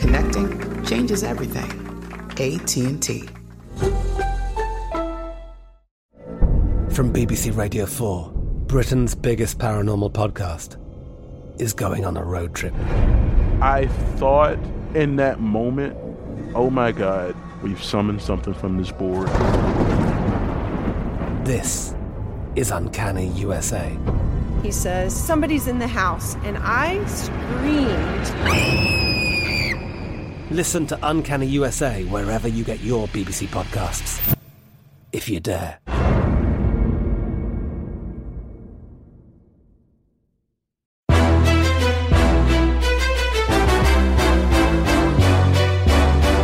Connecting 0.00 0.84
changes 0.84 1.22
everything. 1.22 1.70
AT&T. 2.32 3.28
From 6.90 7.12
BBC 7.12 7.54
Radio 7.54 7.84
4, 7.84 8.32
Britain's 8.66 9.14
biggest 9.14 9.58
paranormal 9.58 10.12
podcast 10.12 10.78
is 11.60 11.74
going 11.74 12.06
on 12.06 12.16
a 12.16 12.24
road 12.24 12.54
trip. 12.54 12.74
I 13.60 13.88
thought 14.16 14.58
in 14.94 15.16
that 15.16 15.38
moment, 15.38 15.96
oh 16.54 16.70
my 16.70 16.92
God, 16.92 17.36
we've 17.62 17.82
summoned 17.82 18.22
something 18.22 18.54
from 18.54 18.78
this 18.78 18.90
board. 18.90 19.28
This 21.44 21.94
is 22.56 22.70
Uncanny 22.70 23.28
USA. 23.28 23.94
He 24.62 24.70
says, 24.70 25.14
Somebody's 25.14 25.66
in 25.66 25.78
the 25.78 25.88
house, 25.88 26.36
and 26.36 26.56
I 26.58 27.04
screamed. 27.06 28.99
Listen 30.52 30.84
to 30.88 30.98
Uncanny 31.04 31.46
USA 31.46 32.02
wherever 32.06 32.48
you 32.48 32.64
get 32.64 32.80
your 32.80 33.06
BBC 33.08 33.46
podcasts, 33.46 34.36
if 35.12 35.28
you 35.28 35.38
dare. 35.38 35.78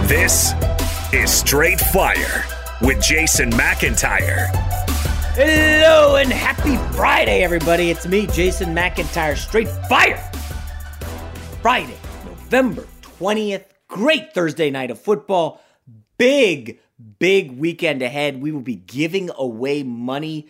This 0.06 0.54
is 1.12 1.28
Straight 1.32 1.80
Fire 1.80 2.44
with 2.82 3.02
Jason 3.02 3.50
McIntyre. 3.50 4.46
Hello 5.34 6.14
and 6.14 6.32
happy 6.32 6.76
Friday, 6.96 7.42
everybody. 7.42 7.90
It's 7.90 8.06
me, 8.06 8.28
Jason 8.28 8.72
McIntyre, 8.72 9.36
Straight 9.36 9.68
Fire. 9.88 10.30
Friday, 11.60 11.96
November 12.24 12.86
20th. 13.18 13.75
Great 13.88 14.32
Thursday 14.32 14.70
night 14.70 14.90
of 14.90 15.00
football. 15.00 15.60
Big, 16.18 16.80
big 17.18 17.58
weekend 17.58 18.02
ahead. 18.02 18.40
We 18.40 18.52
will 18.52 18.60
be 18.60 18.76
giving 18.76 19.30
away 19.36 19.82
money 19.82 20.48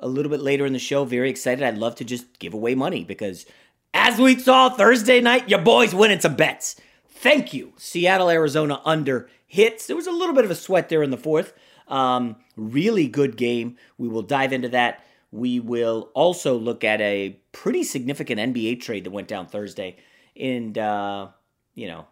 a 0.00 0.08
little 0.08 0.30
bit 0.30 0.40
later 0.40 0.66
in 0.66 0.72
the 0.72 0.78
show. 0.78 1.04
Very 1.04 1.30
excited. 1.30 1.64
I'd 1.64 1.78
love 1.78 1.94
to 1.96 2.04
just 2.04 2.38
give 2.38 2.52
away 2.52 2.74
money 2.74 3.04
because, 3.04 3.46
as 3.92 4.18
we 4.18 4.38
saw 4.38 4.68
Thursday 4.68 5.20
night, 5.20 5.48
your 5.48 5.60
boys 5.60 5.94
winning 5.94 6.20
some 6.20 6.36
bets. 6.36 6.80
Thank 7.08 7.54
you. 7.54 7.72
Seattle, 7.76 8.28
Arizona 8.28 8.80
under 8.84 9.30
hits. 9.46 9.86
There 9.86 9.96
was 9.96 10.06
a 10.06 10.12
little 10.12 10.34
bit 10.34 10.44
of 10.44 10.50
a 10.50 10.54
sweat 10.54 10.88
there 10.88 11.02
in 11.02 11.10
the 11.10 11.16
fourth. 11.16 11.54
Um, 11.88 12.36
really 12.56 13.08
good 13.08 13.36
game. 13.36 13.76
We 13.98 14.08
will 14.08 14.22
dive 14.22 14.52
into 14.52 14.68
that. 14.70 15.04
We 15.30 15.58
will 15.58 16.10
also 16.14 16.56
look 16.56 16.84
at 16.84 17.00
a 17.00 17.38
pretty 17.52 17.82
significant 17.82 18.40
NBA 18.40 18.80
trade 18.80 19.04
that 19.04 19.10
went 19.10 19.28
down 19.28 19.46
Thursday. 19.46 19.96
And, 20.36 20.76
uh, 20.76 21.28
you 21.74 21.88
know, 21.88 22.06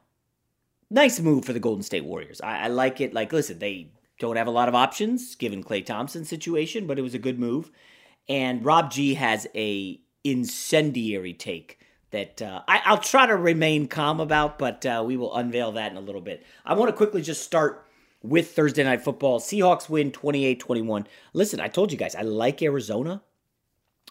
nice 0.93 1.19
move 1.21 1.45
for 1.45 1.53
the 1.53 1.61
Golden 1.61 1.83
State 1.83 2.05
Warriors. 2.05 2.41
I, 2.41 2.65
I 2.65 2.69
like 2.69 3.01
it. 3.01 3.15
Like, 3.15 3.33
listen, 3.33 3.59
they 3.59 3.93
don't 4.19 4.37
have 4.37 4.47
a 4.47 4.53
lot 4.53 4.69
of 4.69 4.75
options 4.75 5.35
given 5.35 5.65
Klay 5.65 5.85
Thompson's 5.85 6.29
situation, 6.29 6.87
but 6.87 6.99
it 6.99 7.03
was 7.03 7.15
a 7.15 7.19
good 7.19 7.39
move. 7.39 7.71
And 8.29 8.65
Rob 8.65 8.91
G 8.91 9.15
has 9.15 9.47
a 9.55 10.01
incendiary 10.23 11.33
take 11.35 11.79
that 12.11 12.41
uh, 12.41 12.63
I, 12.69 12.91
will 12.91 12.99
try 12.99 13.27
to 13.27 13.35
remain 13.35 13.89
calm 13.89 14.21
about, 14.21 14.59
but 14.59 14.85
uh, 14.87 15.03
we 15.05 15.17
will 15.17 15.35
unveil 15.35 15.73
that 15.73 15.91
in 15.91 15.97
a 15.97 16.03
little 16.03 16.21
bit. 16.21 16.45
I 16.65 16.75
want 16.75 16.91
to 16.91 16.97
quickly 16.97 17.23
just 17.23 17.43
start 17.43 17.87
with 18.23 18.53
Thursday 18.53 18.85
Night 18.85 19.03
Football. 19.03 19.41
Seahawks 19.41 19.89
win 19.89 20.13
28 20.13 20.61
21. 20.61 21.07
Listen, 21.33 21.59
I 21.59 21.69
told 21.69 21.91
you 21.91 21.99
guys, 21.99 22.15
I 22.15 22.23
like 22.23 22.63
Arizona, 22.63 23.23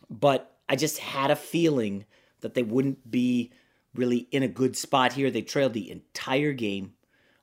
but 0.09 0.57
I 0.67 0.75
just 0.75 0.97
had 0.97 1.31
a 1.31 1.35
feeling 1.35 2.05
that 2.41 2.55
they 2.55 2.63
wouldn't 2.63 3.09
be 3.09 3.51
really 3.95 4.27
in 4.31 4.43
a 4.43 4.47
good 4.47 4.75
spot 4.75 5.13
here. 5.13 5.31
They 5.31 5.41
trailed 5.41 5.73
the 5.73 5.91
entire 5.91 6.53
game, 6.53 6.93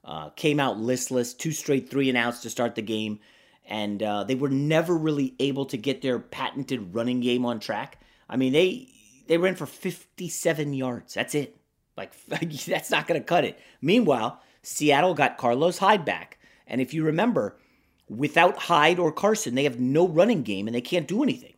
uh, 0.04 0.31
came 0.31 0.60
out 0.60 0.78
listless, 0.78 1.34
two 1.34 1.53
straight 1.53 1.91
three 1.91 2.09
and 2.09 2.19
outs 2.19 2.41
to 2.41 2.50
start 2.50 2.75
the 2.75 2.82
game, 2.82 3.20
and 3.66 4.03
uh, 4.03 4.25
they 4.25 4.34
were 4.34 4.48
never 4.48 4.97
really 4.97 5.34
able 5.38 5.66
to 5.66 5.76
get 5.76 6.03
their 6.03 6.19
patented 6.19 6.94
running 6.94 7.20
game 7.20 7.44
on 7.44 7.60
track. 7.60 8.00
I 8.28 8.37
mean, 8.37 8.53
they 8.53 8.88
they 9.26 9.38
ran 9.38 9.54
for 9.54 9.66
57 9.66 10.72
yards. 10.72 11.14
That's 11.14 11.34
it. 11.34 11.56
Like, 11.97 12.12
that's 12.66 12.91
not 12.91 13.06
going 13.06 13.20
to 13.20 13.26
cut 13.26 13.44
it. 13.44 13.58
Meanwhile, 13.81 14.41
Seattle 14.62 15.14
got 15.14 15.38
Carlos 15.38 15.78
Hyde 15.78 16.04
back. 16.04 16.38
And 16.66 16.81
if 16.81 16.92
you 16.92 17.04
remember, 17.04 17.56
without 18.08 18.56
Hyde 18.56 18.99
or 18.99 19.12
Carson, 19.12 19.55
they 19.55 19.64
have 19.64 19.81
no 19.81 20.08
running 20.08 20.43
game 20.43 20.67
and 20.67 20.75
they 20.75 20.81
can't 20.81 21.08
do 21.08 21.23
anything. 21.23 21.55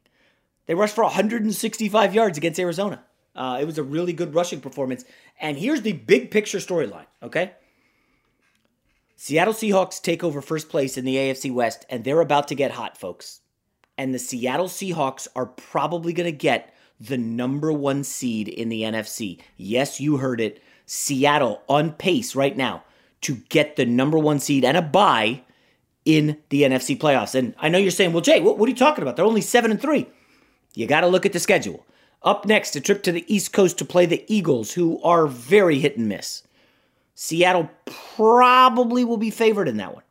They 0.66 0.74
rushed 0.74 0.94
for 0.94 1.04
165 1.04 2.14
yards 2.14 2.38
against 2.38 2.60
Arizona. 2.60 3.04
Uh, 3.34 3.58
it 3.60 3.64
was 3.64 3.78
a 3.78 3.82
really 3.82 4.12
good 4.12 4.34
rushing 4.34 4.60
performance. 4.60 5.04
And 5.40 5.56
here's 5.56 5.82
the 5.82 5.92
big 5.92 6.30
picture 6.30 6.58
storyline, 6.58 7.06
okay? 7.22 7.52
Seattle 9.16 9.54
Seahawks 9.54 10.00
take 10.00 10.24
over 10.24 10.40
first 10.40 10.68
place 10.68 10.96
in 10.96 11.04
the 11.04 11.16
AFC 11.16 11.52
West, 11.52 11.84
and 11.90 12.02
they're 12.02 12.20
about 12.20 12.48
to 12.48 12.54
get 12.54 12.70
hot, 12.70 12.96
folks. 12.96 13.40
And 13.98 14.14
the 14.14 14.18
Seattle 14.18 14.68
Seahawks 14.68 15.28
are 15.36 15.46
probably 15.46 16.12
going 16.12 16.30
to 16.30 16.36
get 16.36 16.74
the 16.98 17.18
number 17.18 17.72
one 17.72 18.04
seed 18.04 18.48
in 18.48 18.68
the 18.68 18.82
NFC. 18.82 19.40
Yes, 19.56 20.00
you 20.00 20.16
heard 20.16 20.40
it. 20.40 20.62
Seattle 20.86 21.62
on 21.68 21.92
pace 21.92 22.34
right 22.34 22.56
now 22.56 22.82
to 23.20 23.36
get 23.48 23.76
the 23.76 23.86
number 23.86 24.18
one 24.18 24.40
seed 24.40 24.64
and 24.64 24.76
a 24.76 24.82
bye 24.82 25.42
in 26.04 26.38
the 26.48 26.62
NFC 26.62 26.98
playoffs. 26.98 27.34
And 27.34 27.54
I 27.58 27.68
know 27.68 27.78
you're 27.78 27.90
saying, 27.90 28.12
well, 28.12 28.22
Jay, 28.22 28.40
what, 28.40 28.58
what 28.58 28.66
are 28.66 28.70
you 28.70 28.76
talking 28.76 29.02
about? 29.02 29.16
They're 29.16 29.24
only 29.24 29.40
seven 29.40 29.70
and 29.70 29.80
three. 29.80 30.06
You 30.74 30.86
got 30.86 31.02
to 31.02 31.08
look 31.08 31.26
at 31.26 31.32
the 31.32 31.40
schedule. 31.40 31.86
Up 32.22 32.44
next, 32.44 32.76
a 32.76 32.80
trip 32.80 33.02
to 33.04 33.12
the 33.12 33.24
East 33.32 33.52
Coast 33.52 33.78
to 33.78 33.84
play 33.84 34.06
the 34.06 34.24
Eagles, 34.28 34.72
who 34.72 35.02
are 35.02 35.26
very 35.26 35.78
hit 35.78 35.96
and 35.96 36.08
miss. 36.08 36.42
Seattle 37.14 37.70
probably 37.86 39.04
will 39.04 39.16
be 39.16 39.30
favored 39.30 39.68
in 39.68 39.78
that 39.78 39.94
one. 39.94 40.04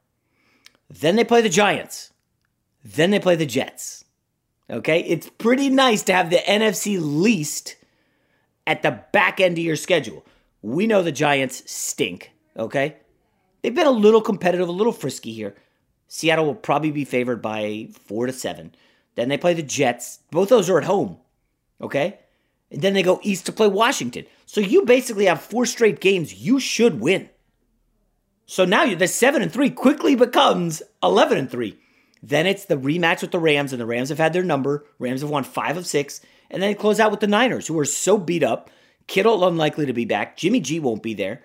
Then 0.90 1.16
they 1.16 1.24
play 1.24 1.42
the 1.42 1.50
Giants. 1.50 2.12
Then 2.84 3.12
they 3.12 3.20
play 3.20 3.36
the 3.36 3.46
Jets. 3.46 4.06
Okay? 4.70 5.02
It's 5.02 5.30
pretty 5.30 5.70
nice 5.70 6.04
to 6.04 6.14
have 6.14 6.30
the 6.30 6.38
NFC 6.38 6.98
least 7.00 7.76
at 8.66 8.82
the 8.82 9.02
back 9.12 9.40
end 9.40 9.58
of 9.58 9.64
your 9.64 9.76
schedule. 9.76 10.26
We 10.62 10.88
know 10.88 11.02
the 11.02 11.12
Giants 11.12 11.70
stink. 11.72 12.32
Okay? 12.58 12.96
They've 13.62 13.76
been 13.76 13.88
a 13.88 13.92
little 13.92 14.22
competitive, 14.22 14.68
a 14.68 14.72
little 14.72 14.94
frisky 14.94 15.34
here. 15.34 15.56
Seattle 16.08 16.46
will 16.46 16.56
probably 16.56 16.92
be 16.92 17.06
favored 17.06 17.42
by 17.42 17.90
four 18.06 18.26
to 18.26 18.34
seven. 18.34 18.74
Then 19.16 19.30
they 19.30 19.38
play 19.38 19.54
the 19.54 19.62
Jets. 19.62 20.20
Both 20.32 20.50
those 20.50 20.70
are 20.70 20.80
at 20.80 20.86
home. 20.86 21.18
Okay? 21.82 22.20
And 22.72 22.82
then 22.82 22.94
they 22.94 23.04
go 23.04 23.20
east 23.24 23.46
to 23.48 23.52
play 23.52 23.68
Washington. 23.68 24.26
So 24.46 24.62
you 24.62 24.86
basically 24.86 25.26
have 25.26 25.42
four 25.42 25.66
straight 25.66 26.00
games 26.00 26.34
you 26.34 26.60
should 26.60 27.00
win. 27.00 27.30
So 28.46 28.66
now 28.66 28.84
you're 28.84 28.98
the 28.98 29.08
seven 29.08 29.42
and 29.42 29.52
three 29.52 29.70
quickly 29.70 30.16
becomes 30.16 30.82
eleven 31.04 31.38
and 31.38 31.50
three. 31.50 31.80
Then 32.22 32.48
it's 32.48 32.66
the 32.66 32.78
rematch 32.78 33.22
with 33.22 33.32
the 33.32 33.40
Rams, 33.40 33.72
and 33.72 33.80
the 33.80 33.86
Rams 33.86 34.10
have 34.10 34.18
had 34.18 34.34
their 34.34 34.44
number. 34.44 34.86
Rams 34.98 35.22
have 35.22 35.30
won 35.30 35.44
five 35.44 35.78
of 35.78 35.88
six, 35.88 36.20
and 36.50 36.62
then 36.62 36.72
they 36.72 36.76
close 36.76 37.00
out 37.00 37.12
with 37.12 37.22
the 37.22 37.28
Niners, 37.28 37.68
who 37.68 37.80
are 37.80 37.86
so 37.86 38.18
beat 38.18 38.44
up. 38.44 38.70
Kittle 39.08 39.48
unlikely 39.48 39.86
to 39.86 39.94
be 39.94 40.06
back. 40.06 40.36
Jimmy 40.36 40.60
G 40.60 40.80
won't 40.80 41.02
be 41.02 41.14
there. 41.14 41.44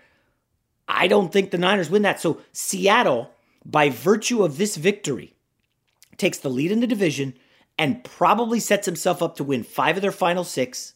I 0.88 1.06
don't 1.06 1.32
think 1.32 1.50
the 1.50 1.58
Niners 1.58 1.90
win 1.90 2.02
that. 2.02 2.20
So 2.20 2.40
Seattle, 2.52 3.30
by 3.64 3.88
virtue 3.88 4.42
of 4.42 4.58
this 4.58 4.76
victory, 4.76 5.34
takes 6.16 6.38
the 6.38 6.50
lead 6.50 6.72
in 6.72 6.80
the 6.80 6.86
division 6.86 7.34
and 7.78 8.02
probably 8.04 8.60
sets 8.60 8.86
himself 8.86 9.22
up 9.22 9.36
to 9.36 9.44
win 9.44 9.62
five 9.62 9.96
of 9.96 10.02
their 10.02 10.12
final 10.12 10.44
six 10.44 10.94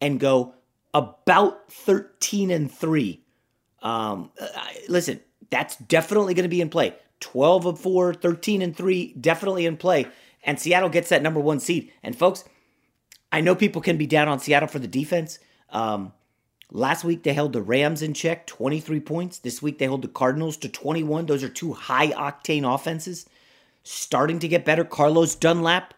and 0.00 0.20
go 0.20 0.54
about 0.94 1.70
13 1.72 2.50
and 2.50 2.70
3. 2.70 3.22
Um, 3.82 4.30
listen, 4.88 5.20
that's 5.50 5.76
definitely 5.76 6.34
going 6.34 6.44
to 6.44 6.48
be 6.48 6.60
in 6.60 6.70
play. 6.70 6.94
12 7.20 7.66
of 7.66 7.80
4, 7.80 8.14
13 8.14 8.62
and 8.62 8.76
3, 8.76 9.14
definitely 9.20 9.66
in 9.66 9.76
play. 9.76 10.06
And 10.42 10.58
Seattle 10.58 10.88
gets 10.88 11.10
that 11.10 11.22
number 11.22 11.40
one 11.40 11.60
seed. 11.60 11.92
And 12.02 12.16
folks, 12.16 12.44
I 13.30 13.40
know 13.40 13.54
people 13.54 13.82
can 13.82 13.96
be 13.96 14.06
down 14.06 14.28
on 14.28 14.38
Seattle 14.38 14.68
for 14.68 14.78
the 14.78 14.88
defense. 14.88 15.38
Um, 15.68 16.12
last 16.70 17.04
week 17.04 17.22
they 17.22 17.34
held 17.34 17.52
the 17.52 17.62
Rams 17.62 18.02
in 18.02 18.14
check, 18.14 18.46
23 18.46 19.00
points. 19.00 19.38
This 19.38 19.60
week 19.60 19.78
they 19.78 19.86
hold 19.86 20.02
the 20.02 20.08
Cardinals 20.08 20.56
to 20.58 20.68
21. 20.68 21.26
Those 21.26 21.44
are 21.44 21.48
two 21.48 21.74
high 21.74 22.08
octane 22.08 22.72
offenses. 22.72 23.26
Starting 23.82 24.38
to 24.38 24.48
get 24.48 24.64
better. 24.64 24.84
Carlos 24.84 25.34
Dunlap, 25.34 25.94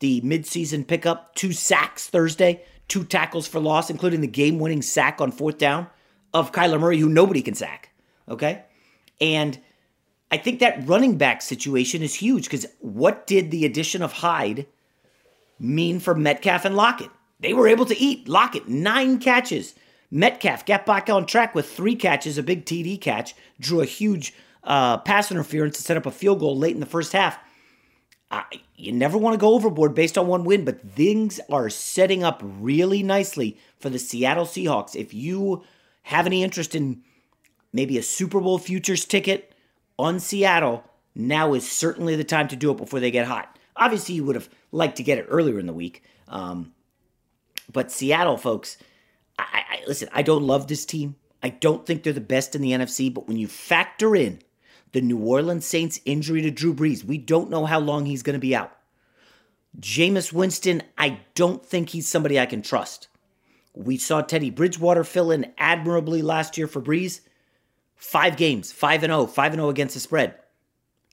the 0.00 0.20
midseason 0.20 0.86
pickup, 0.86 1.34
two 1.34 1.52
sacks 1.52 2.08
Thursday 2.08 2.62
two 2.92 3.04
tackles 3.04 3.48
for 3.48 3.58
loss, 3.58 3.88
including 3.88 4.20
the 4.20 4.26
game 4.26 4.58
winning 4.58 4.82
sack 4.82 5.18
on 5.18 5.32
fourth 5.32 5.56
down 5.56 5.86
of 6.34 6.52
Kyler 6.52 6.78
Murray, 6.78 6.98
who 6.98 7.08
nobody 7.08 7.40
can 7.40 7.54
sack. 7.54 7.90
Okay? 8.28 8.64
And 9.18 9.58
I 10.30 10.36
think 10.36 10.60
that 10.60 10.86
running 10.86 11.16
back 11.16 11.40
situation 11.40 12.02
is 12.02 12.14
huge 12.14 12.44
because 12.44 12.66
what 12.80 13.26
did 13.26 13.50
the 13.50 13.64
addition 13.64 14.02
of 14.02 14.12
Hyde 14.12 14.66
mean 15.58 16.00
for 16.00 16.14
Metcalf 16.14 16.66
and 16.66 16.76
Lockett? 16.76 17.08
They 17.40 17.54
were 17.54 17.66
able 17.66 17.86
to 17.86 17.98
eat. 17.98 18.28
Lockett, 18.28 18.68
nine 18.68 19.18
catches. 19.18 19.74
Metcalf 20.10 20.66
got 20.66 20.84
back 20.84 21.08
on 21.08 21.24
track 21.24 21.54
with 21.54 21.70
three 21.70 21.96
catches, 21.96 22.36
a 22.36 22.42
big 22.42 22.66
TD 22.66 23.00
catch, 23.00 23.34
drew 23.58 23.80
a 23.80 23.86
huge 23.86 24.34
uh, 24.64 24.98
pass 24.98 25.30
interference 25.30 25.76
to 25.76 25.82
set 25.82 25.96
up 25.96 26.06
a 26.06 26.10
field 26.10 26.40
goal 26.40 26.56
late 26.56 26.74
in 26.74 26.80
the 26.80 26.86
first 26.86 27.12
half. 27.12 27.38
I, 28.30 28.44
you 28.76 28.92
never 28.92 29.18
want 29.18 29.34
to 29.34 29.38
go 29.38 29.54
overboard 29.54 29.94
based 29.94 30.16
on 30.16 30.26
one 30.26 30.44
win, 30.44 30.64
but 30.64 30.80
things 30.80 31.38
are 31.50 31.68
setting 31.68 32.24
up 32.24 32.40
really 32.42 33.02
nicely 33.02 33.58
for 33.78 33.90
the 33.90 33.98
Seattle 33.98 34.46
Seahawks. 34.46 34.96
If 34.96 35.12
you 35.12 35.62
have 36.04 36.26
any 36.26 36.42
interest 36.42 36.74
in 36.74 37.02
maybe 37.72 37.98
a 37.98 38.02
Super 38.02 38.40
Bowl 38.40 38.58
futures 38.58 39.04
ticket 39.04 39.54
on 39.98 40.18
Seattle, 40.18 40.84
now 41.14 41.52
is 41.52 41.70
certainly 41.70 42.16
the 42.16 42.24
time 42.24 42.48
to 42.48 42.56
do 42.56 42.70
it 42.70 42.78
before 42.78 43.00
they 43.00 43.10
get 43.10 43.26
hot. 43.26 43.58
Obviously, 43.76 44.14
you 44.14 44.24
would 44.24 44.36
have 44.36 44.48
liked 44.70 44.96
to 44.96 45.02
get 45.02 45.18
it 45.18 45.26
earlier 45.28 45.58
in 45.58 45.66
the 45.66 45.72
week. 45.72 46.02
Um, 46.28 46.72
but 47.70 47.92
Seattle, 47.92 48.38
folks, 48.38 48.78
I, 49.38 49.64
I, 49.68 49.80
listen, 49.86 50.08
I 50.12 50.22
don't 50.22 50.42
love 50.42 50.68
this 50.68 50.86
team. 50.86 51.16
I 51.42 51.50
don't 51.50 51.84
think 51.84 52.02
they're 52.02 52.12
the 52.12 52.20
best 52.20 52.54
in 52.54 52.62
the 52.62 52.70
NFC, 52.70 53.12
but 53.12 53.26
when 53.26 53.36
you 53.36 53.48
factor 53.48 54.14
in 54.16 54.40
the 54.92 55.00
New 55.00 55.18
Orleans 55.18 55.66
Saints 55.66 56.00
injury 56.04 56.42
to 56.42 56.50
Drew 56.50 56.74
Brees. 56.74 57.04
We 57.04 57.18
don't 57.18 57.50
know 57.50 57.66
how 57.66 57.80
long 57.80 58.06
he's 58.06 58.22
going 58.22 58.34
to 58.34 58.40
be 58.40 58.54
out. 58.54 58.72
Jameis 59.80 60.32
Winston, 60.32 60.82
I 60.98 61.20
don't 61.34 61.64
think 61.64 61.90
he's 61.90 62.06
somebody 62.06 62.38
I 62.38 62.46
can 62.46 62.62
trust. 62.62 63.08
We 63.74 63.96
saw 63.96 64.20
Teddy 64.20 64.50
Bridgewater 64.50 65.02
fill 65.02 65.30
in 65.30 65.52
admirably 65.56 66.20
last 66.20 66.58
year 66.58 66.66
for 66.66 66.82
Brees. 66.82 67.20
Five 67.96 68.36
games, 68.36 68.70
5 68.70 69.04
and 69.04 69.10
0, 69.10 69.26
5 69.26 69.52
and 69.52 69.60
0 69.60 69.68
against 69.70 69.94
the 69.94 70.00
spread. 70.00 70.34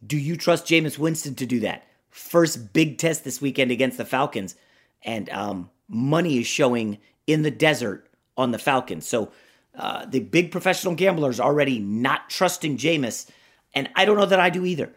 Do 0.05 0.17
you 0.17 0.35
trust 0.35 0.65
Jameis 0.65 0.97
Winston 0.97 1.35
to 1.35 1.45
do 1.45 1.61
that? 1.61 1.85
First 2.09 2.73
big 2.73 2.97
test 2.97 3.23
this 3.23 3.41
weekend 3.41 3.71
against 3.71 3.97
the 3.97 4.05
Falcons, 4.05 4.55
and 5.03 5.29
um, 5.29 5.69
money 5.87 6.39
is 6.39 6.47
showing 6.47 6.97
in 7.27 7.43
the 7.43 7.51
desert 7.51 8.09
on 8.35 8.51
the 8.51 8.57
Falcons. 8.57 9.07
So 9.07 9.31
uh, 9.77 10.05
the 10.05 10.19
big 10.19 10.51
professional 10.51 10.95
gamblers 10.95 11.39
already 11.39 11.79
not 11.79 12.29
trusting 12.29 12.77
Jameis 12.77 13.29
and 13.73 13.89
I 13.95 14.05
don't 14.05 14.17
know 14.17 14.25
that 14.25 14.39
I 14.39 14.49
do 14.49 14.65
either. 14.65 14.93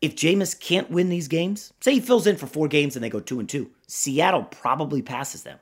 If 0.00 0.16
Jameis 0.16 0.58
can't 0.58 0.90
win 0.90 1.08
these 1.10 1.28
games, 1.28 1.72
say 1.80 1.94
he 1.94 2.00
fills 2.00 2.26
in 2.26 2.36
for 2.36 2.46
four 2.46 2.68
games 2.68 2.96
and 2.96 3.04
they 3.04 3.10
go 3.10 3.20
two 3.20 3.38
and 3.38 3.48
two, 3.48 3.70
Seattle 3.86 4.44
probably 4.44 5.02
passes 5.02 5.42
them. 5.42 5.58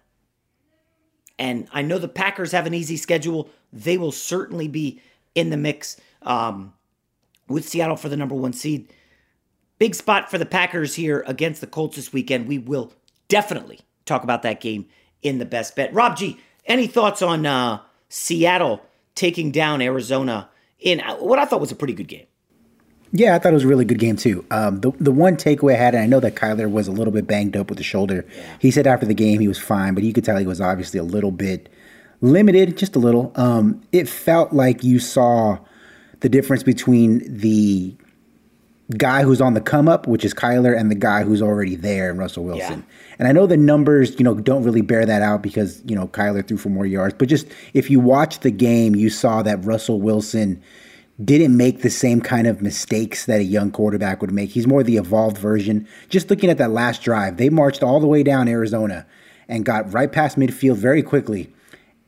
And 1.38 1.69
I 1.72 1.82
know 1.82 1.99
the 1.99 2.08
Packers 2.08 2.52
have 2.52 2.66
an 2.66 2.75
easy 2.75 2.96
schedule. 2.96 3.49
They 3.72 3.96
will 3.96 4.12
certainly 4.12 4.69
be 4.69 5.00
in 5.34 5.50
the 5.50 5.56
mix 5.56 6.00
um, 6.22 6.72
with 7.49 7.69
Seattle 7.69 7.96
for 7.96 8.08
the 8.08 8.16
number 8.16 8.34
one 8.34 8.52
seed. 8.52 8.93
Big 9.78 9.94
spot 9.94 10.31
for 10.31 10.38
the 10.38 10.46
Packers 10.46 10.94
here 10.96 11.25
against 11.26 11.61
the 11.61 11.66
Colts 11.66 11.96
this 11.96 12.12
weekend. 12.12 12.49
We 12.49 12.58
will 12.58 12.93
definitely 13.28 13.81
talk 14.04 14.25
about 14.25 14.43
that 14.43 14.61
game 14.61 14.87
in 15.22 15.38
the 15.38 15.44
best 15.44 15.76
bet. 15.76 15.93
Rob 15.94 16.16
G, 16.16 16.40
any 16.66 16.87
thoughts 16.87 17.22
on 17.22 17.46
uh, 17.46 17.81
Seattle 18.08 18.82
taking 19.14 19.50
down 19.52 19.81
Arizona 19.81 20.49
in 20.81 21.00
what 21.19 21.38
I 21.38 21.44
thought 21.44 21.61
was 21.61 21.72
a 21.72 21.76
pretty 21.76 21.94
good 21.94 22.08
game? 22.08 22.26
Yeah, 23.12 23.34
I 23.34 23.38
thought 23.38 23.52
it 23.52 23.55
was 23.55 23.64
a 23.64 23.69
really 23.69 23.84
good 23.84 23.99
game 23.99 24.16
too. 24.16 24.44
Um, 24.50 24.81
the 24.81 24.93
the 25.00 25.12
one 25.12 25.37
takeaway 25.37 25.75
I 25.75 25.78
had, 25.78 25.94
and 25.94 26.02
I 26.02 26.06
know 26.06 26.20
that 26.20 26.34
Kyler 26.34 26.70
was 26.70 26.88
a 26.88 26.93
little 26.93 27.12
bit 27.12 27.26
banged 27.26 27.56
up 27.56 27.69
with 27.70 27.78
the 27.78 27.84
shoulder. 27.84 28.26
He 28.58 28.70
said 28.70 28.87
after 28.87 29.06
the 29.06 29.14
game 29.14 29.40
he 29.40 29.49
was 29.49 29.58
fine, 29.58 29.94
but 29.94 30.05
you 30.05 30.12
could 30.12 30.25
tell 30.25 30.37
he 30.37 30.46
was 30.46 30.60
obviously 30.60 31.00
a 31.00 31.05
little 31.05 31.31
bit 31.31 31.69
limited, 32.20 32.76
just 32.76 32.96
a 32.96 32.99
little. 32.99 33.32
Um, 33.34 33.81
it 33.93 34.08
felt 34.08 34.52
like 34.52 34.84
you 34.84 34.99
saw 34.99 35.58
the 36.20 36.28
difference 36.28 36.62
between 36.62 37.22
the 37.26 37.94
guy 38.96 39.22
who's 39.22 39.40
on 39.40 39.54
the 39.54 39.61
come 39.61 39.88
up, 39.88 40.06
which 40.06 40.25
is 40.25 40.32
Kyler, 40.32 40.78
and 40.78 40.90
the 40.90 40.94
guy 40.94 41.23
who's 41.23 41.42
already 41.42 41.76
there, 41.76 42.12
Russell 42.14 42.44
Wilson. 42.44 42.85
Yeah. 42.88 42.94
And 43.18 43.28
I 43.28 43.32
know 43.32 43.47
the 43.47 43.56
numbers, 43.56 44.18
you 44.18 44.25
know, 44.25 44.35
don't 44.35 44.62
really 44.62 44.80
bear 44.80 45.04
that 45.04 45.23
out 45.23 45.42
because 45.42 45.82
you 45.87 45.97
know 45.97 46.09
Kyler 46.09 46.47
threw 46.47 46.59
for 46.59 46.68
more 46.68 46.87
yards, 46.87 47.14
but 47.18 47.28
just 47.28 47.47
if 47.73 47.90
you 47.90 48.00
watch 48.00 48.40
the 48.40 48.50
game, 48.50 48.94
you 48.94 49.09
saw 49.09 49.42
that 49.42 49.64
Russell 49.64 50.00
Wilson 50.00 50.62
didn't 51.22 51.56
make 51.56 51.82
the 51.82 51.90
same 51.90 52.20
kind 52.20 52.46
of 52.46 52.62
mistakes 52.62 53.26
that 53.26 53.40
a 53.40 53.44
young 53.44 53.70
quarterback 53.70 54.20
would 54.20 54.30
make. 54.30 54.50
He's 54.50 54.66
more 54.66 54.82
the 54.82 54.96
evolved 54.96 55.37
version. 55.38 55.87
Just 56.08 56.30
looking 56.30 56.50
at 56.50 56.58
that 56.58 56.70
last 56.70 57.02
drive, 57.02 57.37
they 57.37 57.50
marched 57.50 57.82
all 57.82 57.98
the 57.98 58.06
way 58.06 58.22
down 58.22 58.46
Arizona 58.46 59.06
and 59.48 59.64
got 59.64 59.92
right 59.92 60.10
past 60.10 60.37
midfield 60.37 60.76
very 60.76 61.02
quickly. 61.02 61.52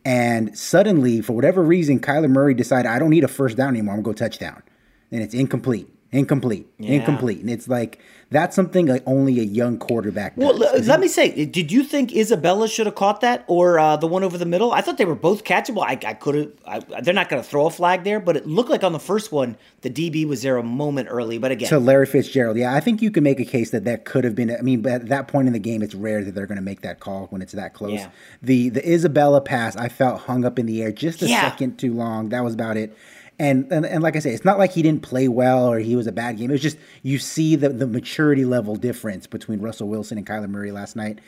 And 0.04 0.56
suddenly, 0.56 1.20
for 1.20 1.34
whatever 1.34 1.62
reason, 1.62 2.00
Kyler 2.00 2.30
Murray 2.30 2.54
decided, 2.54 2.88
I 2.88 2.98
don't 2.98 3.10
need 3.10 3.24
a 3.24 3.28
first 3.28 3.56
down 3.56 3.70
anymore. 3.70 3.94
I'm 3.94 4.02
going 4.02 4.14
to 4.14 4.22
go 4.22 4.26
touchdown. 4.26 4.62
And 5.10 5.22
it's 5.22 5.34
incomplete 5.34 5.88
incomplete, 6.12 6.68
yeah. 6.78 6.92
incomplete, 6.92 7.40
and 7.40 7.50
it's 7.50 7.68
like 7.68 8.00
that's 8.30 8.54
something 8.54 8.86
like 8.86 9.02
only 9.06 9.40
a 9.40 9.42
young 9.42 9.76
quarterback. 9.76 10.36
Does. 10.36 10.44
Well, 10.44 10.56
let 10.56 11.00
me 11.00 11.08
say, 11.08 11.46
did 11.46 11.72
you 11.72 11.82
think 11.82 12.14
Isabella 12.14 12.68
should 12.68 12.86
have 12.86 12.94
caught 12.94 13.22
that 13.22 13.44
or 13.48 13.78
uh, 13.78 13.96
the 13.96 14.06
one 14.06 14.22
over 14.22 14.38
the 14.38 14.46
middle? 14.46 14.70
I 14.70 14.82
thought 14.82 14.98
they 14.98 15.04
were 15.04 15.16
both 15.16 15.42
catchable. 15.42 15.82
I, 15.82 15.98
I 16.08 16.14
could 16.14 16.56
have. 16.64 17.04
They're 17.04 17.12
not 17.12 17.28
going 17.28 17.42
to 17.42 17.48
throw 17.48 17.66
a 17.66 17.70
flag 17.70 18.04
there, 18.04 18.20
but 18.20 18.36
it 18.36 18.46
looked 18.46 18.70
like 18.70 18.84
on 18.84 18.92
the 18.92 19.00
first 19.00 19.32
one 19.32 19.56
the 19.80 19.90
DB 19.90 20.26
was 20.28 20.42
there 20.42 20.56
a 20.58 20.62
moment 20.62 21.08
early. 21.10 21.38
But 21.38 21.50
again, 21.50 21.68
to 21.70 21.80
Larry 21.80 22.06
Fitzgerald, 22.06 22.56
yeah, 22.56 22.72
I 22.72 22.78
think 22.78 23.02
you 23.02 23.10
can 23.10 23.24
make 23.24 23.40
a 23.40 23.44
case 23.44 23.70
that 23.70 23.84
that 23.84 24.04
could 24.04 24.22
have 24.22 24.36
been. 24.36 24.56
I 24.56 24.62
mean, 24.62 24.82
but 24.82 24.92
at 24.92 25.08
that 25.08 25.26
point 25.26 25.48
in 25.48 25.52
the 25.52 25.58
game, 25.58 25.82
it's 25.82 25.96
rare 25.96 26.22
that 26.22 26.32
they're 26.32 26.46
going 26.46 26.56
to 26.56 26.62
make 26.62 26.82
that 26.82 27.00
call 27.00 27.26
when 27.30 27.42
it's 27.42 27.52
that 27.52 27.74
close. 27.74 27.94
Yeah. 27.94 28.10
The 28.42 28.68
the 28.68 28.92
Isabella 28.92 29.40
pass, 29.40 29.74
I 29.74 29.88
felt 29.88 30.20
hung 30.20 30.44
up 30.44 30.56
in 30.56 30.66
the 30.66 30.82
air 30.82 30.92
just 30.92 31.20
a 31.22 31.26
yeah. 31.26 31.50
second 31.50 31.78
too 31.78 31.94
long. 31.94 32.28
That 32.28 32.44
was 32.44 32.54
about 32.54 32.76
it. 32.76 32.96
And, 33.40 33.72
and 33.72 33.86
and 33.86 34.02
like 34.02 34.16
I 34.16 34.18
say, 34.18 34.34
it's 34.34 34.44
not 34.44 34.58
like 34.58 34.72
he 34.72 34.82
didn't 34.82 35.00
play 35.00 35.26
well 35.26 35.66
or 35.66 35.78
he 35.78 35.96
was 35.96 36.06
a 36.06 36.12
bad 36.12 36.36
game. 36.36 36.50
It 36.50 36.52
was 36.52 36.60
just 36.60 36.76
you 37.02 37.18
see 37.18 37.56
the 37.56 37.70
the 37.70 37.86
maturity 37.86 38.44
level 38.44 38.76
difference 38.76 39.26
between 39.26 39.60
Russell 39.62 39.88
Wilson 39.88 40.18
and 40.18 40.26
Kyler 40.26 40.46
Murray 40.46 40.72
last 40.72 40.94
night. 40.94 41.20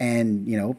And 0.00 0.48
you 0.48 0.56
know, 0.56 0.78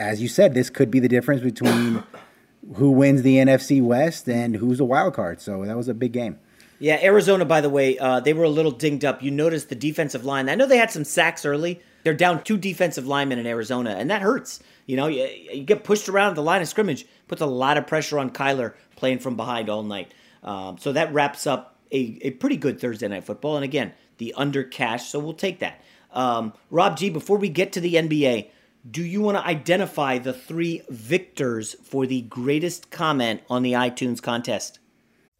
as 0.00 0.22
you 0.22 0.28
said, 0.28 0.54
this 0.54 0.70
could 0.70 0.90
be 0.90 1.00
the 1.00 1.08
difference 1.08 1.42
between 1.42 2.02
who 2.76 2.92
wins 2.92 3.20
the 3.20 3.36
NFC 3.36 3.82
West 3.82 4.26
and 4.26 4.56
who's 4.56 4.80
a 4.80 4.86
wild 4.86 5.12
card. 5.12 5.42
So 5.42 5.66
that 5.66 5.76
was 5.76 5.88
a 5.88 5.94
big 5.94 6.12
game. 6.12 6.38
Yeah, 6.78 6.98
Arizona, 7.02 7.44
by 7.44 7.60
the 7.60 7.68
way, 7.68 7.98
uh, 7.98 8.20
they 8.20 8.32
were 8.32 8.44
a 8.44 8.48
little 8.48 8.72
dinged 8.72 9.04
up. 9.04 9.22
You 9.22 9.30
noticed 9.30 9.68
the 9.68 9.74
defensive 9.74 10.24
line. 10.24 10.48
I 10.48 10.54
know 10.54 10.66
they 10.66 10.78
had 10.78 10.90
some 10.90 11.04
sacks 11.04 11.44
early. 11.44 11.82
They're 12.04 12.14
down 12.14 12.42
two 12.42 12.56
defensive 12.56 13.06
linemen 13.06 13.38
in 13.38 13.46
Arizona, 13.46 13.90
and 13.90 14.10
that 14.10 14.22
hurts. 14.22 14.60
You 14.86 14.96
know, 14.96 15.08
you, 15.08 15.28
you 15.52 15.62
get 15.62 15.84
pushed 15.84 16.08
around 16.08 16.36
the 16.36 16.42
line 16.42 16.62
of 16.62 16.68
scrimmage, 16.68 17.04
puts 17.28 17.42
a 17.42 17.46
lot 17.46 17.76
of 17.76 17.86
pressure 17.86 18.18
on 18.18 18.30
Kyler 18.30 18.72
playing 18.96 19.18
from 19.18 19.36
behind 19.36 19.68
all 19.68 19.82
night. 19.82 20.12
Um, 20.42 20.78
so 20.78 20.92
that 20.92 21.12
wraps 21.12 21.46
up 21.46 21.78
a, 21.92 22.18
a 22.22 22.30
pretty 22.32 22.56
good 22.56 22.80
Thursday 22.80 23.08
night 23.08 23.24
football. 23.24 23.56
And 23.56 23.64
again, 23.64 23.92
the 24.18 24.34
under 24.34 24.64
cash, 24.64 25.08
so 25.08 25.18
we'll 25.18 25.34
take 25.34 25.60
that. 25.60 25.82
Um, 26.12 26.52
Rob 26.70 26.96
G, 26.96 27.10
before 27.10 27.38
we 27.38 27.48
get 27.48 27.72
to 27.72 27.80
the 27.80 27.94
NBA, 27.94 28.48
do 28.90 29.02
you 29.02 29.20
want 29.20 29.38
to 29.38 29.46
identify 29.46 30.18
the 30.18 30.32
three 30.32 30.82
victors 30.88 31.74
for 31.84 32.06
the 32.06 32.22
greatest 32.22 32.90
comment 32.90 33.42
on 33.48 33.62
the 33.62 33.72
iTunes 33.72 34.20
contest? 34.20 34.80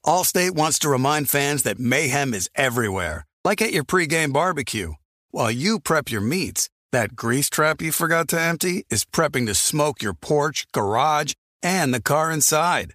Allstate 0.07 0.53
wants 0.53 0.79
to 0.81 0.89
remind 0.89 1.29
fans 1.29 1.63
that 1.65 1.79
mayhem 1.79 2.35
is 2.35 2.51
everywhere, 2.55 3.27
like 3.45 3.61
at 3.61 3.73
your 3.73 3.85
pregame 3.85 4.33
barbecue. 4.33 4.95
While 5.31 5.51
you 5.51 5.81
prep 5.81 6.11
your 6.11 6.21
meats, 6.21 6.69
that 6.93 7.17
grease 7.17 7.49
trap 7.49 7.81
you 7.81 7.91
forgot 7.91 8.29
to 8.29 8.41
empty 8.41 8.85
is 8.91 9.05
prepping 9.05 9.47
to 9.47 9.55
smoke 9.55 10.03
your 10.03 10.15
porch, 10.15 10.67
garage, 10.73 11.33
and 11.63 11.93
the 11.93 12.03
car 12.03 12.31
inside. 12.31 12.95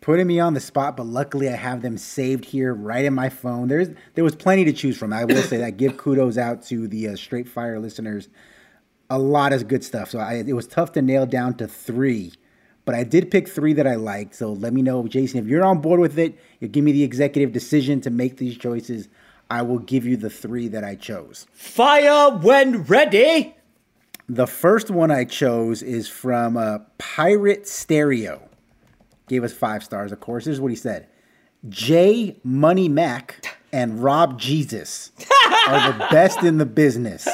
putting 0.00 0.26
me 0.26 0.40
on 0.40 0.54
the 0.54 0.60
spot, 0.60 0.96
but 0.96 1.06
luckily 1.06 1.48
I 1.48 1.56
have 1.56 1.82
them 1.82 1.98
saved 1.98 2.44
here 2.44 2.74
right 2.74 3.04
in 3.04 3.14
my 3.14 3.28
phone. 3.28 3.68
There's 3.68 3.88
there 4.14 4.24
was 4.24 4.34
plenty 4.34 4.64
to 4.64 4.72
choose 4.72 4.96
from. 4.96 5.12
I 5.12 5.24
will 5.24 5.42
say 5.42 5.56
that. 5.58 5.76
Give 5.76 5.96
kudos 5.96 6.38
out 6.38 6.62
to 6.64 6.88
the 6.88 7.08
uh, 7.08 7.16
Straight 7.16 7.48
Fire 7.48 7.78
listeners. 7.78 8.28
A 9.10 9.18
lot 9.18 9.52
of 9.52 9.68
good 9.68 9.82
stuff. 9.82 10.10
So 10.10 10.18
I, 10.18 10.34
it 10.34 10.52
was 10.52 10.66
tough 10.66 10.92
to 10.92 11.02
nail 11.02 11.26
down 11.26 11.54
to 11.54 11.66
three, 11.66 12.32
but 12.84 12.94
I 12.94 13.04
did 13.04 13.30
pick 13.30 13.48
three 13.48 13.72
that 13.74 13.86
I 13.86 13.94
liked. 13.94 14.34
So 14.34 14.52
let 14.52 14.72
me 14.72 14.82
know, 14.82 15.06
Jason, 15.08 15.40
if 15.40 15.46
you're 15.46 15.64
on 15.64 15.80
board 15.80 16.00
with 16.00 16.18
it. 16.18 16.38
You 16.60 16.68
give 16.68 16.84
me 16.84 16.92
the 16.92 17.04
executive 17.04 17.52
decision 17.52 18.00
to 18.02 18.10
make 18.10 18.36
these 18.36 18.56
choices. 18.56 19.08
I 19.50 19.62
will 19.62 19.78
give 19.78 20.04
you 20.04 20.16
the 20.18 20.28
three 20.28 20.68
that 20.68 20.84
I 20.84 20.94
chose. 20.94 21.46
Fire 21.52 22.36
when 22.36 22.82
ready. 22.82 23.54
The 24.28 24.46
first 24.46 24.90
one 24.90 25.10
I 25.10 25.24
chose 25.24 25.82
is 25.82 26.06
from 26.06 26.58
uh, 26.58 26.80
Pirate 26.98 27.66
Stereo 27.66 28.47
gave 29.28 29.44
us 29.44 29.52
five 29.52 29.84
stars, 29.84 30.12
of 30.12 30.20
course. 30.20 30.44
Here's 30.44 30.60
what 30.60 30.70
he 30.70 30.76
said 30.76 31.08
J 31.68 32.36
Money 32.44 32.88
Mac 32.88 33.58
and 33.72 34.02
Rob 34.02 34.38
Jesus 34.38 35.12
are 35.68 35.92
the 35.92 35.98
best 36.10 36.42
in 36.42 36.58
the 36.58 36.66
business. 36.66 37.28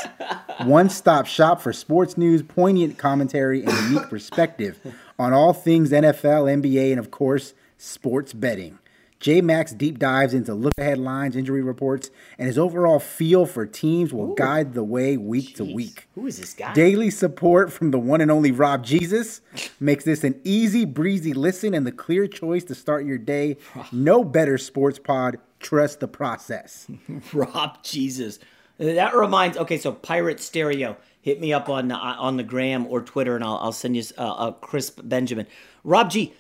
One 0.63 0.89
stop 0.89 1.27
shop 1.27 1.61
for 1.61 1.73
sports 1.73 2.17
news, 2.17 2.43
poignant 2.43 2.99
commentary, 2.99 3.63
and 3.63 3.73
unique 3.91 4.09
perspective 4.09 4.79
on 5.19 5.33
all 5.33 5.53
things 5.53 5.91
NFL, 5.91 6.63
NBA, 6.63 6.91
and 6.91 6.99
of 6.99 7.11
course, 7.11 7.55
sports 7.79 8.33
betting. 8.33 8.79
J 9.21 9.41
Max 9.41 9.73
deep 9.73 9.99
dives 9.99 10.35
into 10.35 10.55
look 10.55 10.75
ahead 10.79 10.99
lines, 10.99 11.37
injury 11.37 11.63
reports, 11.63 12.11
and 12.39 12.47
his 12.47 12.59
overall 12.59 12.99
feel 12.99 13.47
for 13.47 13.65
teams 13.65 14.13
will 14.13 14.33
Ooh. 14.33 14.35
guide 14.35 14.75
the 14.75 14.85
way 14.85 15.17
week 15.17 15.51
Jeez. 15.51 15.57
to 15.57 15.65
week. 15.65 16.09
Who 16.15 16.27
is 16.27 16.39
this 16.39 16.53
guy? 16.53 16.75
Daily 16.75 17.11
support 17.11 17.73
from 17.73 17.91
the 17.91 17.99
one 17.99 18.21
and 18.21 18.31
only 18.31 18.53
Rob 18.53 18.85
Jesus 18.85 19.41
makes 19.81 20.05
this 20.05 20.25
an 20.25 20.41
easy 20.45 20.85
breezy 20.85 21.33
listen 21.33 21.75
and 21.75 21.87
the 21.87 21.93
clear 21.93 22.27
choice 22.27 22.65
to 22.65 22.75
start 22.75 23.07
your 23.07 23.19
day. 23.19 23.57
No 23.93 24.25
better 24.25 24.59
sports 24.59 24.99
pod. 24.99 25.39
Trust 25.59 26.01
the 26.01 26.09
process. 26.09 26.87
Rob 27.33 27.83
Jesus. 27.83 28.39
That 28.79 29.15
reminds. 29.15 29.57
Okay, 29.57 29.79
so 29.79 29.93
Pirate 29.93 30.41
Stereo. 30.41 30.97
Hit 31.23 31.41
me 31.41 31.55
up 31.55 31.71
on 31.71 31.91
uh, 31.91 31.97
on 31.97 32.37
the 32.37 32.43
gram 32.43 32.87
or 32.87 33.01
Twitter, 33.01 33.35
and 33.35 33.43
I'll, 33.43 33.57
I'll 33.57 33.73
send 33.73 33.97
you 33.97 34.03
uh, 34.19 34.51
a 34.51 34.53
crisp 34.61 35.01
Benjamin. 35.03 35.47
Rob 35.83 36.11
G 36.11 36.35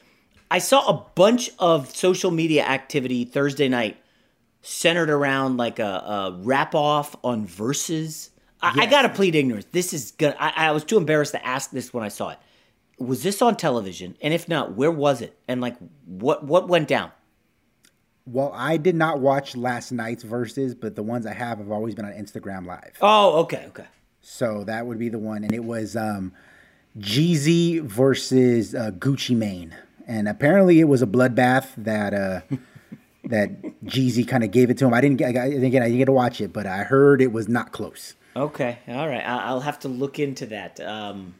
I 0.54 0.58
saw 0.58 0.86
a 0.86 1.04
bunch 1.16 1.50
of 1.58 1.90
social 1.96 2.30
media 2.30 2.64
activity 2.64 3.24
Thursday 3.24 3.68
night 3.68 3.96
centered 4.62 5.10
around 5.10 5.56
like 5.56 5.80
a, 5.80 5.82
a 5.82 6.38
rap 6.42 6.76
off 6.76 7.16
on 7.24 7.44
Verzuz. 7.44 8.28
I, 8.62 8.68
yes. 8.68 8.78
I, 8.78 8.86
gotta 8.86 9.08
plead 9.08 9.34
ignorance. 9.34 9.66
This 9.72 9.92
is 9.92 10.12
gonna. 10.12 10.36
I, 10.38 10.68
I, 10.68 10.70
was 10.70 10.84
too 10.84 10.96
embarrassed 10.96 11.32
to 11.32 11.44
ask 11.44 11.72
this 11.72 11.92
when 11.92 12.04
I 12.04 12.08
saw 12.08 12.28
it. 12.28 12.38
Was 13.00 13.24
this 13.24 13.42
on 13.42 13.56
television? 13.56 14.16
And 14.22 14.32
if 14.32 14.48
not, 14.48 14.74
where 14.74 14.92
was 14.92 15.22
it? 15.22 15.36
And 15.48 15.60
like, 15.60 15.74
what 16.04 16.44
what 16.44 16.68
went 16.68 16.86
down? 16.86 17.10
Well, 18.24 18.52
I 18.54 18.76
did 18.76 18.94
not 18.94 19.18
watch 19.18 19.56
last 19.56 19.90
night's 19.90 20.22
Verzuz, 20.22 20.78
but 20.80 20.94
the 20.94 21.02
ones 21.02 21.26
I 21.26 21.34
have 21.34 21.58
have 21.58 21.72
always 21.72 21.96
been 21.96 22.04
on 22.04 22.12
Instagram 22.12 22.64
Live. 22.64 22.96
Oh, 23.00 23.40
okay, 23.40 23.64
okay. 23.70 23.86
So 24.20 24.62
that 24.68 24.86
would 24.86 25.00
be 25.00 25.08
the 25.08 25.18
one, 25.18 25.42
and 25.42 25.52
it 25.52 25.64
was 25.64 25.96
um, 25.96 26.32
Jeezy 26.96 27.82
versus 27.82 28.72
uh, 28.76 28.92
Gucci 28.92 29.36
Mane, 29.36 29.74
and 30.06 30.28
apparently 30.28 30.80
it 30.80 30.84
was 30.84 31.02
a 31.02 31.06
bloodbath 31.06 31.68
that 31.76 32.14
uh, 32.14 32.40
that 33.24 33.62
Jeezy 33.84 34.26
kind 34.26 34.44
of 34.44 34.50
gave 34.50 34.70
it 34.70 34.78
to 34.78 34.86
him. 34.86 34.94
I 34.94 35.00
didn't 35.00 35.16
get, 35.16 35.36
I, 35.36 35.46
again, 35.46 35.82
I 35.82 35.86
didn't 35.86 35.98
get 35.98 36.04
to 36.06 36.12
watch 36.12 36.40
it, 36.40 36.52
but 36.52 36.66
I 36.66 36.78
heard 36.84 37.22
it 37.22 37.32
was 37.32 37.48
not 37.48 37.72
close. 37.72 38.14
Okay, 38.36 38.78
all 38.88 39.08
right. 39.08 39.22
I- 39.26 39.44
I'll 39.44 39.60
have 39.60 39.78
to 39.80 39.88
look 39.88 40.18
into 40.18 40.46
that. 40.46 40.80
Um, 40.80 41.34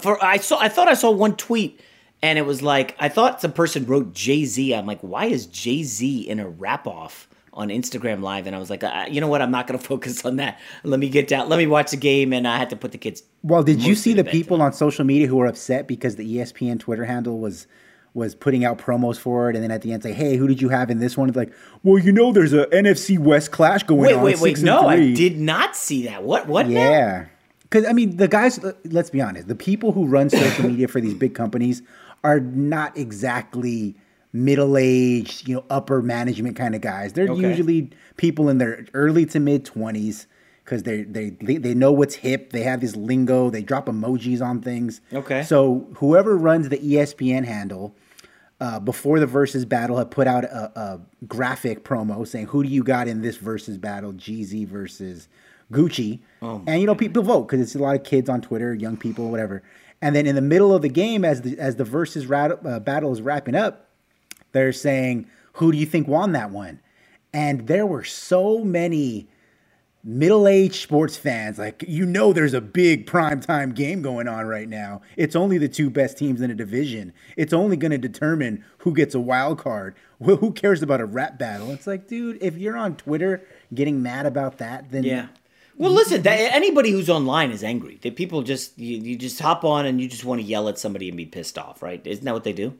for 0.00 0.22
I 0.24 0.38
saw, 0.38 0.58
I 0.58 0.68
thought 0.68 0.88
I 0.88 0.94
saw 0.94 1.10
one 1.10 1.36
tweet, 1.36 1.80
and 2.22 2.38
it 2.38 2.42
was 2.46 2.62
like 2.62 2.96
I 2.98 3.08
thought 3.08 3.40
some 3.40 3.52
person 3.52 3.84
wrote 3.86 4.14
Jay 4.14 4.44
Z. 4.44 4.74
I'm 4.74 4.86
like, 4.86 5.00
why 5.00 5.26
is 5.26 5.46
Jay 5.46 5.82
Z 5.82 6.20
in 6.28 6.38
a 6.40 6.48
rap 6.48 6.86
off 6.86 7.28
on 7.52 7.68
Instagram 7.68 8.22
Live? 8.22 8.46
And 8.46 8.56
I 8.56 8.58
was 8.58 8.70
like, 8.70 8.82
uh, 8.82 9.06
you 9.10 9.20
know 9.20 9.28
what? 9.28 9.42
I'm 9.42 9.50
not 9.50 9.66
going 9.66 9.78
to 9.78 9.84
focus 9.84 10.24
on 10.24 10.36
that. 10.36 10.58
Let 10.84 11.00
me 11.00 11.08
get 11.08 11.28
down. 11.28 11.48
Let 11.48 11.58
me 11.58 11.66
watch 11.66 11.90
the 11.90 11.96
game, 11.96 12.32
and 12.32 12.48
I 12.48 12.56
had 12.58 12.70
to 12.70 12.76
put 12.76 12.92
the 12.92 12.98
kids. 12.98 13.22
Well, 13.42 13.62
did 13.62 13.82
you 13.84 13.94
see 13.94 14.14
the 14.14 14.24
people 14.24 14.62
on 14.62 14.72
social 14.72 15.04
media 15.04 15.26
who 15.26 15.36
were 15.36 15.46
upset 15.46 15.86
because 15.86 16.16
the 16.16 16.36
ESPN 16.36 16.78
Twitter 16.80 17.04
handle 17.04 17.38
was 17.40 17.66
was 18.14 18.34
putting 18.34 18.64
out 18.64 18.78
promos 18.78 19.18
for 19.18 19.48
it, 19.48 19.56
and 19.56 19.62
then 19.64 19.70
at 19.70 19.82
the 19.82 19.92
end 19.92 20.02
say, 20.02 20.12
"Hey, 20.12 20.36
who 20.36 20.46
did 20.46 20.60
you 20.60 20.68
have 20.68 20.90
in 20.90 20.98
this 20.98 21.16
one?" 21.16 21.28
It's 21.28 21.36
like, 21.36 21.52
well, 21.82 21.98
you 21.98 22.12
know, 22.12 22.32
there's 22.32 22.52
a 22.52 22.66
NFC 22.66 23.18
West 23.18 23.50
clash 23.52 23.82
going 23.84 24.00
Wait, 24.00 24.14
on. 24.14 24.22
wait, 24.22 24.38
wait! 24.40 24.56
and 24.56 24.64
No, 24.64 24.86
I 24.86 25.12
did 25.12 25.38
not 25.40 25.74
see 25.76 26.04
that. 26.06 26.22
What? 26.22 26.46
What? 26.46 26.68
Yeah, 26.68 27.26
because 27.62 27.86
I 27.86 27.92
mean, 27.92 28.16
the 28.18 28.28
guys. 28.28 28.62
Uh, 28.62 28.72
let's 28.84 29.10
be 29.10 29.20
honest. 29.22 29.48
The 29.48 29.54
people 29.54 29.92
who 29.92 30.06
run 30.06 30.28
social 30.30 30.66
media 30.68 30.88
for 30.88 31.00
these 31.00 31.14
big 31.14 31.34
companies 31.34 31.82
are 32.22 32.38
not 32.38 32.96
exactly 32.98 33.96
middle-aged, 34.34 35.48
you 35.48 35.54
know, 35.56 35.64
upper 35.70 36.02
management 36.02 36.56
kind 36.56 36.74
of 36.74 36.80
guys. 36.80 37.12
They're 37.12 37.28
Okay. 37.28 37.48
usually 37.48 37.90
people 38.16 38.48
in 38.48 38.58
their 38.58 38.84
early 38.94 39.26
to 39.26 39.40
mid 39.40 39.64
twenties 39.64 40.26
because 40.64 40.82
they 40.84 41.02
they 41.02 41.30
they 41.30 41.74
know 41.74 41.92
what's 41.92 42.14
hip. 42.16 42.50
They 42.52 42.62
have 42.62 42.80
this 42.80 42.94
lingo. 42.96 43.50
They 43.50 43.62
drop 43.62 43.86
emojis 43.86 44.40
on 44.42 44.60
things. 44.60 45.00
Okay. 45.12 45.42
So 45.42 45.86
whoever 45.96 46.36
runs 46.36 46.68
the 46.68 46.78
ESPN 46.78 47.44
handle. 47.44 47.94
Uh, 48.62 48.78
before 48.78 49.18
the 49.18 49.26
versus 49.26 49.64
battle, 49.64 49.96
had 49.96 50.08
put 50.08 50.28
out 50.28 50.44
a, 50.44 50.70
a 50.78 51.00
graphic 51.26 51.82
promo 51.82 52.24
saying, 52.24 52.46
"Who 52.46 52.62
do 52.62 52.68
you 52.68 52.84
got 52.84 53.08
in 53.08 53.20
this 53.20 53.36
versus 53.36 53.76
battle? 53.76 54.12
Jeezy 54.12 54.64
versus 54.68 55.26
Gucci." 55.72 56.20
Oh, 56.40 56.62
and 56.68 56.80
you 56.80 56.86
know, 56.86 56.94
people 56.94 57.24
vote 57.24 57.48
because 57.48 57.60
it's 57.60 57.74
a 57.74 57.80
lot 57.80 57.96
of 57.96 58.04
kids 58.04 58.28
on 58.28 58.40
Twitter, 58.40 58.72
young 58.72 58.96
people, 58.96 59.32
whatever. 59.32 59.64
And 60.00 60.14
then 60.14 60.28
in 60.28 60.36
the 60.36 60.40
middle 60.40 60.72
of 60.72 60.80
the 60.80 60.88
game, 60.88 61.24
as 61.24 61.42
the 61.42 61.58
as 61.58 61.74
the 61.74 61.82
versus 61.82 62.26
rat, 62.26 62.64
uh, 62.64 62.78
battle 62.78 63.10
is 63.10 63.20
wrapping 63.20 63.56
up, 63.56 63.88
they're 64.52 64.72
saying, 64.72 65.26
"Who 65.54 65.72
do 65.72 65.78
you 65.78 65.86
think 65.86 66.06
won 66.06 66.30
that 66.30 66.52
one?" 66.52 66.78
And 67.32 67.66
there 67.66 67.84
were 67.84 68.04
so 68.04 68.62
many 68.62 69.26
middle-aged 70.04 70.74
sports 70.74 71.16
fans 71.16 71.58
like 71.58 71.84
you 71.86 72.04
know 72.04 72.32
there's 72.32 72.54
a 72.54 72.60
big 72.60 73.06
primetime 73.06 73.74
game 73.74 74.02
going 74.02 74.26
on 74.26 74.46
right 74.46 74.68
now 74.68 75.00
it's 75.16 75.36
only 75.36 75.58
the 75.58 75.68
two 75.68 75.88
best 75.90 76.18
teams 76.18 76.40
in 76.40 76.50
a 76.50 76.54
division 76.54 77.12
it's 77.36 77.52
only 77.52 77.76
going 77.76 77.92
to 77.92 77.98
determine 77.98 78.64
who 78.78 78.92
gets 78.92 79.14
a 79.14 79.20
wild 79.20 79.58
card 79.58 79.94
Who 80.22 80.36
who 80.36 80.52
cares 80.52 80.82
about 80.82 81.00
a 81.00 81.06
rap 81.06 81.38
battle 81.38 81.70
it's 81.70 81.86
like 81.86 82.08
dude 82.08 82.38
if 82.42 82.58
you're 82.58 82.76
on 82.76 82.96
twitter 82.96 83.46
getting 83.72 84.02
mad 84.02 84.26
about 84.26 84.58
that 84.58 84.90
then 84.90 85.04
Yeah. 85.04 85.28
Well, 85.78 85.90
listen. 85.92 86.22
That, 86.22 86.54
anybody 86.54 86.90
who's 86.90 87.08
online 87.08 87.50
is 87.50 87.64
angry. 87.64 87.98
That 88.02 88.14
people 88.14 88.42
just 88.42 88.78
you, 88.78 88.98
you 88.98 89.16
just 89.16 89.40
hop 89.40 89.64
on 89.64 89.86
and 89.86 90.00
you 90.00 90.06
just 90.08 90.24
want 90.24 90.40
to 90.40 90.46
yell 90.46 90.68
at 90.68 90.78
somebody 90.78 91.08
and 91.08 91.16
be 91.16 91.24
pissed 91.26 91.58
off, 91.58 91.82
right? 91.82 92.06
Isn't 92.06 92.24
that 92.26 92.34
what 92.34 92.44
they 92.44 92.52
do? 92.52 92.74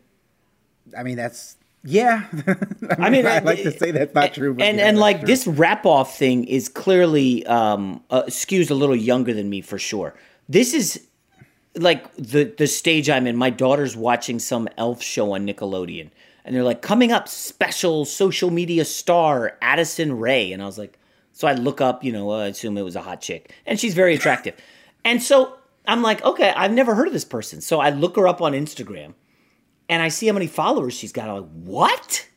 i 0.99 1.03
mean 1.03 1.17
that's 1.17 1.57
yeah 1.85 2.27
I 2.99 3.11
mean, 3.11 3.27
i 3.27 3.39
uh, 3.39 3.45
like 3.45 3.63
to 3.63 3.77
say 3.77 3.91
that's 3.91 4.15
not 4.15 4.35
true 4.35 4.55
but 4.55 4.65
and 4.65 4.79
yeah, 4.79 4.89
and 4.89 4.99
like 4.99 5.19
true. 5.21 5.27
this 5.27 5.47
rap 5.47 5.85
off 5.85 6.17
thing 6.17 6.45
is 6.45 6.69
clearly 6.69 7.45
um 7.47 8.03
uh, 8.11 8.23
skews 8.25 8.71
a 8.71 8.75
little 8.75 8.97
younger 8.97 9.35
than 9.35 9.51
me 9.51 9.61
for 9.61 9.79
sure. 9.79 10.15
This 10.49 10.75
is 10.75 11.07
like 11.77 12.15
the 12.17 12.45
the 12.45 12.67
stage 12.67 13.09
I'm 13.09 13.27
in. 13.27 13.37
My 13.37 13.51
daughter's 13.51 13.97
watching 13.97 14.39
some 14.39 14.69
elf 14.77 15.03
show 15.03 15.33
on 15.33 15.47
Nickelodeon, 15.47 16.11
and 16.45 16.55
they're 16.55 16.65
like, 16.65 16.83
"Coming 16.83 17.13
up, 17.13 17.29
special 17.29 18.05
social 18.05 18.51
media 18.51 18.85
star 18.85 19.57
Addison 19.63 20.19
Rae," 20.19 20.53
and 20.53 20.63
I 20.63 20.67
was 20.67 20.79
like, 20.79 20.99
so 21.33 21.49
I 21.49 21.55
look 21.55 21.81
up, 21.81 22.05
you 22.05 22.13
know, 22.13 22.31
I 22.31 22.47
assume 22.47 22.77
it 22.77 22.83
was 22.83 22.97
a 22.97 23.01
hot 23.01 23.21
chick, 23.21 23.55
and 23.65 23.81
she's 23.81 23.95
very 23.95 24.15
attractive, 24.15 24.55
and 25.05 25.23
so 25.23 25.57
I'm 25.87 26.03
like, 26.03 26.23
okay, 26.25 26.53
I've 26.55 26.73
never 26.73 26.95
heard 26.95 27.07
of 27.07 27.13
this 27.13 27.25
person, 27.25 27.61
so 27.61 27.81
I 27.81 27.91
look 27.91 28.17
her 28.17 28.29
up 28.29 28.43
on 28.43 28.53
Instagram, 28.53 29.15
and 29.89 30.03
I 30.03 30.09
see 30.09 30.27
how 30.27 30.33
many 30.33 30.47
followers 30.47 30.95
she's 30.95 31.13
got. 31.13 31.29
I'm 31.29 31.43
like, 31.43 31.51
what? 31.65 32.29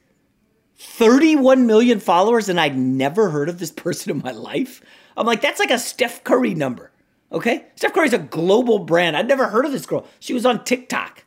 31 0.77 1.67
million 1.67 1.99
followers 1.99 2.49
and 2.49 2.59
I'd 2.59 2.77
never 2.77 3.29
heard 3.29 3.49
of 3.49 3.59
this 3.59 3.71
person 3.75 4.11
in 4.11 4.23
my 4.23 4.31
life. 4.31 4.81
I'm 5.17 5.25
like, 5.25 5.41
that's 5.41 5.59
like 5.59 5.71
a 5.71 5.79
Steph 5.79 6.23
Curry 6.23 6.53
number. 6.53 6.91
Okay? 7.31 7.65
Steph 7.75 7.93
Curry's 7.93 8.13
a 8.13 8.19
global 8.19 8.79
brand. 8.79 9.17
I'd 9.17 9.27
never 9.27 9.47
heard 9.47 9.65
of 9.65 9.71
this 9.71 9.85
girl. 9.85 10.05
She 10.19 10.33
was 10.33 10.45
on 10.45 10.63
TikTok. 10.63 11.23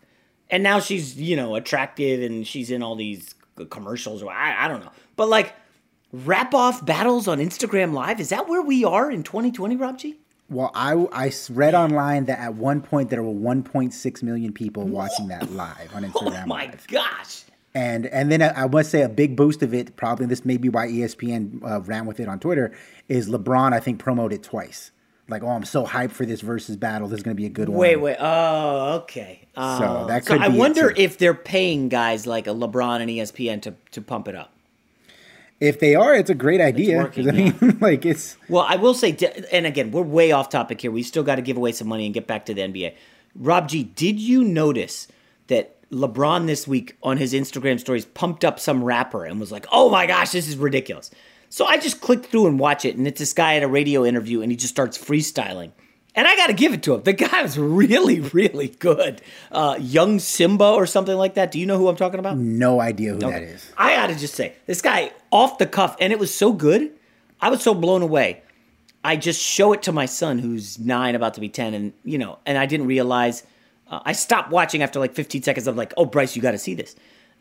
And 0.51 0.63
now 0.63 0.81
she's, 0.81 1.21
you 1.21 1.37
know, 1.37 1.57
attractive 1.57 2.23
and 2.23 2.47
she's 2.47 2.71
in 2.71 2.83
all 2.83 2.97
these 2.97 3.35
commercials 3.67 4.23
I, 4.23 4.55
I 4.59 4.69
don't 4.69 4.81
know. 4.85 4.93
But 5.17 5.29
like 5.29 5.55
rap 6.13 6.55
off 6.55 6.85
battles 6.85 7.29
on 7.29 7.39
Instagram 7.39 7.93
Live, 7.93 8.21
is 8.21 8.31
that 8.31 8.49
where 8.49 8.63
we 8.63 8.85
are 8.85 9.11
in 9.11 9.23
2020, 9.23 9.77
Rob 9.77 9.99
G? 9.99 10.19
Well 10.49 10.71
I, 10.75 10.95
I 11.13 11.33
read 11.51 11.75
online 11.75 12.27
that 12.27 12.39
at 12.39 12.55
one 12.55 12.81
point 12.83 13.11
there 13.11 13.23
were 13.23 13.33
1.6 13.33 14.23
million 14.23 14.53
people 14.53 14.85
watching 14.85 15.29
that 15.29 15.51
live 15.53 15.95
on 15.95 16.05
instagram 16.05 16.45
Oh 16.45 16.47
my 16.47 16.73
gosh. 16.89 17.43
And 17.75 18.07
and 18.07 18.33
then 18.33 18.41
I, 18.43 18.65
I 18.65 18.67
must 18.67 18.91
say 18.91 19.03
a 19.03 19.09
big 19.09 19.37
boost 19.37 19.63
of 19.63 19.75
it, 19.75 19.95
probably 19.97 20.27
this 20.27 20.45
may 20.45 20.57
be 20.57 20.69
why 20.69 20.87
ESPN 20.89 21.63
uh, 21.63 21.81
ran 21.83 22.07
with 22.07 22.19
it 22.19 22.27
on 22.27 22.41
Twitter, 22.41 22.73
is 23.09 23.29
LeBron. 23.29 23.73
I 23.75 23.79
think 23.79 23.99
promoted 24.01 24.41
it 24.41 24.43
twice. 24.43 24.91
Like, 25.29 25.43
oh, 25.45 25.49
I'm 25.49 25.65
so 25.67 25.85
hyped 25.87 26.13
for 26.13 26.25
this 26.25 26.41
versus 26.41 26.77
battle. 26.79 27.07
This 27.09 27.19
is 27.19 27.23
going 27.23 27.37
to 27.37 27.41
be 27.41 27.45
a 27.47 27.51
good 27.51 27.69
one. 27.69 27.77
Wait, 27.79 27.97
wait. 27.97 28.17
Oh, 28.19 28.95
okay. 29.03 29.47
So 29.55 29.61
Oh. 29.63 30.07
that 30.09 30.25
so 30.25 30.33
could 30.33 30.43
I 30.43 30.49
be 30.49 30.57
it, 30.57 30.59
wonder 30.59 30.93
if 30.97 31.19
they're 31.19 31.35
paying 31.35 31.91
guys 31.91 32.27
like 32.27 32.47
a 32.47 32.51
LeBron 32.51 33.03
and 33.03 33.11
ESPN 33.11 33.61
to, 33.63 33.75
to 33.91 34.01
pump 34.01 34.27
it 34.29 34.35
up. 34.35 34.55
If 35.61 35.81
they 35.81 35.95
are, 35.95 36.15
it's 36.15 36.31
a 36.31 36.35
great 36.35 36.61
idea. 36.61 36.99
working, 36.99 37.29
I 37.29 37.33
mean, 37.33 37.79
like 37.81 38.07
it's 38.07 38.37
Well, 38.49 38.65
I 38.69 38.77
will 38.77 38.95
say, 38.95 39.17
and 39.51 39.67
again, 39.67 39.91
we're 39.91 40.03
way 40.03 40.31
off 40.33 40.49
topic 40.49 40.81
here. 40.81 40.91
We 40.91 41.03
still 41.03 41.25
got 41.25 41.37
to 41.37 41.43
give 41.43 41.57
away 41.57 41.73
some 41.73 41.89
money 41.89 42.05
and 42.05 42.15
get 42.15 42.27
back 42.27 42.47
to 42.47 42.55
the 42.55 42.63
NBA. 42.63 42.95
Rob 43.35 43.69
G, 43.69 43.83
did 43.83 44.21
you 44.21 44.45
notice 44.45 45.09
that 45.49 45.75
LeBron 45.91 46.47
this 46.47 46.69
week 46.69 46.97
on 47.03 47.17
his 47.17 47.33
Instagram 47.33 47.81
stories 47.81 48.05
pumped 48.05 48.45
up 48.45 48.61
some 48.61 48.85
rapper 48.85 49.25
and 49.25 49.41
was 49.41 49.51
like, 49.51 49.67
"Oh 49.73 49.91
my 49.91 50.07
gosh, 50.07 50.31
this 50.31 50.49
is 50.49 50.57
ridiculous." 50.57 51.11
So 51.51 51.65
I 51.65 51.79
just 51.79 52.01
clicked 52.01 52.27
through 52.27 52.47
and 52.47 52.59
watch 52.59 52.85
it, 52.85 52.97
and 52.97 53.07
it's 53.07 53.19
this 53.19 53.33
guy 53.33 53.57
at 53.57 53.63
a 53.63 53.69
radio 53.69 54.05
interview, 54.05 54.43
and 54.43 54.53
he 54.53 54.57
just 54.57 54.73
starts 54.73 54.99
freestyling. 54.99 55.73
And 56.19 56.27
I 56.27 56.35
got 56.35 56.49
to 56.49 56.53
give 56.53 56.73
it 56.73 56.83
to 56.83 56.95
him. 56.95 57.03
The 57.05 57.13
guy 57.13 57.43
was 57.43 57.57
really, 57.57 58.19
really 58.19 58.69
good. 58.81 59.23
Uh, 59.53 59.77
Young 59.79 60.19
Simba 60.19 60.65
or 60.65 60.85
something 60.85 61.17
like 61.17 61.35
that. 61.35 61.53
Do 61.53 61.61
you 61.61 61.67
know 61.67 61.79
who 61.79 61.87
I'm 61.87 61.95
talking 61.95 62.19
about? 62.19 62.37
no 62.37 62.81
idea 62.81 63.13
who 63.13 63.21
that 63.21 63.27
Okay. 63.29 63.45
is. 63.45 63.71
I 63.79 63.95
got 63.95 64.09
to 64.09 64.17
just 64.17 64.35
say, 64.35 64.55
this 64.67 64.83
guy 64.83 65.13
off 65.31 65.59
the 65.59 65.67
cuff, 65.67 65.97
and 66.01 66.13
it 66.13 66.19
was 66.19 66.35
so 66.35 66.53
good. 66.53 66.91
I 67.41 67.51
was 67.51 67.63
so 67.63 67.73
blown 67.73 68.03
away. 68.03 68.43
I 69.05 69.15
just 69.15 69.41
show 69.41 69.73
it 69.73 69.83
to 69.85 69.93
my 69.93 70.07
son, 70.07 70.41
who's 70.41 70.77
nine, 70.81 71.15
about 71.15 71.35
to 71.35 71.41
be 71.41 71.49
ten, 71.49 71.73
and 71.73 71.93
you 72.05 72.19
know, 72.19 72.41
and 72.45 72.59
I 72.59 72.67
didn't 72.67 72.87
realize. 72.89 73.45
Uh, 73.89 74.01
I 74.05 74.11
stopped 74.13 74.51
watching 74.51 74.83
after 74.83 74.99
like 74.99 75.15
15 75.15 75.45
seconds. 75.45 75.69
I'm 75.69 75.77
like, 75.77 75.95
"Oh, 75.97 76.05
Bryce, 76.05 76.35
you 76.35 76.43
got 76.43 76.51
to 76.51 76.59
see 76.59 76.75
this." 76.75 76.97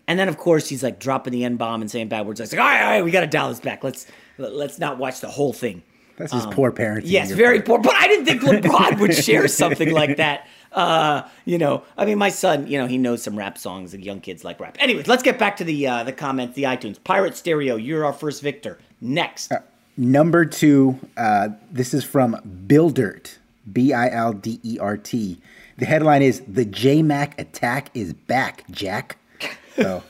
And 0.08 0.20
then, 0.20 0.30
of 0.30 0.38
course, 0.38 0.70
he's 0.70 0.84
like 0.84 1.00
dropping 1.00 1.34
the 1.34 1.44
n 1.44 1.56
bomb 1.58 1.82
and 1.82 1.90
saying 1.90 2.10
bad 2.10 2.28
words. 2.28 2.40
I 2.40 2.44
was 2.44 2.52
like, 2.54 2.62
"All 2.62 2.68
right, 2.68 2.84
all 2.84 2.90
right, 2.92 3.04
we 3.04 3.10
got 3.10 3.22
to 3.22 3.28
dial 3.28 3.50
this 3.50 3.60
back. 3.60 3.84
Let's 3.84 4.06
let's 4.38 4.78
not 4.78 5.00
watch 5.00 5.20
the 5.20 5.30
whole 5.30 5.52
thing." 5.52 5.82
That's 6.18 6.32
just 6.34 6.48
Um, 6.48 6.54
poor 6.54 6.72
parenting. 6.72 7.04
Yes, 7.06 7.32
very 7.32 7.60
part. 7.62 7.66
poor. 7.66 7.80
But 7.80 7.96
I 7.96 8.08
didn't 8.08 8.26
think 8.26 8.42
LeBron 8.42 9.00
would 9.00 9.16
share 9.16 9.48
something 9.62 9.92
like 9.92 10.18
that. 10.18 10.48
Uh, 10.72 11.22
you 11.46 11.58
know, 11.58 11.84
I 11.98 12.06
mean, 12.06 12.18
my 12.18 12.30
son, 12.30 12.68
you 12.68 12.78
know, 12.78 12.88
he 12.88 12.98
knows 12.98 13.24
some 13.24 13.38
rap 13.38 13.58
songs, 13.58 13.94
and 13.94 14.04
young 14.04 14.20
kids 14.20 14.44
like 14.44 14.60
rap. 14.60 14.76
Anyways, 14.80 15.08
let's 15.08 15.24
get 15.24 15.40
back 15.40 15.58
to 15.58 15.64
the 15.64 15.88
uh, 15.88 16.04
the 16.04 16.12
comments, 16.12 16.56
the 16.56 16.64
iTunes. 16.64 17.02
Pirate 17.04 17.36
Stereo, 17.38 17.76
you're 17.78 18.04
our 18.06 18.14
first 18.14 18.42
victor. 18.42 18.78
Next, 19.00 19.52
Number 19.96 20.46
two, 20.46 21.00
uh, 21.16 21.50
this 21.72 21.94
is 21.94 22.04
from 22.04 22.36
Bildert, 22.68 23.38
B 23.72 23.94
I 23.94 24.10
L 24.10 24.34
D 24.34 24.60
E 24.64 24.78
R 24.80 24.98
T. 24.98 25.40
The 25.78 25.86
headline 25.86 26.22
is 26.24 26.42
"The 26.48 26.66
J 26.66 27.02
Mac 27.04 27.40
attack 27.40 27.90
is 27.94 28.14
back, 28.14 28.64
Jack." 28.72 29.18
So 29.76 30.02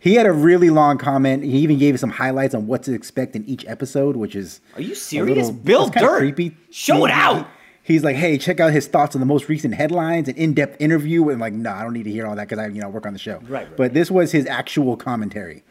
he 0.00 0.14
had 0.14 0.26
a 0.26 0.32
really 0.32 0.70
long 0.70 0.98
comment. 0.98 1.42
He 1.44 1.58
even 1.58 1.78
gave 1.78 1.98
some 1.98 2.10
highlights 2.10 2.54
on 2.54 2.66
what 2.66 2.82
to 2.84 2.94
expect 2.94 3.34
in 3.36 3.44
each 3.46 3.64
episode, 3.66 4.16
which 4.16 4.34
is 4.36 4.60
Are 4.76 4.82
you 4.82 4.94
serious? 4.94 5.36
little- 5.48 5.52
Bill 5.52 5.88
Dirt. 5.88 6.18
creepy. 6.18 6.56
Show 6.70 7.04
it 7.04 7.10
out. 7.10 7.46
He's 7.82 8.04
like, 8.04 8.16
"Hey, 8.16 8.36
check 8.36 8.60
out 8.60 8.72
his 8.72 8.86
thoughts 8.86 9.16
on 9.16 9.20
the 9.20 9.26
most 9.26 9.48
recent 9.48 9.74
headlines, 9.74 10.28
an 10.28 10.36
in-depth 10.36 10.76
interview." 10.80 11.28
And 11.30 11.40
like, 11.40 11.54
no, 11.54 11.70
I 11.72 11.82
don't 11.82 11.94
need 11.94 12.02
to 12.04 12.10
hear 12.10 12.26
all 12.26 12.36
that 12.36 12.46
because 12.48 12.62
I, 12.62 12.68
you 12.68 12.82
know, 12.82 12.88
work 12.90 13.06
on 13.06 13.14
the 13.14 13.18
show. 13.18 13.38
Right, 13.48 13.50
right, 13.66 13.76
But 13.76 13.94
this 13.94 14.10
was 14.10 14.32
his 14.32 14.46
actual 14.46 14.96
commentary 14.96 15.62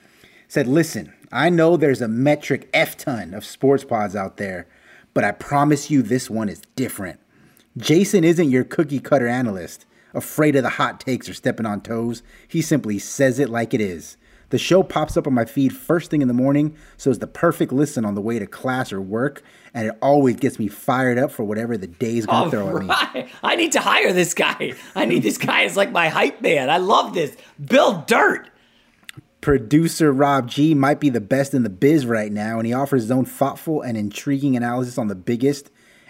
said, 0.48 0.66
Listen, 0.68 1.13
I 1.32 1.50
know 1.50 1.76
there's 1.78 2.02
a 2.02 2.08
metric 2.08 2.70
F 2.74 2.98
ton 2.98 3.34
of 3.34 3.46
sports 3.46 3.84
pods 3.84 4.16
out 4.16 4.38
there, 4.38 4.66
but 5.13 5.24
I 5.26 5.32
promise 5.32 5.92
you 5.92 6.02
this 6.02 6.30
one 6.30 6.48
is 6.50 6.62
different. 6.76 7.20
Jason 7.76 8.24
isn't 8.24 8.50
your 8.50 8.63
cookie 8.63 9.00
cutter 9.00 9.28
analyst, 9.28 9.86
afraid 10.18 10.56
of 10.56 10.64
the 10.64 10.70
hot 10.70 11.00
takes 11.00 11.30
or 11.30 11.34
stepping 11.34 11.66
on 11.66 11.82
toes. 11.82 12.24
He 12.48 12.62
simply 12.62 13.00
says 13.00 13.40
it 13.40 13.50
like 13.50 13.74
it 13.74 13.82
is. 13.82 14.18
The 14.50 14.58
show 14.58 14.82
pops 14.82 15.18
up 15.18 15.28
on 15.28 15.34
my 15.34 15.44
feed 15.44 15.76
first 15.76 16.10
thing 16.10 16.22
in 16.22 16.30
the 16.30 16.34
morning, 16.34 16.76
so 16.96 17.10
it's 17.10 17.20
the 17.20 17.28
perfect 17.28 17.74
listen 17.74 18.06
on 18.06 18.16
the 18.16 18.22
way 18.22 18.40
to 18.40 18.48
class 18.48 18.94
or 18.94 19.02
work, 19.02 19.44
and 19.74 19.88
it 19.90 19.98
always 20.02 20.38
gets 20.38 20.58
me 20.58 20.70
fired 20.70 21.18
up 21.18 21.32
for 21.32 21.44
whatever 21.44 21.76
the 21.78 21.88
day's 21.88 22.26
gonna 22.26 22.46
All 22.46 22.50
throw 22.50 22.78
at 22.78 22.84
me. 22.84 22.88
right. 22.88 23.30
I 23.44 23.56
need 23.58 23.74
to 23.74 23.82
hire 23.82 24.14
this 24.14 24.34
guy. 24.34 24.74
I 24.96 25.04
need 25.04 25.24
this 25.24 25.38
guy 25.38 25.64
as 25.64 25.76
like 25.76 25.92
my 25.92 26.08
hype 26.08 26.42
man. 26.42 26.70
I 26.70 26.78
love 26.78 27.14
this. 27.14 27.36
Bill 27.64 28.04
Dirt. 28.08 28.50
Producer 29.42 30.12
Rob 30.12 30.48
G 30.50 30.74
might 30.74 31.00
be 31.00 31.10
the 31.10 31.22
best 31.22 31.54
in 31.54 31.64
the 31.64 31.70
biz 31.70 32.06
right 32.06 32.32
now, 32.32 32.58
and 32.58 32.66
he 32.66 32.74
offers 32.74 33.04
his 33.04 33.12
own 33.12 33.26
thoughtful 33.26 33.82
and 33.82 33.98
intriguing 33.98 34.56
analysis 34.56 34.98
on 34.98 35.10
the 35.10 35.16
biggest 35.16 35.70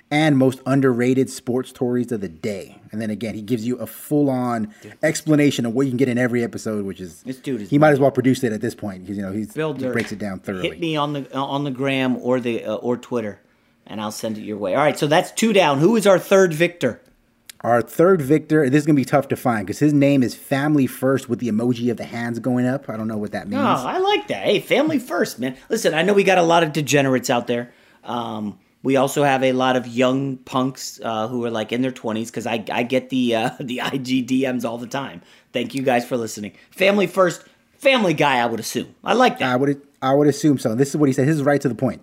and 0.09 0.37
most 0.37 0.61
underrated 0.65 1.29
sports 1.29 1.69
stories 1.69 2.11
of 2.11 2.21
the 2.21 2.29
day. 2.29 2.79
And 2.91 3.01
then 3.01 3.09
again, 3.09 3.35
he 3.35 3.41
gives 3.41 3.67
you 3.67 3.75
a 3.77 3.85
full 3.85 4.29
on 4.29 4.73
explanation 5.03 5.65
of 5.65 5.73
what 5.73 5.85
you 5.85 5.91
can 5.91 5.97
get 5.97 6.07
in 6.07 6.17
every 6.17 6.43
episode, 6.43 6.85
which 6.85 7.01
is 7.01 7.23
This 7.23 7.37
dude 7.37 7.61
is 7.61 7.69
he 7.69 7.77
might 7.77 7.91
as 7.91 7.99
well 7.99 8.11
produce 8.11 8.43
it 8.43 8.53
at 8.53 8.61
this 8.61 8.73
point 8.75 9.03
because 9.03 9.17
you 9.17 9.23
know 9.23 9.31
he's, 9.33 9.53
Bill 9.53 9.73
he 9.73 9.87
breaks 9.89 10.11
it 10.11 10.19
down 10.19 10.39
thoroughly. 10.39 10.69
Hit 10.69 10.79
me 10.79 10.95
on 10.95 11.13
the 11.13 11.33
on 11.35 11.63
the 11.63 11.71
gram 11.71 12.17
or 12.17 12.39
the 12.39 12.63
uh, 12.63 12.75
or 12.75 12.95
Twitter, 12.97 13.41
and 13.85 13.99
I'll 13.99 14.11
send 14.11 14.37
it 14.37 14.41
your 14.41 14.57
way. 14.57 14.75
All 14.75 14.81
right, 14.83 14.97
so 14.97 15.07
that's 15.07 15.31
two 15.31 15.51
down. 15.51 15.79
Who 15.79 15.95
is 15.95 16.07
our 16.07 16.19
third 16.19 16.53
victor? 16.53 17.01
Our 17.61 17.81
third 17.81 18.21
victor, 18.21 18.69
this 18.69 18.81
is 18.81 18.85
gonna 18.85 18.95
be 18.95 19.03
tough 19.03 19.27
to 19.29 19.35
find 19.35 19.65
because 19.65 19.79
his 19.79 19.91
name 19.91 20.21
is 20.23 20.35
Family 20.35 20.87
First 20.87 21.27
with 21.27 21.39
the 21.39 21.49
emoji 21.49 21.89
of 21.91 21.97
the 21.97 22.05
hands 22.05 22.39
going 22.39 22.65
up. 22.67 22.87
I 22.87 22.95
don't 22.95 23.07
know 23.07 23.17
what 23.17 23.31
that 23.31 23.47
means. 23.49 23.61
Oh, 23.61 23.65
I 23.87 23.97
like 23.97 24.27
that. 24.27 24.45
Hey, 24.45 24.59
family 24.59 24.99
first, 24.99 25.39
man. 25.39 25.57
Listen, 25.67 25.93
I 25.93 26.03
know 26.03 26.13
we 26.13 26.23
got 26.23 26.37
a 26.37 26.43
lot 26.43 26.63
of 26.63 26.71
degenerates 26.71 27.29
out 27.29 27.47
there. 27.47 27.73
Um, 28.03 28.59
we 28.83 28.95
also 28.95 29.23
have 29.23 29.43
a 29.43 29.51
lot 29.51 29.75
of 29.75 29.87
young 29.87 30.37
punks 30.37 30.99
uh, 31.03 31.27
who 31.27 31.43
are 31.45 31.51
like 31.51 31.71
in 31.71 31.81
their 31.81 31.91
twenties 31.91 32.29
because 32.31 32.47
I, 32.47 32.63
I 32.71 32.83
get 32.83 33.09
the 33.09 33.35
uh, 33.35 33.49
the 33.59 33.79
IG 33.79 34.27
DMs 34.27 34.65
all 34.65 34.77
the 34.77 34.87
time. 34.87 35.21
Thank 35.53 35.75
you 35.75 35.81
guys 35.81 36.05
for 36.05 36.17
listening. 36.17 36.53
Family 36.71 37.07
first, 37.07 37.43
family 37.77 38.13
guy. 38.13 38.37
I 38.37 38.45
would 38.45 38.59
assume. 38.59 38.95
I 39.03 39.13
like 39.13 39.39
that. 39.39 39.51
I 39.51 39.55
would 39.55 39.81
I 40.01 40.13
would 40.13 40.27
assume 40.27 40.57
so. 40.57 40.75
This 40.75 40.89
is 40.89 40.97
what 40.97 41.07
he 41.07 41.13
said. 41.13 41.27
This 41.27 41.35
is 41.35 41.43
right 41.43 41.61
to 41.61 41.69
the 41.69 41.75
point. 41.75 42.01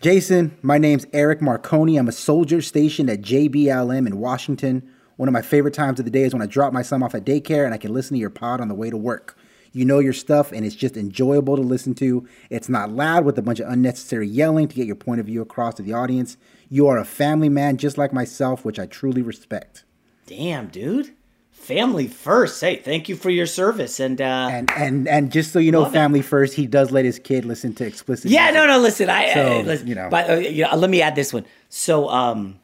Jason, 0.00 0.56
my 0.60 0.76
name's 0.78 1.06
Eric 1.12 1.40
Marconi. 1.40 1.96
I'm 1.96 2.08
a 2.08 2.12
soldier 2.12 2.60
stationed 2.60 3.08
at 3.08 3.22
JBLM 3.22 4.06
in 4.06 4.18
Washington. 4.18 4.88
One 5.16 5.28
of 5.28 5.32
my 5.32 5.40
favorite 5.40 5.72
times 5.72 5.98
of 5.98 6.04
the 6.04 6.10
day 6.10 6.22
is 6.24 6.34
when 6.34 6.42
I 6.42 6.46
drop 6.46 6.74
my 6.74 6.82
son 6.82 7.02
off 7.02 7.14
at 7.14 7.24
daycare 7.24 7.64
and 7.64 7.72
I 7.72 7.78
can 7.78 7.94
listen 7.94 8.14
to 8.14 8.20
your 8.20 8.28
pod 8.28 8.60
on 8.60 8.68
the 8.68 8.74
way 8.74 8.90
to 8.90 8.96
work. 8.96 9.38
You 9.76 9.84
know 9.84 9.98
your 9.98 10.12
stuff 10.14 10.52
and 10.52 10.64
it's 10.64 10.74
just 10.74 10.96
enjoyable 10.96 11.56
to 11.56 11.62
listen 11.62 11.94
to. 11.96 12.26
It's 12.50 12.68
not 12.68 12.90
loud 12.90 13.24
with 13.24 13.36
a 13.38 13.42
bunch 13.42 13.60
of 13.60 13.68
unnecessary 13.70 14.26
yelling 14.26 14.68
to 14.68 14.74
get 14.74 14.86
your 14.86 14.96
point 14.96 15.20
of 15.20 15.26
view 15.26 15.42
across 15.42 15.74
to 15.74 15.82
the 15.82 15.92
audience. 15.92 16.36
You 16.70 16.86
are 16.88 16.96
a 16.98 17.04
family 17.04 17.48
man 17.48 17.76
just 17.76 17.98
like 17.98 18.12
myself, 18.12 18.64
which 18.64 18.78
I 18.78 18.86
truly 18.86 19.20
respect. 19.22 19.84
Damn, 20.26 20.68
dude. 20.68 21.12
Family 21.52 22.06
first. 22.06 22.60
Hey, 22.60 22.76
thank 22.76 23.08
you 23.08 23.16
for 23.16 23.28
your 23.30 23.46
service. 23.46 23.98
And 24.00 24.20
uh, 24.20 24.48
And 24.52 24.70
and 24.76 25.08
and 25.08 25.32
just 25.32 25.52
so 25.52 25.58
you 25.58 25.72
know, 25.72 25.82
Love 25.82 25.92
it. 25.94 25.98
family 25.98 26.22
first, 26.22 26.54
he 26.54 26.66
does 26.66 26.90
let 26.92 27.04
his 27.04 27.18
kid 27.18 27.44
listen 27.44 27.74
to 27.74 27.86
explicit. 27.86 28.30
Yeah, 28.30 28.50
music. 28.50 28.54
no, 28.54 28.66
no. 28.66 28.78
Listen, 28.78 29.10
I, 29.10 29.34
So, 29.34 29.40
I 29.42 29.62
listen. 29.62 29.86
you 29.88 29.94
know. 29.94 30.08
but 30.10 30.30
uh, 30.30 30.34
you 30.36 30.62
know, 30.64 30.76
let 30.76 30.90
me 30.90 31.02
add 31.02 31.14
this 31.16 31.32
one. 31.32 31.44
So, 31.68 32.08
um, 32.08 32.58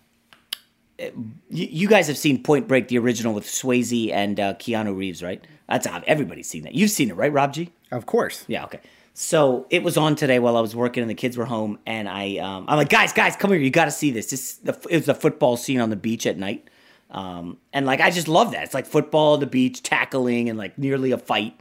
you, 1.49 1.89
guys 1.89 2.07
have 2.09 2.19
seen 2.19 2.43
Point 2.43 2.69
Break, 2.69 2.89
the 2.89 2.99
original 2.99 3.35
with 3.35 3.45
Swayze 3.45 4.13
and 4.13 4.39
uh, 4.39 4.55
Keanu 4.55 4.97
Reeves, 4.97 5.23
right? 5.23 5.45
That's 5.69 5.87
everybody's 6.07 6.49
seen 6.49 6.65
that. 6.65 6.75
You've 6.75 6.91
seen 6.91 7.11
it, 7.11 7.15
right, 7.15 7.33
Rob 7.33 7.53
G? 7.53 7.73
Of 7.91 8.07
course. 8.07 8.45
Yeah. 8.47 8.65
Okay. 8.65 8.81
So 9.15 9.67
it 9.69 9.83
was 9.83 9.97
on 9.97 10.17
today 10.17 10.39
while 10.39 10.57
I 10.57 10.61
was 10.61 10.75
working 10.75 11.03
and 11.03 11.11
the 11.11 11.15
kids 11.15 11.37
were 11.37 11.45
home, 11.45 11.79
and 11.87 12.09
I, 12.09 12.39
um, 12.39 12.65
I'm 12.67 12.79
like, 12.79 12.89
guys, 12.89 13.13
guys, 13.13 13.37
come 13.37 13.51
here, 13.51 13.61
you 13.61 13.71
got 13.71 13.85
to 13.85 13.91
see 13.91 14.11
this. 14.11 14.31
This 14.31 14.55
the, 14.55 14.73
it 14.89 14.97
was 14.97 15.07
the 15.07 15.15
football 15.15 15.57
scene 15.57 15.81
on 15.81 15.91
the 15.91 15.97
beach 15.97 16.27
at 16.27 16.39
night, 16.39 16.69
um, 17.11 17.59
and 17.73 17.85
like 17.85 18.01
I 18.01 18.11
just 18.11 18.29
love 18.29 18.53
that. 18.53 18.65
It's 18.65 18.75
like 18.75 18.87
football 18.87 19.37
the 19.37 19.47
beach, 19.47 19.83
tackling, 19.83 20.49
and 20.49 20.59
like 20.59 20.79
nearly 20.79 21.13
a 21.13 21.19
fight, 21.19 21.61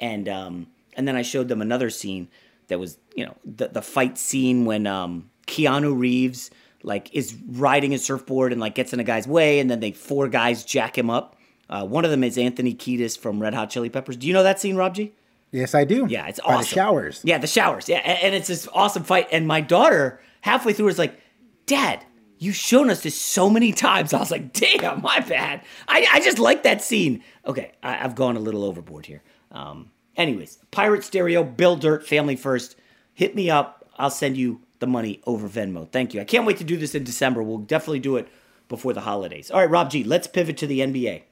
and 0.00 0.28
um, 0.28 0.66
and 0.94 1.06
then 1.06 1.14
I 1.14 1.22
showed 1.22 1.46
them 1.46 1.62
another 1.62 1.88
scene 1.88 2.28
that 2.66 2.80
was, 2.80 2.98
you 3.14 3.24
know, 3.24 3.36
the 3.44 3.68
the 3.68 3.82
fight 3.82 4.18
scene 4.18 4.64
when 4.64 4.86
um, 4.86 5.30
Keanu 5.46 5.96
Reeves 5.96 6.50
like 6.82 7.14
is 7.14 7.34
riding 7.48 7.92
a 7.94 7.98
surfboard 7.98 8.52
and 8.52 8.60
like 8.60 8.74
gets 8.74 8.92
in 8.92 9.00
a 9.00 9.04
guy's 9.04 9.26
way, 9.26 9.58
and 9.60 9.70
then 9.70 9.80
they 9.80 9.92
four 9.92 10.28
guys 10.28 10.64
jack 10.64 10.96
him 10.96 11.10
up. 11.10 11.36
Uh, 11.70 11.84
one 11.84 12.04
of 12.04 12.10
them 12.10 12.24
is 12.24 12.38
Anthony 12.38 12.74
Kiedis 12.74 13.18
from 13.18 13.40
Red 13.40 13.52
Hot 13.54 13.68
Chili 13.70 13.90
Peppers. 13.90 14.16
Do 14.16 14.26
you 14.26 14.32
know 14.32 14.42
that 14.42 14.58
scene, 14.60 14.76
Rob 14.76 14.94
G? 14.94 15.12
Yes, 15.50 15.74
I 15.74 15.84
do. 15.84 16.06
Yeah, 16.08 16.26
it's 16.26 16.40
By 16.40 16.54
awesome. 16.54 16.60
the 16.60 16.66
showers. 16.66 17.20
Yeah, 17.24 17.38
the 17.38 17.46
showers. 17.46 17.88
Yeah, 17.88 17.98
a- 17.98 18.24
and 18.24 18.34
it's 18.34 18.48
this 18.48 18.68
awesome 18.72 19.02
fight. 19.04 19.28
And 19.32 19.46
my 19.46 19.60
daughter, 19.60 20.20
halfway 20.42 20.72
through, 20.72 20.86
was 20.86 20.98
like, 20.98 21.18
"Dad, 21.66 22.04
you've 22.38 22.54
shown 22.56 22.90
us 22.90 23.02
this 23.02 23.18
so 23.18 23.48
many 23.50 23.72
times." 23.72 24.12
I 24.14 24.18
was 24.18 24.30
like, 24.30 24.52
"Damn, 24.52 25.02
my 25.02 25.20
bad." 25.20 25.62
I, 25.88 26.06
I 26.12 26.20
just 26.20 26.38
like 26.38 26.62
that 26.64 26.82
scene. 26.82 27.22
Okay, 27.46 27.72
I, 27.82 28.04
I've 28.04 28.14
gone 28.14 28.36
a 28.36 28.40
little 28.40 28.62
overboard 28.64 29.06
here. 29.06 29.22
Um, 29.50 29.90
anyways, 30.16 30.58
Pirate 30.70 31.02
Stereo, 31.04 31.42
Bill 31.44 31.76
Dirt, 31.76 32.06
Family 32.06 32.36
First. 32.36 32.76
Hit 33.14 33.34
me 33.34 33.48
up. 33.50 33.88
I'll 33.98 34.10
send 34.10 34.36
you 34.36 34.60
the 34.78 34.86
money 34.86 35.20
over 35.26 35.48
Venmo. 35.48 35.90
Thank 35.90 36.14
you. 36.14 36.20
I 36.20 36.24
can't 36.24 36.46
wait 36.46 36.58
to 36.58 36.64
do 36.64 36.76
this 36.76 36.94
in 36.94 37.04
December. 37.04 37.42
We'll 37.42 37.58
definitely 37.58 38.00
do 38.00 38.16
it 38.16 38.28
before 38.68 38.92
the 38.92 39.00
holidays. 39.00 39.50
All 39.50 39.60
right, 39.60 39.70
Rob 39.70 39.90
G. 39.90 40.04
Let's 40.04 40.26
pivot 40.26 40.56
to 40.58 40.66
the 40.66 40.80
NBA. 40.80 41.22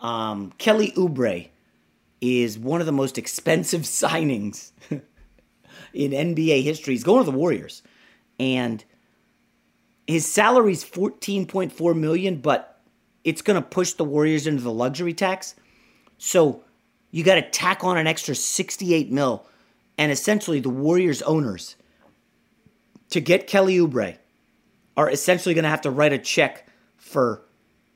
Um, 0.00 0.52
Kelly 0.58 0.92
Oubre 0.92 1.48
is 2.20 2.58
one 2.58 2.80
of 2.80 2.86
the 2.86 2.92
most 2.92 3.18
expensive 3.18 3.80
signings 3.82 4.72
in 5.92 6.10
NBA 6.10 6.62
history. 6.62 6.94
He's 6.94 7.04
going 7.04 7.24
to 7.24 7.30
the 7.30 7.36
Warriors, 7.36 7.82
and 8.38 8.84
his 10.06 10.26
salary 10.26 10.72
is 10.72 10.84
fourteen 10.84 11.46
point 11.46 11.72
four 11.72 11.94
million, 11.94 12.36
but 12.36 12.80
it's 13.24 13.42
going 13.42 13.60
to 13.60 13.66
push 13.66 13.94
the 13.94 14.04
Warriors 14.04 14.46
into 14.46 14.62
the 14.62 14.72
luxury 14.72 15.14
tax. 15.14 15.54
So 16.18 16.62
you 17.10 17.24
got 17.24 17.36
to 17.36 17.50
tack 17.50 17.82
on 17.82 17.96
an 17.96 18.06
extra 18.06 18.34
sixty 18.34 18.94
eight 18.94 19.10
mil, 19.10 19.46
and 19.96 20.12
essentially 20.12 20.60
the 20.60 20.70
Warriors 20.70 21.22
owners 21.22 21.76
to 23.10 23.20
get 23.20 23.46
Kelly 23.46 23.78
Oubre 23.78 24.16
are 24.96 25.10
essentially 25.10 25.54
going 25.54 25.64
to 25.64 25.68
have 25.70 25.82
to 25.82 25.90
write 25.90 26.12
a 26.12 26.18
check 26.18 26.68
for 26.96 27.42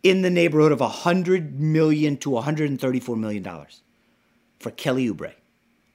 in 0.02 0.22
the 0.22 0.30
neighborhood 0.30 0.72
of 0.72 0.80
100 0.80 1.60
million 1.60 2.16
to 2.18 2.30
134 2.30 3.16
million 3.16 3.42
dollars 3.42 3.82
for 4.58 4.70
Kelly 4.70 5.08
Oubre, 5.08 5.32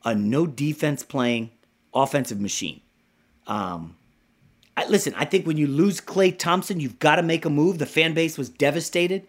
a 0.04 0.15
no 0.15 0.45
defense 0.45 1.04
playing 1.04 1.51
offensive 1.93 2.39
machine. 2.41 2.82
Um, 3.47 3.95
I, 4.78 4.88
listen, 4.88 5.13
I 5.15 5.25
think 5.25 5.47
when 5.47 5.58
you 5.58 5.67
lose 5.67 6.01
Klay 6.01 6.38
Thompson, 6.38 6.80
you've 6.80 6.99
got 6.99 7.15
to 7.15 7.23
make 7.23 7.45
a 7.45 7.49
move. 7.49 7.78
The 7.78 7.86
fan 7.86 8.13
base 8.13 8.38
was 8.38 8.49
devastated. 8.49 9.28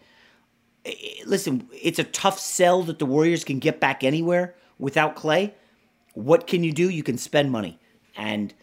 Listen, 1.25 1.67
it's 1.71 1.99
a 1.99 2.03
tough 2.03 2.39
sell 2.39 2.83
that 2.83 2.99
the 2.99 3.05
Warriors 3.05 3.43
can 3.43 3.59
get 3.59 3.79
back 3.79 4.03
anywhere 4.03 4.55
without 4.79 5.15
Klay. 5.15 5.53
What 6.13 6.47
can 6.47 6.63
you 6.63 6.71
do? 6.71 6.89
You 6.89 7.03
can 7.03 7.17
spend 7.17 7.51
money. 7.51 7.79
And 8.15 8.53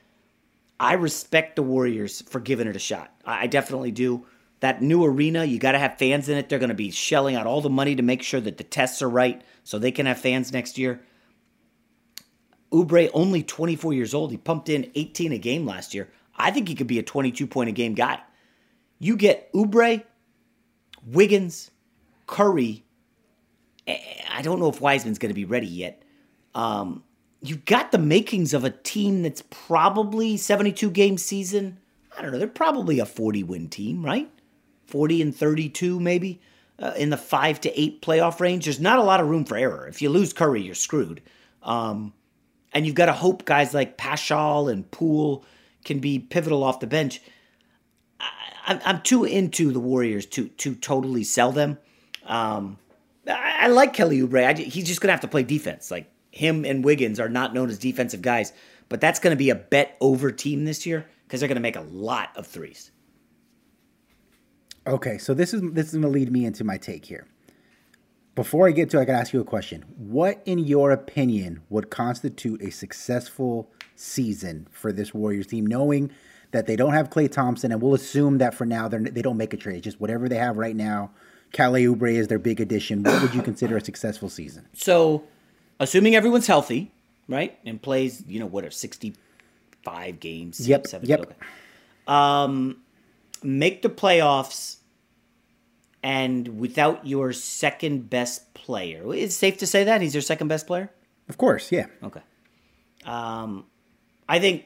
I 0.79 0.95
respect 0.95 1.57
the 1.57 1.63
Warriors 1.63 2.23
for 2.23 2.41
giving 2.41 2.67
it 2.67 2.77
a 2.77 2.81
shot. 2.81 3.15
I 3.25 3.47
definitely 3.47 3.93
do. 3.93 4.27
That 4.61 4.83
new 4.83 5.05
arena, 5.05 5.45
you 5.45 5.59
got 5.59 5.73
to 5.73 5.79
have 5.79 5.99
fans 5.99 6.29
in 6.29 6.39
it. 6.39 6.49
They're 6.49 6.59
going 6.59 6.69
to 6.69 6.75
be 6.75 6.91
shelling 6.91 7.37
out 7.37 7.47
all 7.47 7.61
the 7.61 7.71
money 7.71 7.95
to 7.97 8.03
make 8.03 8.23
sure 8.23 8.41
that 8.41 8.57
the 8.57 8.65
tests 8.65 9.03
are 9.03 9.11
right 9.11 9.43
so 9.63 9.79
they 9.79 9.91
can 9.93 10.07
have 10.07 10.19
fans 10.19 10.53
next 10.53 10.79
year. 10.79 11.03
Oubre, 12.73 13.11
only 13.15 13.43
24 13.43 13.93
years 13.93 14.15
old. 14.15 14.31
He 14.31 14.37
pumped 14.37 14.69
in 14.69 14.91
18 14.95 15.33
a 15.33 15.39
game 15.39 15.65
last 15.67 15.95
year. 15.95 16.09
I 16.37 16.51
think 16.51 16.69
he 16.69 16.75
could 16.75 16.87
be 16.87 16.99
a 16.99 17.03
22 17.03 17.47
point 17.47 17.69
a 17.69 17.73
game 17.73 17.95
guy. 17.95 18.21
You 18.99 19.17
get 19.17 19.53
Oubre, 19.53 20.03
Wiggins, 21.07 21.71
Curry. 22.27 22.85
eh, 23.87 23.99
I 24.31 24.43
don't 24.43 24.59
know 24.59 24.69
if 24.69 24.81
Wiseman's 24.81 25.19
going 25.19 25.31
to 25.31 25.35
be 25.35 25.45
ready 25.45 25.67
yet. 25.67 26.03
Um, 26.55 27.05
you've 27.45 27.65
got 27.67 27.93
the 27.93 27.99
makings 27.99 28.55
of 28.55 28.65
a 28.65 28.71
team 28.71 29.23
that's 29.23 29.43
probably 29.51 30.37
72 30.37 30.91
game 30.91 31.19
season. 31.19 31.79
I 32.17 32.23
don't 32.23 32.33
know. 32.33 32.39
They're 32.39 32.49
probably 32.49 32.99
a 33.01 33.07
40 33.07 33.43
win 33.43 33.69
team, 33.69 34.05
right? 34.05 34.31
40 34.87 35.23
and 35.23 35.37
32, 35.37 36.01
maybe 36.01 36.41
uh, 36.79 36.95
in 36.97 37.11
the 37.11 37.17
five 37.17 37.61
to 37.63 37.81
eight 37.81 38.01
playoff 38.01 38.41
range. 38.41 38.65
There's 38.65 38.81
not 38.81 38.99
a 38.99 39.03
lot 39.03 39.21
of 39.21 39.29
room 39.29 39.45
for 39.45 39.57
error. 39.57 39.87
If 39.87 40.01
you 40.01 40.09
lose 40.09 40.33
Curry, 40.33 40.63
you're 40.63 40.75
screwed. 40.75 41.23
Um, 41.63 42.15
and 42.73 42.87
you've 42.87 42.95
got 42.95 43.07
to 43.07 43.13
hope 43.13 43.45
guys 43.45 43.75
like 43.75 43.99
Paschall 43.99 44.73
and 44.73 44.91
Poole 44.91 45.45
can 45.85 45.99
be 45.99 46.19
pivotal 46.19 46.65
off 46.65 46.81
the 46.81 46.87
bench. 46.87 47.21
I, 48.21 48.27
I'm, 48.67 48.81
I'm 48.85 49.03
too 49.03 49.25
into 49.25 49.71
the 49.71 49.81
Warriors 49.81 50.27
to 50.27 50.49
to 50.49 50.75
totally 50.75 51.25
sell 51.25 51.53
them. 51.53 51.79
Um, 52.25 52.79
I, 53.29 53.57
I 53.61 53.67
like 53.69 53.93
Kelly 53.93 54.21
Oubre. 54.21 54.45
I, 54.45 54.55
he's 54.55 54.87
just 54.87 55.01
gonna 55.01 55.13
have 55.13 55.21
to 55.21 55.29
play 55.29 55.43
defense. 55.43 55.91
Like 55.91 56.11
him 56.35 56.65
and 56.65 56.85
Wiggins 56.85 57.21
are 57.21 57.29
not 57.29 57.55
known 57.55 57.71
as 57.71 57.79
defensive 57.79 58.23
guys, 58.23 58.53
but 58.89 59.01
that's 59.01 59.21
gonna 59.21 59.37
be 59.37 59.51
a 59.51 59.55
bet 59.55 59.97
over 60.01 60.31
team 60.31 60.65
this 60.65 60.85
year 60.87 61.07
because 61.27 61.41
they're 61.41 61.49
gonna 61.49 61.61
make 61.61 61.77
a 61.77 61.81
lot 61.83 62.31
of 62.37 62.47
threes. 62.47 62.91
Okay, 64.87 65.17
so 65.17 65.33
this 65.33 65.55
is 65.55 65.63
this 65.73 65.87
is 65.87 65.93
going 65.93 66.03
to 66.03 66.09
lead 66.09 66.31
me 66.31 66.45
into 66.45 66.63
my 66.63 66.77
take 66.77 67.07
here. 67.07 67.27
Before 68.35 68.69
I 68.69 68.73
get 68.73 68.91
to, 68.91 68.99
it, 68.99 69.03
I 69.03 69.05
got 69.05 69.13
to 69.13 69.19
ask 69.19 69.33
you 69.33 69.41
a 69.41 69.45
question. 69.45 69.85
What, 69.97 70.43
in 70.45 70.59
your 70.59 70.91
opinion, 70.91 71.63
would 71.71 71.89
constitute 71.89 72.61
a 72.61 72.71
successful 72.71 73.71
season 73.95 74.67
for 74.73 74.93
this 74.93 75.15
Warriors 75.15 75.47
team, 75.47 75.67
knowing 75.67 76.11
that 76.51 76.67
they 76.67 76.77
don't 76.77 76.93
have 76.93 77.11
Klay 77.11 77.31
Thompson, 77.31 77.73
and 77.73 77.81
we'll 77.81 77.95
assume 77.95 78.39
that 78.39 78.55
for 78.55 78.67
now 78.67 78.89
they're, 78.89 79.01
they 79.01 79.23
don't 79.23 79.37
make 79.37 79.55
a 79.55 79.57
trade, 79.57 79.85
just 79.85 80.01
whatever 80.01 80.29
they 80.29 80.37
have 80.37 80.57
right 80.57 80.77
now. 80.77 81.13
Kelly 81.53 81.85
Oubre 81.85 82.13
is 82.13 82.27
their 82.27 82.41
big 82.41 82.61
addition. 82.61 83.05
What 83.05 83.23
would 83.23 83.35
you 83.35 83.43
consider 83.43 83.77
a 83.77 83.85
successful 83.85 84.29
season? 84.29 84.69
So 84.75 85.25
assuming 85.81 86.15
everyone's 86.17 86.47
healthy, 86.47 86.93
right, 87.29 87.59
and 87.65 87.81
plays, 87.81 88.23
you 88.27 88.41
know, 88.41 88.47
what 88.47 88.65
are 88.65 88.71
sixty-five 88.71 90.21
games? 90.21 90.67
Yep, 90.67 90.87
70, 90.87 91.09
yep. 91.09 91.21
okay. 91.21 91.35
Um, 92.07 92.83
make 93.43 93.83
the 93.83 93.89
playoffs, 93.89 94.77
and 96.03 96.59
without 96.59 97.07
your 97.07 97.33
second 97.33 98.11
best 98.11 98.53
player, 98.55 99.15
it's 99.15 99.37
safe 99.37 99.59
to 99.59 99.67
say 99.67 99.85
that 99.85 100.01
he's 100.01 100.15
your 100.15 100.23
second 100.23 100.49
best 100.49 100.67
player. 100.67 100.91
Of 101.29 101.39
course, 101.39 101.73
yeah. 101.73 101.87
Okay. 102.03 102.21
Um, 103.05 103.67
I 104.29 104.39
think 104.39 104.65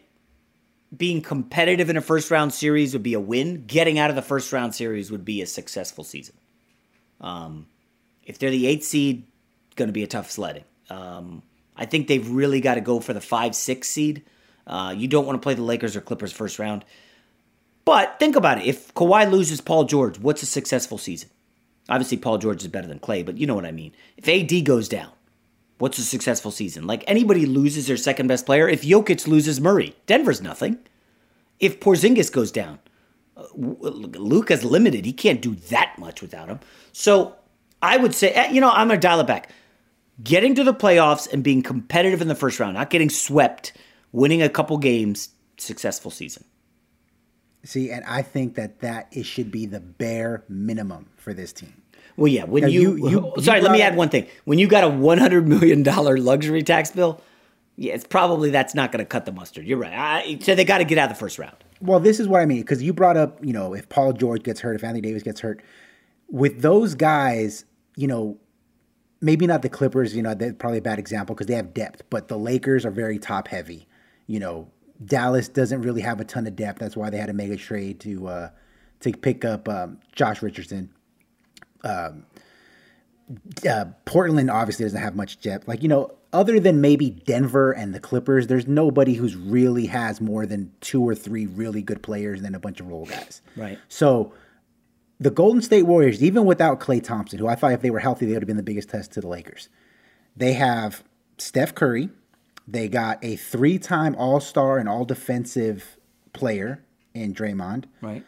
being 0.96 1.20
competitive 1.20 1.90
in 1.90 1.96
a 1.96 2.00
first 2.00 2.30
round 2.30 2.52
series 2.52 2.92
would 2.92 3.02
be 3.02 3.14
a 3.14 3.20
win. 3.20 3.64
Getting 3.66 3.98
out 3.98 4.10
of 4.10 4.16
the 4.16 4.22
first 4.22 4.52
round 4.52 4.74
series 4.74 5.10
would 5.10 5.24
be 5.24 5.42
a 5.42 5.46
successful 5.46 6.04
season. 6.04 6.36
Um, 7.20 7.66
if 8.24 8.38
they're 8.38 8.50
the 8.50 8.66
eighth 8.66 8.84
seed, 8.84 9.24
going 9.76 9.88
to 9.88 9.92
be 9.92 10.02
a 10.02 10.06
tough 10.06 10.30
sledding. 10.30 10.64
Um, 10.90 11.42
I 11.76 11.86
think 11.86 12.08
they've 12.08 12.28
really 12.28 12.60
got 12.60 12.74
to 12.74 12.80
go 12.80 13.00
for 13.00 13.12
the 13.12 13.20
five 13.20 13.54
six 13.54 13.88
seed. 13.88 14.24
Uh, 14.66 14.94
you 14.96 15.08
don't 15.08 15.26
want 15.26 15.40
to 15.40 15.42
play 15.44 15.54
the 15.54 15.62
Lakers 15.62 15.96
or 15.96 16.00
Clippers 16.00 16.32
first 16.32 16.58
round. 16.58 16.84
But 17.84 18.18
think 18.18 18.36
about 18.36 18.58
it. 18.58 18.66
If 18.66 18.92
Kawhi 18.92 19.30
loses 19.30 19.62
Paul 19.62 19.84
George, 19.84 20.18
what's 20.18 20.42
a 20.42 20.46
successful 20.46 20.98
season? 20.98 21.30
Obviously, 21.88 22.18
Paul 22.18 22.36
George 22.36 22.60
is 22.60 22.68
better 22.68 22.86
than 22.86 22.98
Klay, 22.98 23.24
but 23.24 23.38
you 23.38 23.46
know 23.46 23.54
what 23.54 23.64
I 23.64 23.72
mean. 23.72 23.94
If 24.18 24.28
AD 24.28 24.66
goes 24.66 24.90
down, 24.90 25.10
what's 25.78 25.96
a 25.98 26.02
successful 26.02 26.50
season? 26.50 26.86
Like 26.86 27.02
anybody 27.06 27.46
loses 27.46 27.86
their 27.86 27.96
second 27.96 28.26
best 28.26 28.44
player. 28.44 28.68
If 28.68 28.82
Jokic 28.82 29.26
loses 29.26 29.58
Murray, 29.58 29.96
Denver's 30.06 30.42
nothing. 30.42 30.78
If 31.60 31.80
Porzingis 31.80 32.30
goes 32.30 32.52
down, 32.52 32.78
uh, 33.36 33.44
Luka's 33.54 34.64
limited. 34.64 35.06
He 35.06 35.12
can't 35.14 35.40
do 35.40 35.54
that 35.70 35.94
much 35.98 36.20
without 36.20 36.48
him. 36.48 36.60
So 36.92 37.36
I 37.80 37.96
would 37.96 38.14
say, 38.14 38.32
eh, 38.32 38.50
you 38.50 38.60
know, 38.60 38.70
I'm 38.70 38.88
going 38.88 39.00
to 39.00 39.06
dial 39.06 39.20
it 39.20 39.26
back. 39.26 39.50
Getting 40.22 40.54
to 40.56 40.64
the 40.64 40.74
playoffs 40.74 41.32
and 41.32 41.44
being 41.44 41.62
competitive 41.62 42.20
in 42.20 42.28
the 42.28 42.34
first 42.34 42.58
round, 42.58 42.74
not 42.74 42.90
getting 42.90 43.08
swept, 43.10 43.72
winning 44.12 44.42
a 44.42 44.48
couple 44.48 44.76
games, 44.78 45.28
successful 45.58 46.10
season. 46.10 46.44
See, 47.64 47.90
and 47.90 48.04
I 48.04 48.22
think 48.22 48.54
that 48.54 48.80
that 48.80 49.08
it 49.12 49.24
should 49.26 49.50
be 49.50 49.66
the 49.66 49.80
bare 49.80 50.44
minimum 50.48 51.06
for 51.16 51.34
this 51.34 51.52
team. 51.52 51.82
Well, 52.16 52.28
yeah. 52.28 52.44
When 52.44 52.68
you, 52.68 52.96
you- 52.96 53.08
you- 53.10 53.32
you 53.36 53.42
sorry, 53.42 53.60
let 53.60 53.72
me 53.72 53.82
add 53.82 53.96
one 53.96 54.08
thing. 54.08 54.26
When 54.44 54.58
you 54.58 54.66
got 54.66 54.84
a 54.84 54.88
one 54.88 55.18
hundred 55.18 55.46
million 55.46 55.82
dollar 55.82 56.18
luxury 56.18 56.62
tax 56.62 56.90
bill, 56.90 57.20
yeah, 57.76 57.94
it's 57.94 58.04
probably 58.06 58.50
that's 58.50 58.74
not 58.74 58.90
going 58.90 59.00
to 59.04 59.06
cut 59.06 59.24
the 59.24 59.32
mustard. 59.32 59.66
You're 59.66 59.78
right. 59.78 59.92
I, 59.92 60.38
so 60.42 60.54
they 60.56 60.64
got 60.64 60.78
to 60.78 60.84
get 60.84 60.98
out 60.98 61.10
of 61.10 61.16
the 61.16 61.20
first 61.20 61.38
round. 61.38 61.56
Well, 61.80 62.00
this 62.00 62.18
is 62.18 62.26
what 62.26 62.40
I 62.40 62.46
mean 62.46 62.60
because 62.62 62.82
you 62.82 62.92
brought 62.92 63.16
up, 63.16 63.38
you 63.44 63.52
know, 63.52 63.72
if 63.74 63.88
Paul 63.88 64.12
George 64.14 64.42
gets 64.42 64.58
hurt, 64.60 64.74
if 64.74 64.82
Anthony 64.82 65.00
Davis 65.00 65.22
gets 65.22 65.38
hurt, 65.40 65.62
with 66.28 66.60
those 66.62 66.94
guys, 66.96 67.64
you 67.96 68.08
know, 68.08 68.36
maybe 69.20 69.46
not 69.46 69.62
the 69.62 69.68
Clippers, 69.68 70.14
you 70.14 70.22
know, 70.22 70.34
they're 70.34 70.52
probably 70.52 70.78
a 70.78 70.82
bad 70.82 70.98
example 70.98 71.34
because 71.34 71.46
they 71.46 71.54
have 71.54 71.74
depth, 71.74 72.02
but 72.10 72.28
the 72.28 72.38
Lakers 72.38 72.84
are 72.84 72.90
very 72.90 73.18
top 73.18 73.48
heavy. 73.48 73.86
You 74.26 74.40
know, 74.40 74.68
Dallas 75.04 75.48
doesn't 75.48 75.82
really 75.82 76.02
have 76.02 76.20
a 76.20 76.24
ton 76.24 76.46
of 76.46 76.56
depth. 76.56 76.78
That's 76.78 76.96
why 76.96 77.10
they 77.10 77.18
had 77.18 77.26
to 77.26 77.32
make 77.32 77.50
a 77.50 77.56
trade 77.56 78.00
to 78.00 78.28
uh, 78.28 78.50
to 79.00 79.12
pick 79.12 79.44
up 79.44 79.68
um, 79.68 79.98
Josh 80.12 80.42
Richardson. 80.42 80.90
Um, 81.84 82.26
uh, 83.68 83.86
Portland 84.04 84.50
obviously 84.50 84.84
doesn't 84.84 85.00
have 85.00 85.14
much 85.14 85.40
depth. 85.40 85.68
Like 85.68 85.82
you 85.82 85.88
know, 85.88 86.14
other 86.32 86.58
than 86.60 86.80
maybe 86.80 87.10
Denver 87.10 87.72
and 87.72 87.94
the 87.94 88.00
Clippers, 88.00 88.46
there's 88.46 88.66
nobody 88.66 89.14
who's 89.14 89.36
really 89.36 89.86
has 89.86 90.20
more 90.20 90.46
than 90.46 90.72
two 90.80 91.02
or 91.02 91.14
three 91.14 91.46
really 91.46 91.82
good 91.82 92.02
players 92.02 92.38
and 92.38 92.46
then 92.46 92.54
a 92.54 92.60
bunch 92.60 92.80
of 92.80 92.88
role 92.88 93.06
guys. 93.06 93.40
Right. 93.56 93.78
So 93.88 94.32
the 95.20 95.30
Golden 95.30 95.62
State 95.62 95.82
Warriors, 95.82 96.22
even 96.22 96.44
without 96.44 96.80
Klay 96.80 97.02
Thompson, 97.02 97.38
who 97.38 97.48
I 97.48 97.54
thought 97.54 97.72
if 97.72 97.82
they 97.82 97.90
were 97.90 97.98
healthy, 97.98 98.26
they 98.26 98.32
would 98.32 98.42
have 98.42 98.46
been 98.46 98.56
the 98.56 98.62
biggest 98.62 98.88
test 98.88 99.12
to 99.12 99.20
the 99.20 99.28
Lakers. 99.28 99.68
They 100.36 100.52
have 100.52 101.02
Steph 101.38 101.74
Curry. 101.74 102.10
They 102.66 102.88
got 102.88 103.18
a 103.24 103.36
three-time 103.36 104.14
All-Star 104.16 104.78
and 104.78 104.88
All-Defensive 104.88 105.96
player 106.32 106.84
in 107.14 107.34
Draymond. 107.34 107.84
Right. 108.00 108.24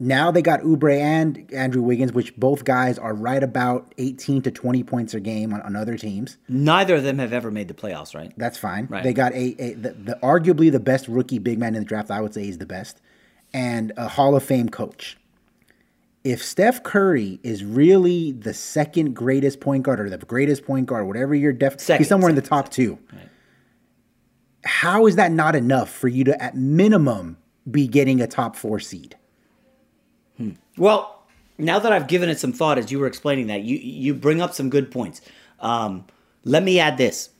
Now 0.00 0.30
they 0.30 0.42
got 0.42 0.60
Oubre 0.60 0.96
and 0.96 1.52
Andrew 1.52 1.82
Wiggins, 1.82 2.12
which 2.12 2.36
both 2.36 2.64
guys 2.64 2.98
are 2.98 3.12
right 3.12 3.42
about 3.42 3.92
18 3.98 4.42
to 4.42 4.50
20 4.52 4.84
points 4.84 5.12
a 5.12 5.18
game 5.18 5.52
on, 5.52 5.60
on 5.62 5.74
other 5.74 5.96
teams. 5.96 6.36
Neither 6.48 6.96
of 6.96 7.02
them 7.02 7.18
have 7.18 7.32
ever 7.32 7.50
made 7.50 7.66
the 7.66 7.74
playoffs, 7.74 8.14
right? 8.14 8.32
That's 8.36 8.56
fine. 8.56 8.86
Right. 8.88 9.02
They 9.02 9.12
got 9.12 9.32
a, 9.32 9.56
a 9.60 9.74
the, 9.74 9.90
the 9.94 10.18
arguably 10.22 10.70
the 10.70 10.78
best 10.78 11.08
rookie 11.08 11.40
big 11.40 11.58
man 11.58 11.74
in 11.74 11.82
the 11.82 11.88
draft. 11.88 12.12
I 12.12 12.20
would 12.20 12.32
say 12.32 12.44
he's 12.44 12.58
the 12.58 12.66
best, 12.66 13.00
and 13.52 13.92
a 13.96 14.06
Hall 14.06 14.36
of 14.36 14.44
Fame 14.44 14.68
coach. 14.68 15.16
If 16.24 16.42
Steph 16.42 16.82
Curry 16.82 17.38
is 17.42 17.64
really 17.64 18.32
the 18.32 18.52
second 18.52 19.14
greatest 19.14 19.60
point 19.60 19.84
guard 19.84 20.00
or 20.00 20.10
the 20.10 20.18
greatest 20.18 20.64
point 20.64 20.86
guard, 20.86 21.06
whatever 21.06 21.34
your 21.34 21.52
def, 21.52 21.80
Second, 21.80 22.00
he's 22.00 22.08
somewhere 22.08 22.28
in 22.28 22.36
the 22.36 22.42
top 22.42 22.70
two. 22.70 22.98
How 24.64 25.06
is 25.06 25.16
that 25.16 25.32
not 25.32 25.54
enough 25.54 25.90
for 25.90 26.08
you 26.08 26.24
to, 26.24 26.42
at 26.42 26.56
minimum, 26.56 27.38
be 27.70 27.86
getting 27.86 28.20
a 28.20 28.26
top 28.26 28.56
four 28.56 28.80
seed? 28.80 29.16
Well, 30.76 31.22
now 31.56 31.78
that 31.78 31.92
I've 31.92 32.06
given 32.06 32.28
it 32.28 32.38
some 32.38 32.52
thought 32.52 32.78
as 32.78 32.92
you 32.92 32.98
were 32.98 33.06
explaining 33.06 33.48
that, 33.48 33.62
you 33.62 33.76
you 33.76 34.14
bring 34.14 34.40
up 34.40 34.54
some 34.54 34.70
good 34.70 34.90
points. 34.90 35.20
Um, 35.60 36.06
let 36.44 36.62
me 36.62 36.78
add 36.78 36.98
this. 36.98 37.30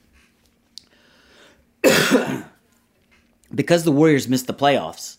because 3.54 3.84
the 3.84 3.92
Warriors 3.92 4.28
missed 4.28 4.46
the 4.46 4.54
playoffs, 4.54 5.16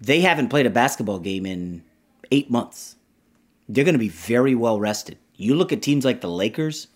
they 0.00 0.20
haven't 0.20 0.48
played 0.48 0.66
a 0.66 0.70
basketball 0.70 1.18
game 1.18 1.44
in 1.44 1.84
eight 2.32 2.50
months. 2.50 2.96
They're 3.68 3.84
going 3.84 3.94
to 3.94 3.98
be 3.98 4.08
very 4.08 4.56
well 4.56 4.80
rested. 4.80 5.18
You 5.36 5.54
look 5.54 5.72
at 5.72 5.82
teams 5.82 6.04
like 6.04 6.20
the 6.20 6.28
Lakers, 6.28 6.88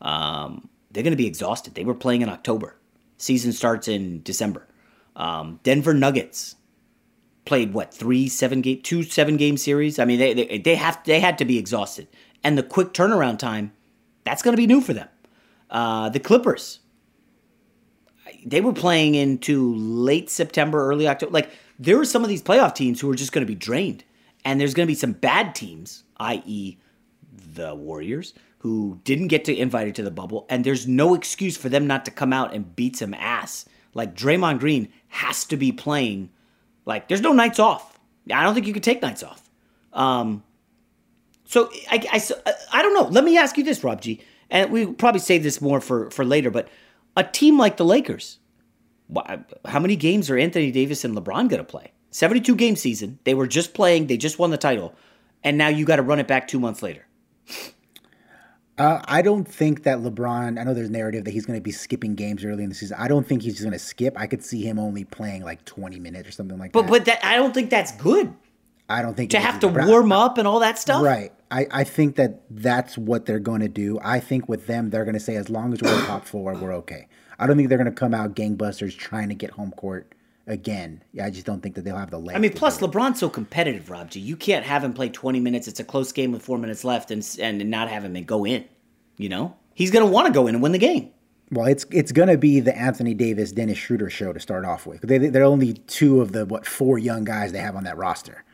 um, 0.00 0.68
they're 0.90 1.04
going 1.04 1.12
to 1.12 1.16
be 1.16 1.26
exhausted. 1.26 1.74
They 1.74 1.84
were 1.84 1.94
playing 1.94 2.22
in 2.22 2.28
October. 2.28 2.76
Season 3.18 3.52
starts 3.52 3.86
in 3.86 4.22
December. 4.22 4.66
Um, 5.14 5.60
Denver 5.62 5.94
Nuggets 5.94 6.56
played 7.44 7.72
what 7.72 7.94
three 7.94 8.28
seven 8.28 8.60
game 8.60 8.82
two 8.82 9.04
seven 9.04 9.36
game 9.36 9.56
series. 9.56 9.98
I 9.98 10.04
mean 10.04 10.18
they 10.18 10.34
they, 10.34 10.58
they 10.58 10.74
have 10.74 11.02
they 11.04 11.20
had 11.20 11.38
to 11.38 11.44
be 11.44 11.58
exhausted, 11.58 12.08
and 12.42 12.58
the 12.58 12.62
quick 12.62 12.92
turnaround 12.92 13.38
time 13.38 13.72
that's 14.24 14.42
going 14.42 14.54
to 14.54 14.60
be 14.60 14.66
new 14.66 14.80
for 14.80 14.92
them. 14.92 15.08
Uh, 15.70 16.08
the 16.08 16.20
Clippers 16.20 16.80
they 18.46 18.60
were 18.60 18.72
playing 18.72 19.16
into 19.16 19.74
late 19.74 20.30
September, 20.30 20.88
early 20.88 21.08
October. 21.08 21.32
Like 21.32 21.50
there 21.78 21.96
were 21.98 22.04
some 22.04 22.22
of 22.22 22.28
these 22.28 22.42
playoff 22.42 22.74
teams 22.74 23.00
who 23.00 23.08
were 23.08 23.14
just 23.16 23.32
going 23.32 23.44
to 23.44 23.50
be 23.50 23.56
drained, 23.56 24.04
and 24.46 24.60
there's 24.60 24.74
going 24.74 24.86
to 24.86 24.90
be 24.90 24.94
some 24.94 25.12
bad 25.12 25.56
teams, 25.56 26.04
i.e., 26.18 26.78
the 27.54 27.74
Warriors, 27.74 28.32
who 28.58 29.00
didn't 29.02 29.26
get 29.26 29.44
to 29.46 29.56
invited 29.56 29.96
to 29.96 30.04
the 30.04 30.10
bubble, 30.10 30.46
and 30.48 30.64
there's 30.64 30.86
no 30.86 31.14
excuse 31.14 31.56
for 31.56 31.68
them 31.68 31.88
not 31.88 32.04
to 32.04 32.12
come 32.12 32.32
out 32.32 32.54
and 32.54 32.76
beat 32.76 32.96
some 32.96 33.12
ass. 33.12 33.66
Like 33.92 34.14
Draymond 34.14 34.60
Green 34.60 34.88
has 35.08 35.44
to 35.46 35.56
be 35.56 35.72
playing. 35.72 36.30
Like 36.84 37.08
there's 37.08 37.20
no 37.20 37.32
nights 37.32 37.58
off. 37.58 37.98
I 38.32 38.44
don't 38.44 38.54
think 38.54 38.68
you 38.68 38.72
could 38.72 38.84
take 38.84 39.02
nights 39.02 39.24
off. 39.24 39.50
Um, 39.92 40.44
so 41.44 41.68
I, 41.90 42.06
I, 42.12 42.54
I 42.72 42.82
don't 42.82 42.94
know. 42.94 43.08
Let 43.08 43.24
me 43.24 43.36
ask 43.36 43.58
you 43.58 43.64
this, 43.64 43.82
Rob 43.82 44.00
G. 44.00 44.20
And 44.48 44.70
we 44.70 44.86
probably 44.86 45.20
save 45.20 45.42
this 45.42 45.60
more 45.60 45.80
for 45.80 46.08
for 46.10 46.24
later. 46.24 46.52
But 46.52 46.68
a 47.16 47.24
team 47.24 47.58
like 47.58 47.78
the 47.78 47.84
Lakers, 47.84 48.38
how 49.64 49.80
many 49.80 49.96
games 49.96 50.30
are 50.30 50.38
Anthony 50.38 50.70
Davis 50.70 51.04
and 51.04 51.16
LeBron 51.16 51.48
going 51.48 51.58
to 51.58 51.64
play? 51.64 51.90
72 52.16 52.54
game 52.56 52.76
season. 52.76 53.18
They 53.24 53.34
were 53.34 53.46
just 53.46 53.74
playing. 53.74 54.06
They 54.06 54.16
just 54.16 54.38
won 54.38 54.50
the 54.50 54.56
title, 54.56 54.94
and 55.44 55.58
now 55.58 55.68
you 55.68 55.84
got 55.84 55.96
to 55.96 56.02
run 56.02 56.18
it 56.18 56.26
back 56.26 56.48
two 56.48 56.58
months 56.58 56.82
later. 56.82 57.06
Uh, 58.78 59.00
I 59.06 59.20
don't 59.22 59.46
think 59.46 59.82
that 59.82 59.98
LeBron. 59.98 60.58
I 60.58 60.64
know 60.64 60.72
there's 60.72 60.90
narrative 60.90 61.24
that 61.24 61.32
he's 61.32 61.44
going 61.44 61.58
to 61.58 61.62
be 61.62 61.72
skipping 61.72 62.14
games 62.14 62.44
early 62.44 62.62
in 62.62 62.70
the 62.70 62.74
season. 62.74 62.96
I 62.98 63.08
don't 63.08 63.26
think 63.26 63.42
he's 63.42 63.54
just 63.54 63.64
going 63.64 63.72
to 63.72 63.78
skip. 63.78 64.18
I 64.18 64.26
could 64.26 64.42
see 64.42 64.62
him 64.62 64.78
only 64.78 65.04
playing 65.04 65.44
like 65.44 65.64
20 65.66 65.98
minutes 66.00 66.28
or 66.28 66.32
something 66.32 66.58
like 66.58 66.72
But 66.72 66.82
that. 66.82 66.90
but 66.90 67.04
that 67.04 67.24
I 67.24 67.36
don't 67.36 67.52
think 67.54 67.70
that's 67.70 67.92
good 67.92 68.34
I 68.88 69.02
don't 69.02 69.14
think 69.16 69.30
to 69.32 69.40
have 69.40 69.60
to 69.60 69.68
either. 69.68 69.86
Warm 69.86 70.12
up 70.12 70.38
and 70.38 70.46
all 70.46 70.60
that 70.60 70.78
stuff. 70.78 71.02
Right. 71.02 71.32
I, 71.50 71.66
I 71.70 71.84
think 71.84 72.16
that 72.16 72.42
that's 72.50 72.96
what 72.96 73.26
they're 73.26 73.38
going 73.38 73.60
to 73.60 73.68
do. 73.68 73.98
I 74.02 74.20
think 74.20 74.48
with 74.48 74.66
them, 74.66 74.90
they're 74.90 75.04
going 75.04 75.14
to 75.14 75.20
say, 75.20 75.36
as 75.36 75.48
long 75.50 75.72
as 75.72 75.82
we're 75.82 76.06
top 76.06 76.26
four, 76.26 76.54
we're 76.54 76.74
okay. 76.74 77.08
I 77.38 77.46
don't 77.46 77.56
think 77.56 77.68
they're 77.68 77.78
going 77.78 77.92
to 77.92 77.98
come 77.98 78.14
out 78.14 78.34
gangbusters 78.34 78.96
trying 78.96 79.28
to 79.28 79.34
get 79.34 79.50
home 79.50 79.72
court 79.72 80.14
again. 80.46 81.02
Yeah, 81.12 81.26
I 81.26 81.30
just 81.30 81.46
don't 81.46 81.60
think 81.60 81.74
that 81.74 81.84
they'll 81.84 81.96
have 81.96 82.10
the 82.10 82.18
legs. 82.18 82.36
I 82.36 82.38
mean, 82.38 82.52
plus. 82.52 82.78
LeBron's 82.78 83.18
so 83.18 83.28
competitive, 83.28 83.90
Rob 83.90 84.10
G. 84.10 84.20
You 84.20 84.36
can't 84.36 84.64
have 84.64 84.84
him 84.84 84.92
play 84.92 85.08
20 85.08 85.40
minutes. 85.40 85.68
It's 85.68 85.80
a 85.80 85.84
close 85.84 86.12
game 86.12 86.32
with 86.32 86.42
four 86.42 86.58
minutes 86.58 86.84
left, 86.84 87.10
and 87.10 87.26
and 87.40 87.70
not 87.70 87.88
have 87.88 88.04
him 88.04 88.22
go 88.24 88.44
in. 88.44 88.64
You 89.16 89.28
know, 89.28 89.56
he's 89.74 89.90
going 89.90 90.04
to 90.04 90.10
want 90.10 90.26
to 90.26 90.32
go 90.32 90.46
in 90.46 90.54
and 90.54 90.62
win 90.62 90.72
the 90.72 90.78
game. 90.78 91.10
Well, 91.50 91.66
it's 91.66 91.86
it's 91.90 92.12
going 92.12 92.28
to 92.28 92.38
be 92.38 92.60
the 92.60 92.76
Anthony 92.76 93.14
Davis, 93.14 93.52
Dennis 93.52 93.78
Schroeder 93.78 94.10
show 94.10 94.32
to 94.32 94.40
start 94.40 94.64
off 94.64 94.86
with. 94.86 95.02
They, 95.02 95.18
they're 95.18 95.44
only 95.44 95.74
two 95.74 96.20
of 96.20 96.32
the, 96.32 96.44
what, 96.44 96.66
four 96.66 96.98
young 96.98 97.24
guys 97.24 97.52
they 97.52 97.60
have 97.60 97.76
on 97.76 97.84
that 97.84 97.96
roster. 97.96 98.44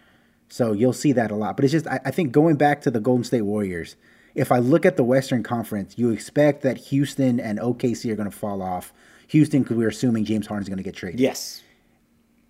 So 0.49 0.73
you'll 0.73 0.93
see 0.93 1.13
that 1.13 1.31
a 1.31 1.35
lot. 1.35 1.57
But 1.57 1.65
it's 1.65 1.73
just, 1.73 1.87
I, 1.87 2.01
I 2.05 2.11
think 2.11 2.31
going 2.31 2.57
back 2.57 2.83
to 2.83 2.91
the 2.91 3.01
Golden 3.01 3.25
State 3.25 3.43
Warriors, 3.43 3.97
if 4.35 4.53
I 4.53 4.59
look 4.59 4.85
at 4.85 4.99
the 4.99 5.05
Western 5.05 5.43
Conference, 5.43 5.95
you 5.97 6.11
expect 6.11 6.63
that 6.63 6.77
Houston 6.77 7.41
and 7.41 7.59
OKC 7.59 8.11
are 8.13 8.17
going 8.17 8.31
to 8.31 8.37
fall 8.37 8.61
off. 8.61 8.93
Houston, 9.29 9.63
because 9.63 9.79
we're 9.79 9.89
assuming 9.89 10.27
James 10.27 10.47
Harden's 10.47 10.69
going 10.69 10.77
to 10.77 10.83
get 10.83 10.95
traded. 10.95 11.21
Yes. 11.21 11.63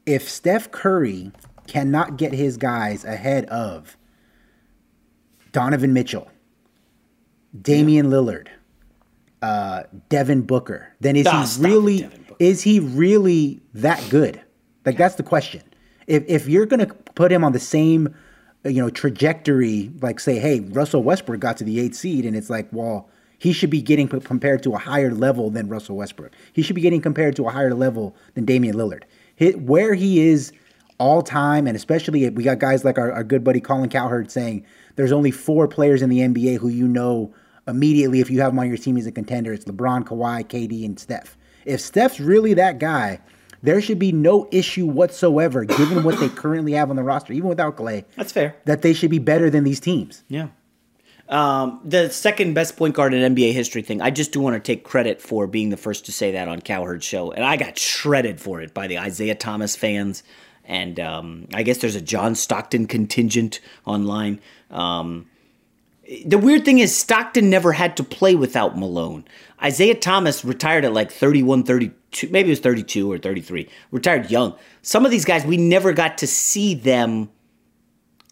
If 0.06 0.28
Steph 0.28 0.70
Curry 0.70 1.32
cannot 1.66 2.16
get 2.16 2.32
his 2.32 2.56
guys 2.56 3.04
ahead 3.04 3.46
of 3.46 3.96
Donovan 5.52 5.92
Mitchell, 5.92 6.28
Damian 7.60 8.06
Lillard, 8.06 8.48
uh, 9.42 9.84
Devin 10.08 10.42
Booker, 10.42 10.94
then 11.00 11.16
is 11.16 11.28
he 11.28 11.62
really 11.62 12.08
is 12.38 12.62
he 12.62 12.80
really 12.80 13.60
that 13.74 14.04
good? 14.10 14.40
Like 14.84 14.96
that's 14.96 15.14
the 15.14 15.22
question. 15.22 15.62
If 16.06 16.24
if 16.26 16.48
you're 16.48 16.66
gonna 16.66 16.86
put 16.86 17.30
him 17.30 17.44
on 17.44 17.52
the 17.52 17.60
same 17.60 18.14
you 18.64 18.82
know 18.82 18.90
trajectory, 18.90 19.90
like 20.00 20.20
say, 20.20 20.38
hey, 20.38 20.60
Russell 20.60 21.02
Westbrook 21.02 21.40
got 21.40 21.56
to 21.58 21.64
the 21.64 21.80
eighth 21.80 21.96
seed, 21.96 22.24
and 22.24 22.36
it's 22.36 22.50
like, 22.50 22.68
well, 22.72 23.08
he 23.38 23.52
should 23.52 23.70
be 23.70 23.82
getting 23.82 24.08
compared 24.08 24.62
to 24.62 24.74
a 24.74 24.78
higher 24.78 25.12
level 25.12 25.50
than 25.50 25.68
Russell 25.68 25.96
Westbrook. 25.96 26.32
He 26.52 26.62
should 26.62 26.76
be 26.76 26.80
getting 26.80 27.00
compared 27.00 27.34
to 27.36 27.46
a 27.46 27.50
higher 27.50 27.74
level 27.74 28.16
than 28.34 28.44
Damian 28.44 28.76
Lillard. 28.76 29.02
Hi 29.38 29.51
where 29.51 29.95
he 29.95 30.21
is 30.21 30.53
all 30.99 31.23
time, 31.23 31.66
and 31.66 31.77
especially 31.77 32.25
if 32.25 32.35
we 32.35 32.45
got 32.45 32.59
guys 32.59 32.85
like 32.85 32.99
our, 32.99 33.11
our 33.11 33.25
good 33.25 33.42
buddy 33.42 33.61
Colin 33.61 33.90
Cowherd 33.90 34.31
saying 34.31 34.64
there's 34.97 35.12
only 35.12 35.31
four 35.31 35.66
players 35.66 36.03
in 36.03 36.11
the 36.11 36.21
NBA 36.21 36.59
who 36.59 36.68
you 36.68 36.87
know 36.87 37.35
immediately 37.66 38.21
if 38.21 38.31
you 38.31 38.40
have 38.40 38.53
them 38.53 38.59
on 38.59 38.68
your 38.68 38.77
team 38.77 38.97
as 38.97 39.07
a 39.07 39.12
contender. 39.12 39.53
It's 39.53 39.64
LeBron, 39.64 40.05
Kawhi, 40.05 40.45
KD, 40.47 40.85
and 40.85 40.99
Steph. 40.99 41.37
If 41.64 41.81
Steph's 41.81 42.21
really 42.21 42.55
that 42.55 42.79
guy, 42.79 43.21
there 43.62 43.81
should 43.81 43.99
be 43.99 44.12
no 44.12 44.49
issue 44.51 44.87
whatsoever, 44.87 45.64
given 45.64 46.03
what 46.03 46.18
they 46.18 46.29
currently 46.29 46.73
have 46.73 46.90
on 46.90 46.97
the 46.97 47.03
roster, 47.03 47.33
even 47.33 47.49
without 47.49 47.77
Klay. 47.77 48.05
That's 48.16 48.33
fair. 48.33 48.57
That 48.64 48.83
they 48.83 48.92
should 48.92 49.11
be 49.11 49.21
better 49.21 49.51
than 49.51 49.64
these 49.64 49.81
teams. 49.81 50.25
Yeah. 50.29 50.49
Um, 51.33 51.81
the 51.83 52.11
second 52.11 52.53
best 52.53 52.77
point 52.77 52.95
guard 52.95 53.14
in 53.14 53.35
NBA 53.35 53.55
history 53.55 53.81
thing, 53.81 54.03
I 54.03 54.11
just 54.11 54.33
do 54.33 54.40
want 54.40 54.53
to 54.53 54.61
take 54.61 54.85
credit 54.85 55.23
for 55.23 55.47
being 55.47 55.71
the 55.71 55.79
first 55.79 56.05
to 56.05 56.12
say 56.12 56.33
that 56.33 56.47
on 56.47 56.61
Cowherd's 56.61 57.07
show. 57.07 57.33
And 57.33 57.42
I 57.42 57.57
got 57.57 57.79
shredded 57.79 58.38
for 58.38 58.61
it 58.61 58.75
by 58.75 58.87
the 58.87 59.03
Isiah 59.03 59.35
Thomas 59.35 59.75
fans. 59.75 60.23
And 60.66 61.01
um, 61.01 61.49
I 61.55 61.62
guess 61.62 61.79
there's 61.79 61.97
a 61.97 62.03
John 62.03 62.35
Stockton 62.35 62.87
contingent 62.87 63.61
online. 63.87 64.40
Um, 64.71 65.31
the 66.27 66.37
weird 66.37 66.66
thing 66.66 66.81
is, 66.81 66.95
Stockton 66.95 67.49
never 67.49 67.73
had 67.73 67.97
to 67.97 68.05
play 68.05 68.35
without 68.35 68.79
Malone. 68.79 69.25
Isiah 69.64 69.95
Thomas 69.95 70.45
retired 70.45 70.85
at 70.85 70.92
like 70.92 71.11
31, 71.11 71.62
32, 71.62 72.29
maybe 72.29 72.51
it 72.51 72.53
was 72.53 72.61
32 72.61 73.11
or 73.11 73.16
33, 73.16 73.71
retired 73.90 74.31
young. 74.31 74.55
Some 74.83 75.07
of 75.07 75.11
these 75.11 75.25
guys, 75.25 75.47
we 75.47 75.57
never 75.57 75.95
got 75.95 76.18
to 76.18 76.27
see 76.27 76.75
them 76.75 77.31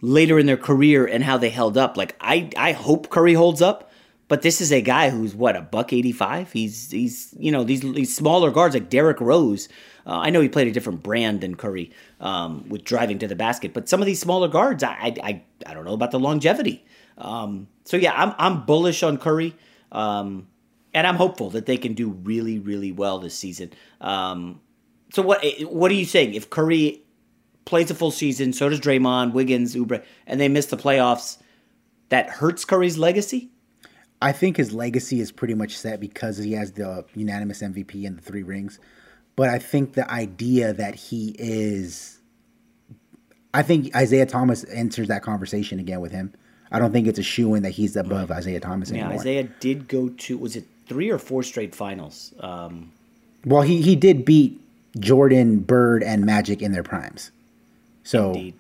later 0.01 0.39
in 0.39 0.47
their 0.47 0.57
career 0.57 1.07
and 1.07 1.25
how 1.25 1.37
they 1.37 1.51
held 1.51 1.77
up. 1.77 1.97
Like 1.97 2.17
I, 2.21 2.51
I 2.57 2.73
hope 2.73 3.11
Curry 3.11 3.35
holds 3.35 3.63
up, 3.63 3.91
but 4.29 4.43
this 4.43 4.61
is 4.61 4.73
a 4.73 4.81
guy 4.81 5.11
who's 5.11 5.35
what 5.35 5.57
a 5.57 5.63
buck 5.63 5.93
eighty 5.93 6.13
five. 6.13 6.53
He's 6.53 6.91
he's 6.91 7.35
you 7.39 7.53
know 7.53 7.65
these 7.65 7.81
these 7.81 8.15
smaller 8.15 8.51
guards 8.51 8.75
like 8.75 8.91
Derrick 8.91 9.21
Rose. 9.21 9.69
Uh, 10.07 10.19
I 10.19 10.31
know 10.31 10.41
he 10.41 10.49
played 10.49 10.67
a 10.67 10.73
different 10.73 11.03
brand 11.03 11.43
than 11.43 11.57
Curry 11.57 11.93
um, 12.21 12.69
with 12.69 12.85
driving 12.85 13.19
to 13.19 13.29
the 13.29 13.37
basket, 13.37 13.75
but 13.75 13.89
some 13.89 14.01
of 14.01 14.07
these 14.07 14.21
smaller 14.21 14.49
guards, 14.49 14.83
I 14.83 14.93
I, 14.93 15.15
I, 15.23 15.43
I 15.67 15.75
don't 15.75 15.85
know 15.85 15.95
about 15.95 16.11
the 16.11 16.21
longevity. 16.21 16.85
Um, 17.19 17.69
so 17.85 17.97
yeah, 17.97 18.13
I'm 18.15 18.35
I'm 18.39 18.65
bullish 18.65 19.03
on 19.03 19.19
Curry. 19.19 19.55
Um, 19.93 20.47
and 20.93 21.07
I'm 21.07 21.17
hopeful 21.17 21.51
that 21.51 21.67
they 21.67 21.77
can 21.77 21.95
do 21.95 22.11
really, 22.11 22.59
really 22.59 22.93
well 22.93 23.19
this 23.19 23.35
season. 23.35 23.73
Um, 24.01 24.61
so 25.13 25.23
what 25.23 25.45
what 25.63 25.91
are 25.91 25.95
you 25.95 26.05
saying? 26.05 26.35
If 26.35 26.51
Curry 26.51 27.03
plays 27.65 27.91
a 27.91 27.95
full 27.95 28.11
season, 28.11 28.53
so 28.53 28.69
does 28.69 28.81
Draymond, 28.81 29.33
Wiggins, 29.33 29.75
Oubre, 29.75 30.03
and 30.27 30.41
they 30.41 30.49
miss 30.49 30.67
the 30.67 30.77
playoffs, 30.77 31.39
that 32.09 32.29
hurts 32.29 32.65
Curry's 32.65 32.99
legacy? 32.99 33.51
I 34.23 34.33
think 34.33 34.57
his 34.57 34.73
legacy 34.73 35.21
is 35.21 35.33
pretty 35.33 35.55
much 35.55 35.77
set 35.77 36.01
because 36.01 36.37
he 36.39 36.53
has 36.53 36.73
the 36.73 37.05
unanimous 37.15 37.63
MVP 37.63 38.07
and 38.07 38.19
the 38.19 38.23
three 38.23 38.43
rings. 38.43 38.79
But 39.37 39.49
I 39.49 39.59
think 39.59 39.95
the 39.95 40.11
idea 40.11 40.75
that 40.75 40.95
he 40.95 41.35
is, 41.39 42.19
I 43.55 43.63
think 43.63 43.97
Isiah 43.97 44.27
Thomas 44.27 44.65
enters 44.71 45.09
that 45.09 45.23
conversation 45.23 45.79
again 45.79 46.01
with 46.01 46.13
him. 46.13 46.35
I 46.71 46.79
don't 46.79 46.93
think 46.93 47.07
it's 47.07 47.19
a 47.19 47.23
shoe 47.23 47.55
in 47.55 47.63
that 47.63 47.71
he's 47.71 47.97
above 47.97 48.31
Isiah 48.31 48.61
Thomas 48.61 48.91
Yeah, 48.91 49.05
anymore. 49.05 49.21
Isiah 49.21 49.45
did 49.45 49.89
go 49.89 50.09
to 50.11 50.39
was 50.39 50.57
it 50.57 50.67
three 50.87 51.11
or 51.11 51.19
four 51.19 51.43
straight 51.43 51.75
finals? 51.75 52.35
Um, 52.41 52.93
Well, 53.45 53.63
he 53.63 53.81
he 53.81 53.97
did 53.97 54.25
beat 54.25 54.61
Jordan, 54.99 55.61
Bird, 55.61 56.03
and 56.03 56.27
Magic 56.27 56.63
in 56.63 56.73
their 56.73 56.83
primes. 56.83 57.31
So 58.03 58.53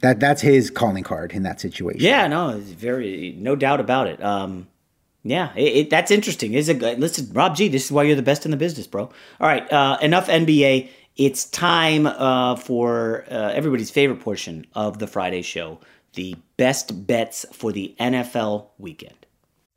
that 0.00 0.20
that's 0.20 0.42
his 0.42 0.70
calling 0.70 1.04
card 1.04 1.32
in 1.32 1.42
that 1.44 1.60
situation. 1.60 2.00
yeah, 2.00 2.26
no, 2.26 2.50
it's 2.50 2.70
very 2.70 3.34
no 3.38 3.56
doubt 3.56 3.80
about 3.80 4.06
it. 4.06 4.22
Um, 4.22 4.68
yeah, 5.22 5.52
it, 5.56 5.76
it, 5.76 5.90
that's 5.90 6.10
interesting. 6.10 6.54
Is 6.54 6.68
it? 6.68 6.80
Listen, 6.98 7.28
Rob 7.32 7.56
G, 7.56 7.68
this 7.68 7.86
is 7.86 7.92
why 7.92 8.04
you're 8.04 8.16
the 8.16 8.22
best 8.22 8.44
in 8.44 8.50
the 8.50 8.56
business, 8.56 8.86
bro. 8.86 9.04
All 9.40 9.48
right, 9.48 9.70
uh, 9.72 9.98
enough 10.00 10.28
NBA. 10.28 10.88
It's 11.16 11.46
time 11.46 12.06
uh, 12.06 12.56
for 12.56 13.24
uh, 13.30 13.52
everybody's 13.52 13.90
favorite 13.90 14.20
portion 14.20 14.66
of 14.74 14.98
the 14.98 15.06
Friday 15.06 15.42
show: 15.42 15.80
the 16.14 16.36
best 16.56 17.06
bets 17.06 17.46
for 17.52 17.72
the 17.72 17.94
NFL 17.98 18.68
weekend. 18.78 19.26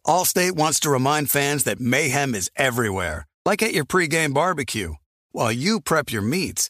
Allstate 0.06 0.54
wants 0.54 0.80
to 0.82 0.90
remind 0.90 1.30
fans 1.30 1.64
that 1.64 1.80
mayhem 1.80 2.36
is 2.36 2.52
everywhere, 2.56 3.26
like 3.46 3.64
at 3.64 3.74
your 3.74 3.86
pregame 3.86 4.34
barbecue. 4.34 4.96
While 5.32 5.52
you 5.52 5.80
prep 5.80 6.12
your 6.12 6.24
meats, 6.24 6.70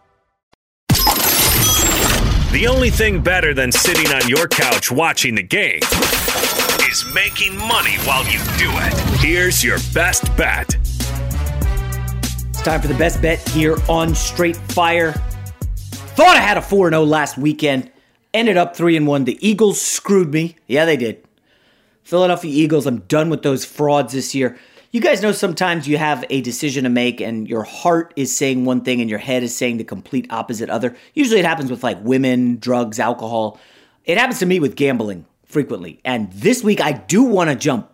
The 2.51 2.67
only 2.67 2.89
thing 2.89 3.21
better 3.21 3.53
than 3.53 3.71
sitting 3.71 4.11
on 4.11 4.27
your 4.27 4.45
couch 4.45 4.91
watching 4.91 5.35
the 5.35 5.41
game 5.41 5.79
is 6.89 7.05
making 7.13 7.57
money 7.57 7.95
while 8.03 8.25
you 8.25 8.39
do 8.59 8.69
it. 8.73 8.93
Here's 9.21 9.63
your 9.63 9.77
best 9.93 10.25
bet. 10.35 10.75
It's 12.49 12.61
time 12.61 12.81
for 12.81 12.89
the 12.89 12.95
best 12.95 13.21
bet 13.21 13.39
here 13.47 13.77
on 13.87 14.13
Straight 14.13 14.57
Fire. 14.57 15.13
Thought 15.13 16.35
I 16.35 16.41
had 16.41 16.57
a 16.57 16.61
4 16.61 16.89
0 16.89 17.05
last 17.05 17.37
weekend. 17.37 17.89
Ended 18.33 18.57
up 18.57 18.75
3 18.75 18.97
and 18.97 19.07
1. 19.07 19.23
The 19.23 19.37
Eagles 19.47 19.79
screwed 19.79 20.33
me. 20.33 20.57
Yeah, 20.67 20.83
they 20.83 20.97
did. 20.97 21.23
Philadelphia 22.03 22.51
Eagles, 22.51 22.85
I'm 22.85 22.99
done 22.99 23.29
with 23.29 23.43
those 23.43 23.63
frauds 23.63 24.11
this 24.11 24.35
year. 24.35 24.59
You 24.93 24.99
guys 24.99 25.21
know 25.21 25.31
sometimes 25.31 25.87
you 25.87 25.97
have 25.97 26.25
a 26.29 26.41
decision 26.41 26.83
to 26.83 26.89
make 26.89 27.21
and 27.21 27.47
your 27.47 27.63
heart 27.63 28.13
is 28.17 28.35
saying 28.35 28.65
one 28.65 28.81
thing 28.81 28.99
and 28.99 29.09
your 29.09 29.19
head 29.19 29.41
is 29.41 29.55
saying 29.55 29.77
the 29.77 29.85
complete 29.85 30.27
opposite 30.29 30.69
other. 30.69 30.97
Usually 31.13 31.39
it 31.39 31.45
happens 31.45 31.71
with 31.71 31.81
like 31.81 32.03
women, 32.03 32.57
drugs, 32.57 32.99
alcohol. 32.99 33.57
It 34.03 34.17
happens 34.17 34.39
to 34.39 34.45
me 34.45 34.59
with 34.59 34.75
gambling 34.75 35.25
frequently. 35.45 36.01
And 36.03 36.29
this 36.33 36.61
week 36.61 36.81
I 36.81 36.91
do 36.91 37.23
want 37.23 37.49
to 37.49 37.55
jump 37.55 37.89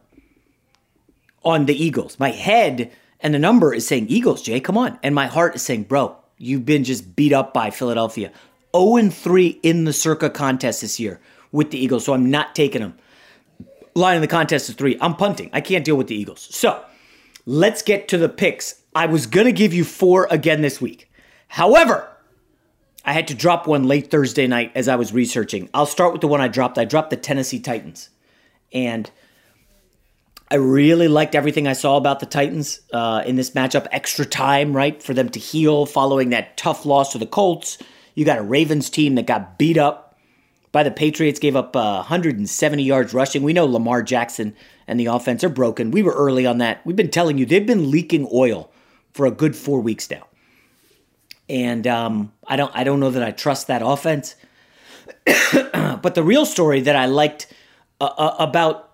on 1.45 1.67
the 1.67 1.75
Eagles. 1.75 2.19
My 2.19 2.31
head 2.31 2.91
and 3.19 3.31
the 3.31 3.39
number 3.39 3.75
is 3.75 3.85
saying 3.85 4.07
Eagles, 4.09 4.41
Jay, 4.41 4.59
come 4.59 4.75
on. 4.75 4.97
And 5.03 5.13
my 5.13 5.27
heart 5.27 5.53
is 5.53 5.61
saying, 5.61 5.83
bro, 5.83 6.17
you've 6.39 6.65
been 6.65 6.83
just 6.83 7.15
beat 7.15 7.31
up 7.31 7.53
by 7.53 7.69
Philadelphia. 7.69 8.31
0 8.75 9.11
3 9.11 9.59
in 9.61 9.83
the 9.83 9.93
Circa 9.93 10.31
contest 10.31 10.81
this 10.81 10.99
year 10.99 11.19
with 11.51 11.69
the 11.69 11.77
Eagles. 11.77 12.05
So 12.05 12.15
I'm 12.15 12.31
not 12.31 12.55
taking 12.55 12.81
them 12.81 12.97
line 13.97 14.15
in 14.15 14.21
the 14.21 14.27
contest 14.27 14.69
is 14.69 14.75
three. 14.75 14.97
I'm 15.01 15.15
punting. 15.15 15.49
I 15.51 15.61
can't 15.61 15.83
deal 15.83 15.95
with 15.95 16.07
the 16.07 16.15
Eagles. 16.15 16.47
So 16.51 16.83
let's 17.45 17.81
get 17.81 18.07
to 18.09 18.17
the 18.17 18.29
picks. 18.29 18.81
I 18.95 19.07
was 19.07 19.25
going 19.27 19.45
to 19.45 19.51
give 19.51 19.73
you 19.73 19.83
four 19.83 20.27
again 20.31 20.61
this 20.61 20.79
week. 20.79 21.11
However, 21.47 22.07
I 23.03 23.13
had 23.13 23.27
to 23.29 23.33
drop 23.33 23.67
one 23.67 23.83
late 23.83 24.11
Thursday 24.11 24.47
night 24.47 24.71
as 24.75 24.87
I 24.87 24.95
was 24.95 25.13
researching. 25.13 25.69
I'll 25.73 25.85
start 25.85 26.11
with 26.13 26.21
the 26.21 26.27
one 26.27 26.41
I 26.41 26.47
dropped. 26.47 26.77
I 26.77 26.85
dropped 26.85 27.09
the 27.09 27.17
Tennessee 27.17 27.59
Titans. 27.59 28.09
And 28.73 29.09
I 30.49 30.55
really 30.55 31.07
liked 31.07 31.35
everything 31.35 31.67
I 31.67 31.73
saw 31.73 31.97
about 31.97 32.19
the 32.19 32.25
Titans 32.25 32.81
uh, 32.93 33.23
in 33.25 33.35
this 33.35 33.51
matchup. 33.51 33.87
Extra 33.91 34.25
time, 34.25 34.75
right, 34.75 35.01
for 35.01 35.13
them 35.13 35.29
to 35.29 35.39
heal 35.39 35.85
following 35.85 36.29
that 36.29 36.57
tough 36.57 36.85
loss 36.85 37.11
to 37.11 37.17
the 37.17 37.25
Colts. 37.25 37.77
You 38.15 38.25
got 38.25 38.39
a 38.39 38.43
Ravens 38.43 38.89
team 38.89 39.15
that 39.15 39.25
got 39.25 39.57
beat 39.57 39.77
up 39.77 40.07
by 40.78 40.84
the 40.84 40.91
Patriots, 40.91 41.39
gave 41.39 41.55
up 41.55 41.75
uh, 41.75 42.05
170 42.05 42.84
yards 42.84 43.11
rushing. 43.11 43.41
We 43.41 43.51
know 43.51 43.65
Lamar 43.65 44.03
Jackson 44.03 44.55
and 44.88 44.99
the 44.99 45.07
offense 45.07 45.43
are 45.43 45.49
broken. 45.49 45.89
We 45.89 46.03
were 46.03 46.11
early 46.11 46.45
on 46.45 46.59
that. 46.59 46.86
We've 46.86 46.95
been 46.95 47.09
telling 47.09 47.39
you 47.39 47.47
they've 47.47 47.65
been 47.65 47.89
leaking 47.89 48.30
oil 48.32 48.71
for 49.11 49.25
a 49.25 49.32
good 49.32 49.55
four 49.55 49.82
weeks 49.82 50.07
now, 50.11 50.28
and 51.49 51.88
um, 51.88 52.32
I 52.45 52.57
don't 52.57 52.71
I 52.75 52.84
don't 52.84 52.99
know 52.99 53.09
that 53.09 53.23
I 53.23 53.32
trust 53.32 53.65
that 53.65 53.82
offense. 53.84 54.36
but 55.51 56.13
the 56.13 56.21
real 56.21 56.45
story 56.45 56.82
that 56.82 56.95
I 56.95 57.07
liked 57.07 57.51
uh, 57.99 58.11
uh, 58.15 58.36
about 58.38 58.91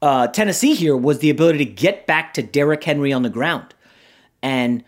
uh, 0.00 0.28
Tennessee 0.28 0.74
here 0.74 0.96
was 0.96 1.18
the 1.18 1.30
ability 1.30 1.58
to 1.58 1.72
get 1.72 2.06
back 2.06 2.34
to 2.34 2.42
Derrick 2.42 2.84
Henry 2.84 3.12
on 3.12 3.24
the 3.24 3.30
ground, 3.30 3.74
and 4.44 4.84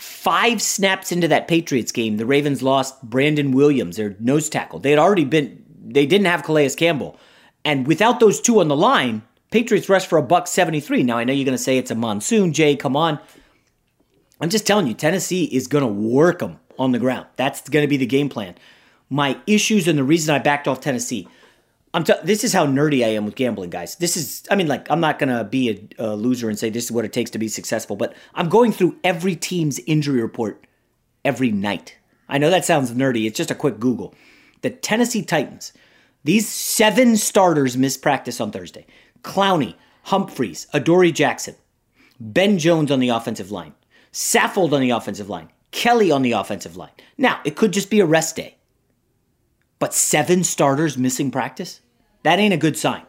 five 0.00 0.62
snaps 0.62 1.12
into 1.12 1.28
that 1.28 1.46
Patriots 1.46 1.92
game, 1.92 2.16
the 2.16 2.26
Ravens 2.26 2.62
lost 2.62 3.02
Brandon 3.02 3.52
Williams, 3.52 3.96
their 3.96 4.16
nose 4.18 4.48
tackle. 4.48 4.78
They 4.78 4.90
had 4.90 4.98
already 4.98 5.24
been, 5.24 5.64
they 5.84 6.06
didn't 6.06 6.26
have 6.26 6.42
Calais 6.42 6.70
Campbell. 6.70 7.18
And 7.64 7.86
without 7.86 8.18
those 8.18 8.40
two 8.40 8.60
on 8.60 8.68
the 8.68 8.76
line, 8.76 9.22
Patriots 9.50 9.88
rushed 9.88 10.08
for 10.08 10.18
a 10.18 10.22
buck 10.22 10.46
73. 10.46 11.02
Now, 11.02 11.18
I 11.18 11.24
know 11.24 11.32
you're 11.32 11.44
going 11.44 11.56
to 11.56 11.62
say 11.62 11.76
it's 11.76 11.90
a 11.90 11.94
monsoon, 11.94 12.52
Jay, 12.52 12.76
come 12.76 12.96
on. 12.96 13.18
I'm 14.40 14.48
just 14.48 14.66
telling 14.66 14.86
you, 14.86 14.94
Tennessee 14.94 15.44
is 15.44 15.66
going 15.66 15.84
to 15.84 15.92
work 15.92 16.38
them 16.38 16.58
on 16.78 16.92
the 16.92 16.98
ground. 16.98 17.26
That's 17.36 17.68
going 17.68 17.84
to 17.84 17.88
be 17.88 17.98
the 17.98 18.06
game 18.06 18.30
plan. 18.30 18.54
My 19.10 19.38
issues 19.46 19.86
and 19.86 19.98
the 19.98 20.04
reason 20.04 20.34
I 20.34 20.38
backed 20.38 20.66
off 20.66 20.80
Tennessee 20.80 21.28
I'm 21.92 22.04
t- 22.04 22.14
this 22.22 22.44
is 22.44 22.52
how 22.52 22.66
nerdy 22.66 23.04
I 23.04 23.08
am 23.08 23.24
with 23.24 23.34
gambling, 23.34 23.70
guys. 23.70 23.96
This 23.96 24.16
is, 24.16 24.44
I 24.50 24.54
mean, 24.54 24.68
like, 24.68 24.88
I'm 24.90 25.00
not 25.00 25.18
gonna 25.18 25.42
be 25.42 25.90
a, 25.98 26.04
a, 26.04 26.16
loser 26.16 26.48
and 26.48 26.58
say 26.58 26.70
this 26.70 26.84
is 26.84 26.92
what 26.92 27.04
it 27.04 27.12
takes 27.12 27.30
to 27.32 27.38
be 27.38 27.48
successful, 27.48 27.96
but 27.96 28.14
I'm 28.34 28.48
going 28.48 28.70
through 28.72 28.96
every 29.02 29.34
team's 29.34 29.80
injury 29.80 30.22
report 30.22 30.64
every 31.24 31.50
night. 31.50 31.96
I 32.28 32.38
know 32.38 32.50
that 32.50 32.64
sounds 32.64 32.92
nerdy. 32.92 33.26
It's 33.26 33.36
just 33.36 33.50
a 33.50 33.56
quick 33.56 33.80
Google. 33.80 34.14
The 34.62 34.70
Tennessee 34.70 35.22
Titans. 35.22 35.72
These 36.22 36.48
seven 36.48 37.16
starters 37.16 37.76
missed 37.76 38.02
practice 38.02 38.40
on 38.40 38.52
Thursday. 38.52 38.86
Clowney, 39.22 39.74
Humphries, 40.04 40.66
Adoree 40.72 41.12
Jackson, 41.12 41.56
Ben 42.20 42.58
Jones 42.58 42.90
on 42.90 43.00
the 43.00 43.08
offensive 43.08 43.50
line, 43.50 43.74
Saffold 44.12 44.72
on 44.72 44.80
the 44.80 44.90
offensive 44.90 45.28
line, 45.28 45.48
Kelly 45.72 46.10
on 46.10 46.22
the 46.22 46.32
offensive 46.32 46.76
line. 46.76 46.90
Now, 47.18 47.40
it 47.44 47.56
could 47.56 47.72
just 47.72 47.90
be 47.90 48.00
a 48.00 48.06
rest 48.06 48.36
day. 48.36 48.56
But 49.80 49.94
seven 49.94 50.44
starters 50.44 50.96
missing 50.96 51.32
practice? 51.32 51.80
That 52.22 52.38
ain't 52.38 52.54
a 52.54 52.58
good 52.58 52.78
sign. 52.78 53.02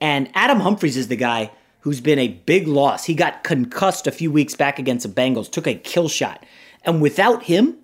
And 0.00 0.30
Adam 0.34 0.60
Humphries 0.60 0.96
is 0.96 1.08
the 1.08 1.16
guy 1.16 1.50
who's 1.80 2.00
been 2.00 2.18
a 2.18 2.28
big 2.28 2.66
loss. 2.66 3.04
He 3.04 3.14
got 3.14 3.44
concussed 3.44 4.06
a 4.06 4.12
few 4.12 4.32
weeks 4.32 4.54
back 4.54 4.78
against 4.78 5.06
the 5.06 5.12
Bengals, 5.12 5.50
took 5.50 5.66
a 5.66 5.74
kill 5.74 6.08
shot. 6.08 6.46
And 6.84 7.02
without 7.02 7.42
him, 7.42 7.76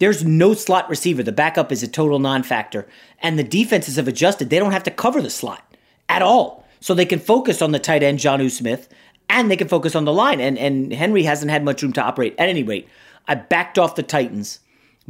there's 0.00 0.24
no 0.24 0.54
slot 0.54 0.90
receiver. 0.90 1.22
The 1.22 1.32
backup 1.32 1.70
is 1.70 1.82
a 1.82 1.88
total 1.88 2.18
non 2.18 2.42
factor. 2.42 2.88
And 3.20 3.38
the 3.38 3.44
defenses 3.44 3.96
have 3.96 4.08
adjusted. 4.08 4.50
They 4.50 4.58
don't 4.58 4.72
have 4.72 4.82
to 4.82 4.90
cover 4.90 5.22
the 5.22 5.30
slot 5.30 5.76
at 6.08 6.20
all. 6.20 6.66
So 6.80 6.94
they 6.94 7.06
can 7.06 7.20
focus 7.20 7.62
on 7.62 7.70
the 7.70 7.78
tight 7.78 8.02
end, 8.02 8.18
Jonnu 8.18 8.50
Smith, 8.50 8.88
and 9.28 9.48
they 9.48 9.56
can 9.56 9.68
focus 9.68 9.94
on 9.94 10.04
the 10.04 10.12
line. 10.12 10.40
And, 10.40 10.58
and 10.58 10.92
Henry 10.92 11.22
hasn't 11.22 11.52
had 11.52 11.64
much 11.64 11.80
room 11.80 11.92
to 11.92 12.02
operate. 12.02 12.34
At 12.38 12.48
any 12.48 12.64
rate, 12.64 12.88
I 13.28 13.36
backed 13.36 13.78
off 13.78 13.94
the 13.94 14.02
Titans 14.02 14.58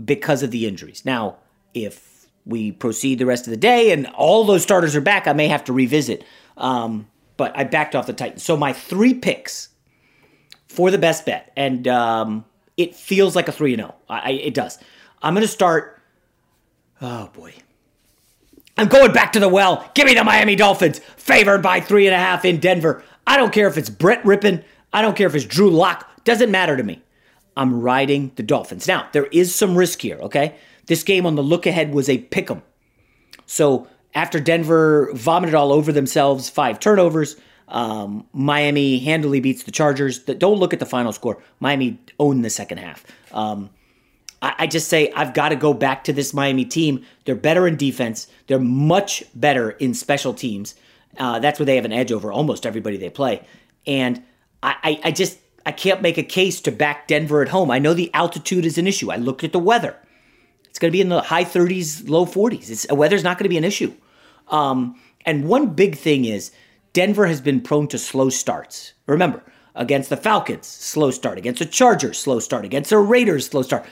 because 0.04 0.42
of 0.42 0.50
the 0.50 0.66
injuries. 0.66 1.02
Now, 1.06 1.38
if 1.72 2.11
we 2.44 2.72
proceed 2.72 3.18
the 3.18 3.26
rest 3.26 3.46
of 3.46 3.50
the 3.50 3.56
day 3.56 3.92
and 3.92 4.06
all 4.08 4.44
those 4.44 4.62
starters 4.62 4.96
are 4.96 5.00
back, 5.00 5.26
I 5.26 5.32
may 5.32 5.48
have 5.48 5.64
to 5.64 5.72
revisit. 5.72 6.24
Um, 6.56 7.08
but 7.36 7.56
I 7.56 7.64
backed 7.64 7.94
off 7.94 8.06
the 8.06 8.12
Titans. 8.12 8.42
So 8.42 8.56
my 8.56 8.72
three 8.72 9.14
picks 9.14 9.68
for 10.68 10.90
the 10.90 10.98
best 10.98 11.26
bet, 11.26 11.52
and 11.56 11.86
um, 11.88 12.44
it 12.76 12.94
feels 12.94 13.36
like 13.36 13.48
a 13.48 13.52
3 13.52 13.76
0. 13.76 13.94
It 14.10 14.54
does. 14.54 14.78
I'm 15.22 15.34
going 15.34 15.42
to 15.42 15.48
start. 15.48 16.00
Oh, 17.00 17.30
boy. 17.32 17.54
I'm 18.78 18.88
going 18.88 19.12
back 19.12 19.32
to 19.32 19.40
the 19.40 19.48
well. 19.48 19.88
Give 19.94 20.06
me 20.06 20.14
the 20.14 20.24
Miami 20.24 20.56
Dolphins, 20.56 21.00
favored 21.16 21.62
by 21.62 21.80
three 21.80 22.06
and 22.06 22.14
a 22.14 22.18
half 22.18 22.44
in 22.44 22.58
Denver. 22.58 23.04
I 23.26 23.36
don't 23.36 23.52
care 23.52 23.68
if 23.68 23.76
it's 23.76 23.90
Brett 23.90 24.22
Rypien. 24.24 24.64
I 24.92 25.02
don't 25.02 25.16
care 25.16 25.26
if 25.26 25.34
it's 25.34 25.44
Drew 25.44 25.70
Lock. 25.70 26.24
Doesn't 26.24 26.50
matter 26.50 26.76
to 26.76 26.82
me. 26.82 27.02
I'm 27.56 27.80
riding 27.80 28.32
the 28.36 28.42
Dolphins. 28.42 28.88
Now, 28.88 29.08
there 29.12 29.26
is 29.26 29.54
some 29.54 29.76
risk 29.76 30.00
here, 30.00 30.16
okay? 30.22 30.56
This 30.86 31.02
game 31.02 31.26
on 31.26 31.34
the 31.36 31.42
look 31.42 31.66
ahead 31.66 31.92
was 31.92 32.08
a 32.08 32.18
pick 32.18 32.50
'em. 32.50 32.62
So 33.46 33.86
after 34.14 34.40
Denver 34.40 35.10
vomited 35.14 35.54
all 35.54 35.72
over 35.72 35.92
themselves, 35.92 36.48
five 36.48 36.80
turnovers, 36.80 37.36
um, 37.68 38.26
Miami 38.32 38.98
handily 38.98 39.40
beats 39.40 39.62
the 39.62 39.70
Chargers. 39.70 40.18
Don't 40.18 40.58
look 40.58 40.72
at 40.72 40.78
the 40.78 40.86
final 40.86 41.12
score. 41.12 41.42
Miami 41.60 41.98
owned 42.18 42.44
the 42.44 42.50
second 42.50 42.78
half. 42.78 43.04
Um, 43.32 43.70
I, 44.42 44.54
I, 44.58 44.66
just 44.66 44.88
say 44.88 45.10
I've 45.12 45.32
got 45.32 45.50
to 45.50 45.56
go 45.56 45.72
back 45.72 46.04
to 46.04 46.12
this 46.12 46.34
Miami 46.34 46.66
team. 46.66 47.04
They're 47.24 47.34
better 47.34 47.66
in 47.66 47.76
defense. 47.76 48.26
They're 48.46 48.58
much 48.58 49.24
better 49.34 49.70
in 49.70 49.94
special 49.94 50.34
teams. 50.34 50.74
Uh, 51.16 51.38
that's 51.38 51.58
where 51.58 51.66
they 51.66 51.76
have 51.76 51.86
an 51.86 51.92
edge 51.92 52.12
over 52.12 52.30
almost 52.30 52.66
everybody 52.66 52.98
they 52.98 53.10
play. 53.10 53.42
And 53.86 54.22
I, 54.62 54.76
I, 54.82 55.00
I 55.04 55.10
just 55.12 55.38
I 55.64 55.72
can't 55.72 56.02
make 56.02 56.18
a 56.18 56.22
case 56.22 56.60
to 56.62 56.72
back 56.72 57.08
Denver 57.08 57.40
at 57.40 57.48
home. 57.48 57.70
I 57.70 57.78
know 57.78 57.94
the 57.94 58.12
altitude 58.12 58.66
is 58.66 58.76
an 58.76 58.86
issue. 58.86 59.10
I 59.10 59.16
looked 59.16 59.44
at 59.44 59.52
the 59.52 59.58
weather. 59.58 59.96
It's 60.72 60.78
going 60.78 60.90
to 60.90 60.96
be 60.96 61.02
in 61.02 61.10
the 61.10 61.20
high 61.20 61.44
30s, 61.44 62.08
low 62.08 62.24
40s. 62.24 62.70
It's, 62.70 62.90
weather's 62.90 63.22
not 63.22 63.36
going 63.36 63.44
to 63.44 63.50
be 63.50 63.58
an 63.58 63.64
issue. 63.64 63.92
Um, 64.48 64.98
and 65.26 65.46
one 65.46 65.74
big 65.74 65.96
thing 65.96 66.24
is 66.24 66.50
Denver 66.94 67.26
has 67.26 67.42
been 67.42 67.60
prone 67.60 67.88
to 67.88 67.98
slow 67.98 68.30
starts. 68.30 68.94
Remember, 69.04 69.42
against 69.74 70.08
the 70.08 70.16
Falcons, 70.16 70.66
slow 70.66 71.10
start. 71.10 71.36
Against 71.36 71.58
the 71.58 71.66
Chargers, 71.66 72.16
slow 72.16 72.40
start. 72.40 72.64
Against 72.64 72.88
the 72.88 72.96
Raiders, 72.96 73.48
slow 73.48 73.60
start. 73.60 73.84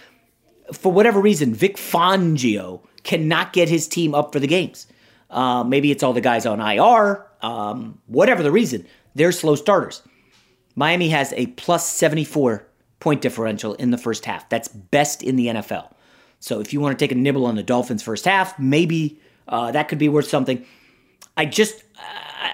For 0.72 0.90
whatever 0.90 1.20
reason, 1.20 1.52
Vic 1.52 1.76
Fangio 1.76 2.80
cannot 3.02 3.52
get 3.52 3.68
his 3.68 3.86
team 3.86 4.14
up 4.14 4.32
for 4.32 4.40
the 4.40 4.46
games. 4.46 4.86
Uh, 5.28 5.62
maybe 5.62 5.90
it's 5.90 6.02
all 6.02 6.14
the 6.14 6.22
guys 6.22 6.46
on 6.46 6.60
IR. 6.60 7.26
Um, 7.42 8.00
whatever 8.06 8.42
the 8.42 8.50
reason, 8.50 8.86
they're 9.14 9.32
slow 9.32 9.54
starters. 9.54 10.00
Miami 10.76 11.10
has 11.10 11.34
a 11.36 11.48
plus 11.48 11.86
74 11.94 12.66
point 13.00 13.20
differential 13.20 13.74
in 13.74 13.90
the 13.90 13.98
first 13.98 14.24
half. 14.24 14.48
That's 14.48 14.68
best 14.68 15.22
in 15.22 15.36
the 15.36 15.48
NFL. 15.48 15.90
So 16.40 16.60
if 16.60 16.72
you 16.72 16.80
want 16.80 16.98
to 16.98 17.02
take 17.02 17.12
a 17.12 17.18
nibble 17.18 17.46
on 17.46 17.54
the 17.54 17.62
Dolphins' 17.62 18.02
first 18.02 18.24
half, 18.24 18.58
maybe 18.58 19.20
uh, 19.46 19.70
that 19.72 19.88
could 19.88 19.98
be 19.98 20.08
worth 20.08 20.28
something. 20.28 20.64
I 21.36 21.44
just 21.44 21.84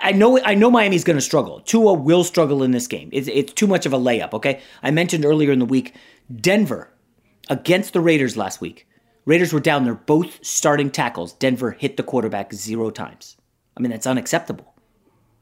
I 0.03 0.13
know 0.13 0.41
I 0.45 0.55
know 0.55 0.71
Miami's 0.71 1.05
going 1.05 1.17
to 1.17 1.23
struggle. 1.23 1.61
Tua 1.61 1.95
will 1.95 2.25
struggle 2.25 2.63
in 2.63 2.73
this 2.73 2.87
game. 2.87 3.09
It's, 3.13 3.29
it's 3.29 3.53
too 3.53 3.67
much 3.67 3.87
of 3.87 3.93
a 3.93 3.99
layup. 3.99 4.33
Okay, 4.35 4.61
I 4.83 4.91
mentioned 4.91 5.25
earlier 5.25 5.53
in 5.53 5.59
the 5.59 5.65
week 5.65 5.95
Denver 6.41 6.93
against 7.49 7.93
the 7.93 8.01
Raiders 8.01 8.37
last 8.37 8.61
week. 8.61 8.87
Raiders 9.25 9.53
were 9.53 9.61
down. 9.61 9.85
They're 9.85 9.95
both 9.95 10.45
starting 10.45 10.91
tackles. 10.91 11.33
Denver 11.33 11.73
hit 11.73 11.97
the 11.97 12.03
quarterback 12.03 12.53
zero 12.53 12.91
times. 12.91 13.37
I 13.77 13.81
mean 13.81 13.91
that's 13.91 14.07
unacceptable. 14.07 14.75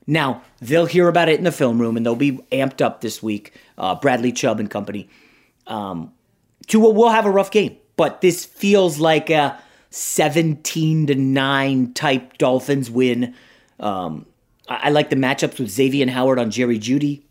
Now 0.07 0.43
they'll 0.61 0.87
hear 0.87 1.09
about 1.09 1.29
it 1.29 1.39
in 1.39 1.45
the 1.45 1.53
film 1.53 1.81
room 1.81 1.97
and 1.97 2.05
they'll 2.05 2.17
be 2.17 2.39
amped 2.53 2.83
up 2.83 3.01
this 3.01 3.23
week. 3.23 3.53
Uh, 3.79 3.95
Bradley 3.95 4.33
Chubb 4.33 4.61
and 4.61 4.71
company. 4.71 5.09
Um, 5.67 6.13
Tua 6.67 6.91
will 6.91 7.11
have 7.11 7.27
a 7.27 7.31
rough 7.31 7.51
game, 7.51 7.77
but 7.97 8.21
this 8.21 8.45
feels 8.45 8.99
like 8.99 9.31
a 9.31 9.59
17 9.91 11.07
to 11.07 11.15
9 11.15 11.93
type 11.95 12.39
Dolphins 12.39 12.91
win. 12.91 13.35
Um, 13.79 14.27
I, 14.69 14.81
I, 14.85 14.91
like 14.91 15.11
the 15.11 15.17
matchups 15.17 15.59
with 15.59 15.71
Xavier 15.71 16.11
Howard 16.11 16.39
on 16.39 16.51
Jerry 16.51 16.79
Jeudy. 16.79 17.23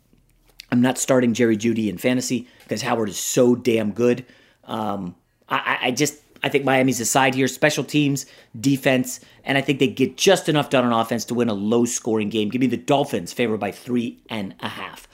I'm 0.72 0.82
not 0.82 0.98
starting 0.98 1.34
Jerry 1.34 1.58
Jeudy 1.58 1.90
in 1.90 1.98
fantasy 1.98 2.48
because 2.64 2.82
Howard 2.82 3.10
is 3.10 3.20
so 3.20 3.56
damn 3.56 3.92
good. 3.92 4.26
Um, 4.64 5.16
I, 5.50 5.80
I 5.82 5.92
just 5.92 6.20
I 6.42 6.50
think 6.50 6.66
Miami's 6.66 7.00
aside 7.00 7.36
here. 7.36 7.48
Special 7.48 7.84
teams, 7.84 8.26
defense, 8.60 9.20
and 9.44 9.58
I 9.58 9.62
think 9.62 9.80
they 9.80 9.88
get 9.88 10.18
just 10.18 10.50
enough 10.50 10.70
done 10.70 10.86
on 10.86 10.92
offense 10.92 11.26
to 11.26 11.34
win 11.34 11.50
a 11.50 11.54
low 11.54 11.86
scoring 11.86 12.30
game. 12.30 12.50
Give 12.50 12.60
me 12.60 12.68
the 12.68 12.78
Dolphins 12.78 13.32
favored 13.32 13.60
by 13.60 13.72
three 13.72 14.20
and 14.30 14.56
a 14.60 14.68
half. 14.68 15.08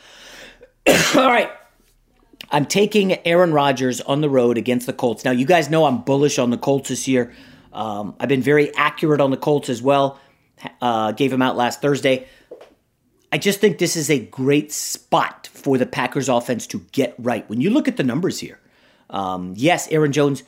All 1.15 1.27
right. 1.27 1.51
I'm 2.51 2.65
taking 2.65 3.25
Aaron 3.27 3.53
Rodgers 3.53 4.01
on 4.01 4.21
the 4.21 4.29
road 4.29 4.57
against 4.57 4.85
the 4.85 4.93
Colts. 4.93 5.23
Now, 5.23 5.31
you 5.31 5.45
guys 5.45 5.69
know 5.69 5.85
I'm 5.85 6.01
bullish 6.01 6.39
on 6.39 6.49
the 6.49 6.57
Colts 6.57 6.89
this 6.89 7.07
year. 7.07 7.33
Um, 7.71 8.15
I've 8.19 8.29
been 8.29 8.41
very 8.41 8.73
accurate 8.75 9.21
on 9.21 9.31
the 9.31 9.37
Colts 9.37 9.69
as 9.69 9.81
well. 9.81 10.19
Uh, 10.81 11.11
gave 11.11 11.31
him 11.31 11.41
out 11.41 11.55
last 11.55 11.81
Thursday. 11.81 12.27
I 13.31 13.37
just 13.37 13.59
think 13.59 13.77
this 13.77 13.95
is 13.95 14.09
a 14.09 14.19
great 14.19 14.71
spot 14.71 15.47
for 15.53 15.77
the 15.77 15.85
Packers 15.85 16.27
offense 16.29 16.65
to 16.67 16.79
get 16.91 17.13
right. 17.19 17.47
When 17.47 17.61
you 17.61 17.69
look 17.69 17.87
at 17.87 17.97
the 17.97 18.03
numbers 18.03 18.39
here, 18.39 18.59
um, 19.09 19.53
yes, 19.55 19.87
Aaron 19.91 20.11
Jones 20.11 20.43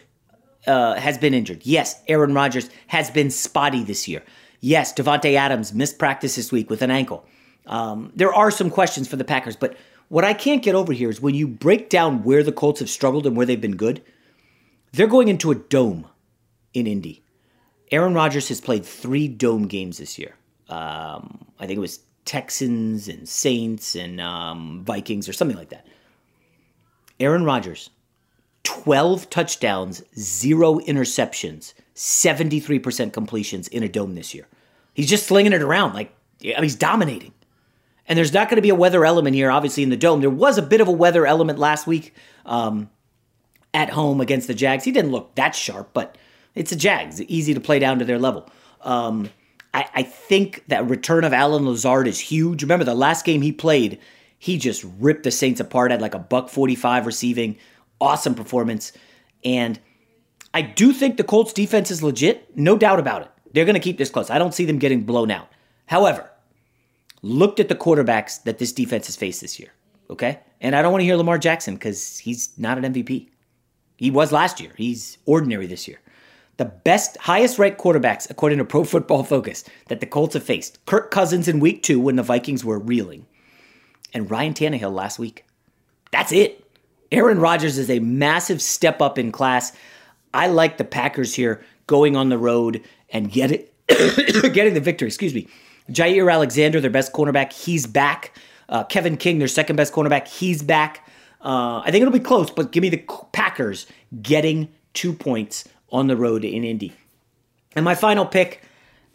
uh, 0.66 0.96
has 0.96 1.18
been 1.18 1.34
injured. 1.34 1.62
Yes, 1.64 2.02
Aaron 2.08 2.34
Rodgers 2.34 2.70
has 2.88 3.12
been 3.12 3.30
spotty 3.30 3.84
this 3.84 4.08
year. 4.08 4.24
Yes, 4.60 4.94
Davante 4.94 5.36
Adams 5.36 5.74
missed 5.74 6.00
practice 6.00 6.36
this 6.36 6.52
week 6.52 6.70
with 6.70 6.82
an 6.82 6.92
ankle. 6.92 7.26
Um, 7.68 8.12
there 8.16 8.34
are 8.34 8.52
some 8.52 8.70
questions 8.70 9.08
for 9.08 9.16
the 9.16 9.24
Packers, 9.24 9.56
but 9.56 9.78
what 10.12 10.26
I 10.26 10.34
can't 10.34 10.62
get 10.62 10.76
over 10.76 10.92
here 10.92 11.10
is 11.10 11.22
when 11.22 11.36
you 11.36 11.48
break 11.48 11.90
down 11.90 12.24
where 12.24 12.44
the 12.44 12.52
Colts 12.52 12.82
have 12.82 12.90
struggled 12.90 13.26
and 13.26 13.38
where 13.38 13.46
they've 13.46 13.62
been 13.62 13.78
good, 13.78 14.04
they're 14.92 15.08
going 15.08 15.30
into 15.30 15.52
a 15.52 15.56
dome 15.56 16.06
in 16.74 16.86
Indy. 16.86 17.24
Aaron 17.94 18.14
Rodgers 18.14 18.50
has 18.50 18.60
played 18.60 18.84
three 18.84 19.30
dome 19.30 19.70
games 19.70 20.00
this 20.00 20.20
year. 20.20 20.36
Um, 20.68 21.46
I 21.62 21.66
think 21.66 21.78
it 21.78 21.80
was 21.80 22.02
Texans 22.26 23.08
and 23.08 23.28
Saints 23.28 23.96
and 23.96 24.20
um, 24.20 24.84
Vikings 24.84 25.30
or 25.30 25.34
something 25.34 25.56
like 25.56 25.70
that. 25.70 25.88
Aaron 27.22 27.46
Rodgers, 27.46 27.90
12 28.64 29.30
touchdowns, 29.30 30.04
zero 30.20 30.80
interceptions, 30.80 31.74
73% 31.96 33.14
completions 33.14 33.70
in 33.70 33.82
a 33.82 33.88
dome 33.88 34.16
this 34.16 34.36
year. 34.36 34.50
He's 34.94 35.10
just 35.10 35.26
slinging 35.26 35.54
it 35.54 35.62
around 35.62 35.94
like 35.94 36.14
I 36.44 36.48
mean, 36.48 36.64
he's 36.64 36.76
dominating. 36.76 37.32
And 38.08 38.18
there's 38.18 38.34
not 38.34 38.50
going 38.50 38.58
to 38.58 38.62
be 38.62 38.70
a 38.70 38.76
weather 38.76 39.06
element 39.06 39.36
here, 39.36 39.52
obviously, 39.52 39.84
in 39.84 39.90
the 39.90 39.98
dome. 39.98 40.22
There 40.22 40.30
was 40.30 40.58
a 40.58 40.62
bit 40.62 40.82
of 40.82 40.88
a 40.88 40.92
weather 40.92 41.26
element 41.26 41.60
last 41.60 41.88
week 41.88 42.14
um, 42.46 42.90
at 43.74 43.90
home 43.92 44.20
against 44.20 44.48
the 44.48 44.54
Jags. 44.54 44.84
He 44.84 44.92
didn't 44.92 45.12
look 45.12 45.36
that 45.36 45.56
sharp, 45.56 45.92
but 45.94 46.18
it's 46.56 46.72
the 46.72 46.76
Jags. 46.76 47.22
easy 47.22 47.54
to 47.54 47.60
play 47.60 47.80
down 47.80 48.00
to 48.00 48.06
their 48.06 48.20
level. 48.20 48.50
Um, 48.82 49.30
I, 49.74 49.86
I, 49.94 50.04
think 50.04 50.64
that 50.68 50.90
return 50.90 51.24
of 51.24 51.34
Allen 51.34 51.66
Lazard 51.66 52.08
is 52.08 52.20
huge. 52.20 52.64
Remember, 52.64 52.84
the 52.84 52.96
last 52.96 53.24
game 53.24 53.44
he 53.44 53.52
played, 53.52 54.00
he 54.40 54.58
just 54.58 54.84
ripped 55.00 55.24
the 55.24 55.32
Saints 55.32 55.60
apart, 55.60 55.92
had 55.92 56.02
like 56.02 56.16
a 56.16 56.20
buck 56.20 56.50
45 56.50 57.06
receiving. 57.06 57.58
Awesome 58.02 58.34
performance. 58.34 58.92
And 59.46 59.80
I 60.54 60.64
do 60.64 60.92
think 60.94 61.18
the 61.18 61.24
Colts 61.24 61.54
defense 61.54 61.92
is 61.92 62.02
legit. 62.02 62.58
No 62.58 62.76
doubt 62.76 63.00
about 63.00 63.22
it. 63.22 63.32
They're 63.54 63.66
going 63.66 63.76
to 63.76 63.80
keep 63.80 64.00
this 64.00 64.10
close. 64.10 64.32
I 64.32 64.40
don't 64.40 64.54
see 64.54 64.66
them 64.66 64.80
getting 64.80 65.04
blown 65.04 65.30
out. 65.30 65.48
However, 65.86 66.31
looked 67.22 67.60
at 67.60 67.70
the 67.70 67.76
quarterbacks 67.76 68.44
that 68.44 68.58
this 68.58 68.72
defense 68.72 69.06
has 69.08 69.16
faced 69.16 69.42
this 69.42 69.60
year. 69.60 69.70
Okay? 70.10 70.40
And 70.60 70.76
I 70.76 70.82
don't 70.82 70.92
want 70.92 71.02
to 71.02 71.06
hear 71.06 71.16
Lamar 71.16 71.38
Jackson 71.38 71.76
because 71.76 72.18
he's 72.20 72.50
not 72.58 72.78
an 72.78 72.94
MVP. 72.94 73.30
He 73.98 74.12
was 74.12 74.32
last 74.32 74.60
year. 74.60 74.72
He's 74.78 75.18
ordinary 75.26 75.68
this 75.68 75.88
year. 75.88 76.00
The 76.58 76.66
best, 76.66 77.18
highest 77.18 77.58
ranked 77.58 77.80
quarterbacks, 77.80 78.30
according 78.30 78.58
to 78.58 78.66
Pro 78.66 78.84
Football 78.84 79.24
Focus, 79.24 79.64
that 79.88 80.00
the 80.00 80.06
Colts 80.06 80.34
have 80.34 80.44
faced 80.44 80.84
Kirk 80.86 81.10
Cousins 81.10 81.48
in 81.48 81.60
week 81.60 81.82
two 81.82 82.00
when 82.00 82.18
the 82.18 82.24
Vikings 82.24 82.66
were 82.66 82.78
reeling, 82.78 83.26
and 84.14 84.30
Ryan 84.30 84.54
Tannehill 84.54 84.92
last 84.92 85.18
week. 85.18 85.46
That's 86.12 86.32
it. 86.32 86.64
Aaron 87.12 87.40
Rodgers 87.40 87.78
is 87.78 87.90
a 87.90 88.00
massive 88.00 88.62
step 88.62 89.02
up 89.02 89.18
in 89.18 89.32
class. 89.32 89.72
I 90.34 90.48
like 90.48 90.78
the 90.78 90.84
Packers 90.84 91.34
here 91.34 91.64
going 91.88 92.16
on 92.16 92.30
the 92.30 92.38
road 92.38 92.84
and 93.10 93.32
get 93.32 93.52
it, 93.52 93.74
getting 94.54 94.74
the 94.74 94.80
victory. 94.80 95.08
Excuse 95.08 95.34
me. 95.34 95.48
Jaire 95.90 96.32
Alexander, 96.32 96.80
their 96.80 96.92
best 96.92 97.14
cornerback, 97.14 97.54
he's 97.54 97.88
back. 97.88 98.38
Uh, 98.70 98.84
Kevin 98.84 99.18
King, 99.18 99.40
their 99.40 99.48
second 99.48 99.76
best 99.76 99.94
cornerback, 99.94 100.28
he's 100.28 100.64
back. 100.64 101.08
Uh, 101.42 101.80
I 101.80 101.92
think 101.92 102.02
it'll 102.02 102.14
be 102.14 102.20
close, 102.20 102.52
but 102.52 102.72
give 102.72 102.82
me 102.82 102.90
the 102.90 103.04
Packers 103.32 103.88
getting 104.22 104.70
two 104.94 105.14
points 105.14 105.68
on 105.92 106.08
the 106.08 106.16
road 106.16 106.46
in 106.46 106.64
Indy. 106.64 106.94
And 107.76 107.84
my 107.84 107.96
final 107.96 108.26
pick, 108.26 108.64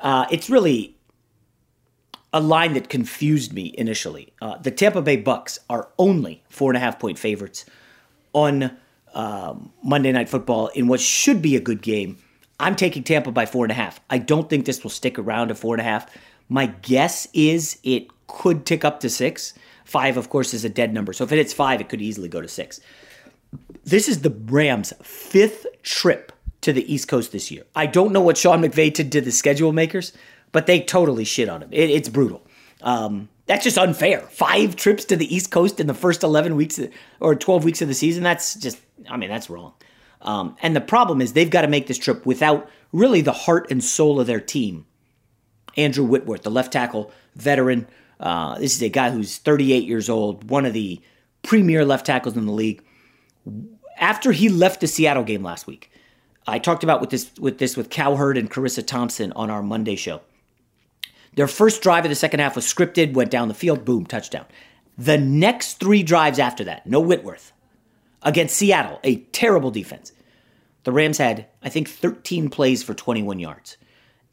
uh, 0.00 0.26
it's 0.30 0.50
really 0.50 0.96
a 2.32 2.40
line 2.40 2.74
that 2.74 2.88
confused 2.88 3.52
me 3.52 3.74
initially. 3.78 4.32
Uh, 4.42 4.58
the 4.58 4.70
Tampa 4.70 5.00
Bay 5.00 5.16
Bucks 5.16 5.58
are 5.70 5.88
only 5.98 6.42
four 6.48 6.70
and 6.70 6.76
a 6.76 6.80
half 6.80 6.98
point 6.98 7.18
favorites 7.18 7.64
on 8.32 8.76
um, 9.14 9.72
Monday 9.82 10.12
Night 10.12 10.28
Football 10.28 10.68
in 10.68 10.88
what 10.88 11.00
should 11.00 11.40
be 11.40 11.56
a 11.56 11.60
good 11.60 11.80
game. 11.80 12.18
I'm 12.58 12.76
taking 12.76 13.02
Tampa 13.02 13.30
by 13.30 13.46
four 13.46 13.64
and 13.64 13.72
a 13.72 13.74
half. 13.74 14.00
I 14.10 14.18
don't 14.18 14.48
think 14.50 14.66
this 14.66 14.82
will 14.82 14.90
stick 14.90 15.18
around 15.18 15.48
to 15.48 15.54
four 15.54 15.74
and 15.74 15.80
a 15.80 15.84
half. 15.84 16.06
My 16.48 16.66
guess 16.66 17.28
is 17.32 17.78
it 17.82 18.08
could 18.26 18.66
tick 18.66 18.84
up 18.84 19.00
to 19.00 19.10
six. 19.10 19.54
Five, 19.84 20.16
of 20.16 20.30
course, 20.30 20.52
is 20.54 20.64
a 20.64 20.68
dead 20.68 20.92
number. 20.92 21.12
So 21.12 21.24
if 21.24 21.32
it 21.32 21.36
hits 21.36 21.52
five, 21.52 21.80
it 21.80 21.88
could 21.88 22.02
easily 22.02 22.28
go 22.28 22.40
to 22.40 22.48
six. 22.48 22.80
This 23.84 24.08
is 24.08 24.22
the 24.22 24.30
Rams' 24.30 24.92
fifth 25.02 25.66
trip 25.82 26.32
to 26.62 26.72
the 26.72 26.92
East 26.92 27.08
Coast 27.08 27.32
this 27.32 27.50
year. 27.50 27.64
I 27.74 27.86
don't 27.86 28.12
know 28.12 28.20
what 28.20 28.36
Sean 28.36 28.62
McVay 28.62 28.92
did 28.92 29.12
to 29.12 29.20
the 29.20 29.30
schedule 29.30 29.72
makers, 29.72 30.12
but 30.50 30.66
they 30.66 30.80
totally 30.80 31.24
shit 31.24 31.48
on 31.48 31.62
him. 31.62 31.68
It, 31.72 31.90
it's 31.90 32.08
brutal. 32.08 32.42
Um, 32.82 33.28
that's 33.46 33.62
just 33.62 33.78
unfair. 33.78 34.22
Five 34.22 34.74
trips 34.74 35.04
to 35.06 35.16
the 35.16 35.32
East 35.32 35.52
Coast 35.52 35.78
in 35.78 35.86
the 35.86 35.94
first 35.94 36.24
11 36.24 36.56
weeks 36.56 36.80
or 37.20 37.36
12 37.36 37.64
weeks 37.64 37.80
of 37.80 37.88
the 37.88 37.94
season. 37.94 38.24
That's 38.24 38.54
just, 38.56 38.78
I 39.08 39.16
mean, 39.16 39.30
that's 39.30 39.48
wrong. 39.48 39.72
Um, 40.22 40.56
and 40.60 40.74
the 40.74 40.80
problem 40.80 41.20
is 41.20 41.32
they've 41.32 41.48
got 41.50 41.62
to 41.62 41.68
make 41.68 41.86
this 41.86 41.98
trip 41.98 42.26
without 42.26 42.68
really 42.92 43.20
the 43.20 43.32
heart 43.32 43.70
and 43.70 43.82
soul 43.82 44.18
of 44.18 44.26
their 44.26 44.40
team 44.40 44.86
Andrew 45.76 46.04
Whitworth, 46.04 46.42
the 46.42 46.50
left 46.50 46.72
tackle 46.72 47.10
veteran. 47.34 47.86
Uh, 48.18 48.58
this 48.58 48.74
is 48.74 48.82
a 48.82 48.88
guy 48.88 49.10
who's 49.10 49.38
38 49.38 49.84
years 49.84 50.08
old, 50.08 50.48
one 50.48 50.64
of 50.64 50.72
the 50.72 51.00
premier 51.42 51.84
left 51.84 52.06
tackles 52.06 52.36
in 52.36 52.46
the 52.46 52.52
league. 52.52 52.82
After 53.98 54.32
he 54.32 54.48
left 54.48 54.80
the 54.80 54.86
Seattle 54.86 55.24
game 55.24 55.42
last 55.42 55.66
week, 55.66 55.90
I 56.46 56.58
talked 56.58 56.84
about 56.84 57.00
with 57.00 57.10
this 57.10 57.30
with 57.38 57.58
this 57.58 57.76
with 57.76 57.90
Cowherd 57.90 58.38
and 58.38 58.50
Charissa 58.50 58.86
Thompson 58.86 59.32
on 59.32 59.50
our 59.50 59.62
Monday 59.62 59.96
show. 59.96 60.20
Their 61.34 61.48
first 61.48 61.82
drive 61.82 62.04
of 62.04 62.08
the 62.08 62.14
second 62.14 62.40
half 62.40 62.56
was 62.56 62.64
scripted, 62.64 63.12
went 63.14 63.30
down 63.30 63.48
the 63.48 63.54
field, 63.54 63.84
boom, 63.84 64.06
touchdown. 64.06 64.46
The 64.96 65.18
next 65.18 65.74
three 65.74 66.02
drives 66.02 66.38
after 66.38 66.64
that, 66.64 66.86
no 66.86 67.00
Whitworth, 67.00 67.52
against 68.22 68.56
Seattle, 68.56 68.98
a 69.04 69.16
terrible 69.16 69.70
defense. 69.70 70.12
The 70.84 70.92
Rams 70.92 71.18
had, 71.18 71.46
I 71.62 71.68
think, 71.68 71.88
13 71.88 72.48
plays 72.48 72.82
for 72.82 72.94
21 72.94 73.38
yards 73.38 73.76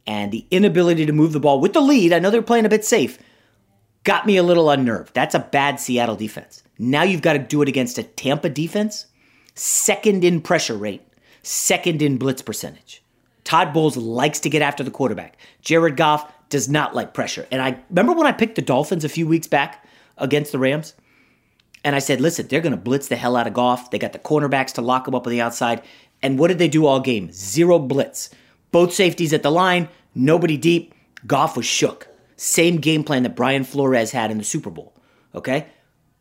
and 0.05 0.31
the 0.31 0.45
inability 0.51 1.05
to 1.05 1.13
move 1.13 1.33
the 1.33 1.39
ball 1.39 1.59
with 1.59 1.73
the 1.73 1.81
lead, 1.81 2.13
I 2.13 2.19
know 2.19 2.29
they're 2.29 2.41
playing 2.41 2.65
a 2.65 2.69
bit 2.69 2.85
safe, 2.85 3.17
got 4.03 4.25
me 4.25 4.37
a 4.37 4.43
little 4.43 4.69
unnerved. 4.69 5.13
That's 5.13 5.35
a 5.35 5.39
bad 5.39 5.79
Seattle 5.79 6.15
defense. 6.15 6.63
Now 6.77 7.03
you've 7.03 7.21
got 7.21 7.33
to 7.33 7.39
do 7.39 7.61
it 7.61 7.69
against 7.69 7.97
a 7.97 8.03
Tampa 8.03 8.49
defense, 8.49 9.05
second 9.55 10.23
in 10.23 10.41
pressure 10.41 10.75
rate, 10.75 11.07
second 11.43 12.01
in 12.01 12.17
blitz 12.17 12.41
percentage. 12.41 13.03
Todd 13.43 13.73
Bowles 13.73 13.97
likes 13.97 14.39
to 14.41 14.49
get 14.49 14.61
after 14.61 14.83
the 14.83 14.91
quarterback. 14.91 15.37
Jared 15.61 15.97
Goff 15.97 16.31
does 16.49 16.69
not 16.69 16.95
like 16.95 17.13
pressure. 17.13 17.47
And 17.51 17.61
I 17.61 17.79
remember 17.89 18.13
when 18.13 18.27
I 18.27 18.31
picked 18.31 18.55
the 18.55 18.61
Dolphins 18.61 19.03
a 19.03 19.09
few 19.09 19.27
weeks 19.27 19.47
back 19.47 19.85
against 20.17 20.51
the 20.51 20.59
Rams, 20.59 20.93
and 21.83 21.95
I 21.95 21.99
said, 21.99 22.21
listen, 22.21 22.47
they're 22.47 22.61
going 22.61 22.71
to 22.71 22.77
blitz 22.77 23.09
the 23.09 23.15
hell 23.17 23.35
out 23.35 23.47
of 23.47 23.53
Goff. 23.53 23.91
They 23.91 23.99
got 23.99 24.13
the 24.13 24.19
cornerbacks 24.19 24.73
to 24.73 24.81
lock 24.81 25.07
him 25.07 25.15
up 25.15 25.27
on 25.27 25.31
the 25.31 25.41
outside. 25.41 25.81
And 26.21 26.39
what 26.39 26.47
did 26.47 26.57
they 26.57 26.69
do 26.69 26.85
all 26.85 27.01
game? 27.01 27.29
Zero 27.33 27.77
blitz. 27.77 28.29
Both 28.73 28.91
safeties 28.91 29.33
at 29.33 29.43
the 29.43 29.51
line, 29.51 29.87
nobody 30.15 30.57
deep. 30.57 30.95
Goff 31.27 31.55
was 31.55 31.65
shook. 31.67 32.07
Same 32.37 32.77
game 32.77 33.03
plan 33.03 33.21
that 33.21 33.35
Brian 33.35 33.63
Flores 33.63 34.09
had 34.09 34.31
in 34.31 34.39
the 34.39 34.43
Super 34.43 34.71
Bowl. 34.71 34.95
Okay? 35.35 35.67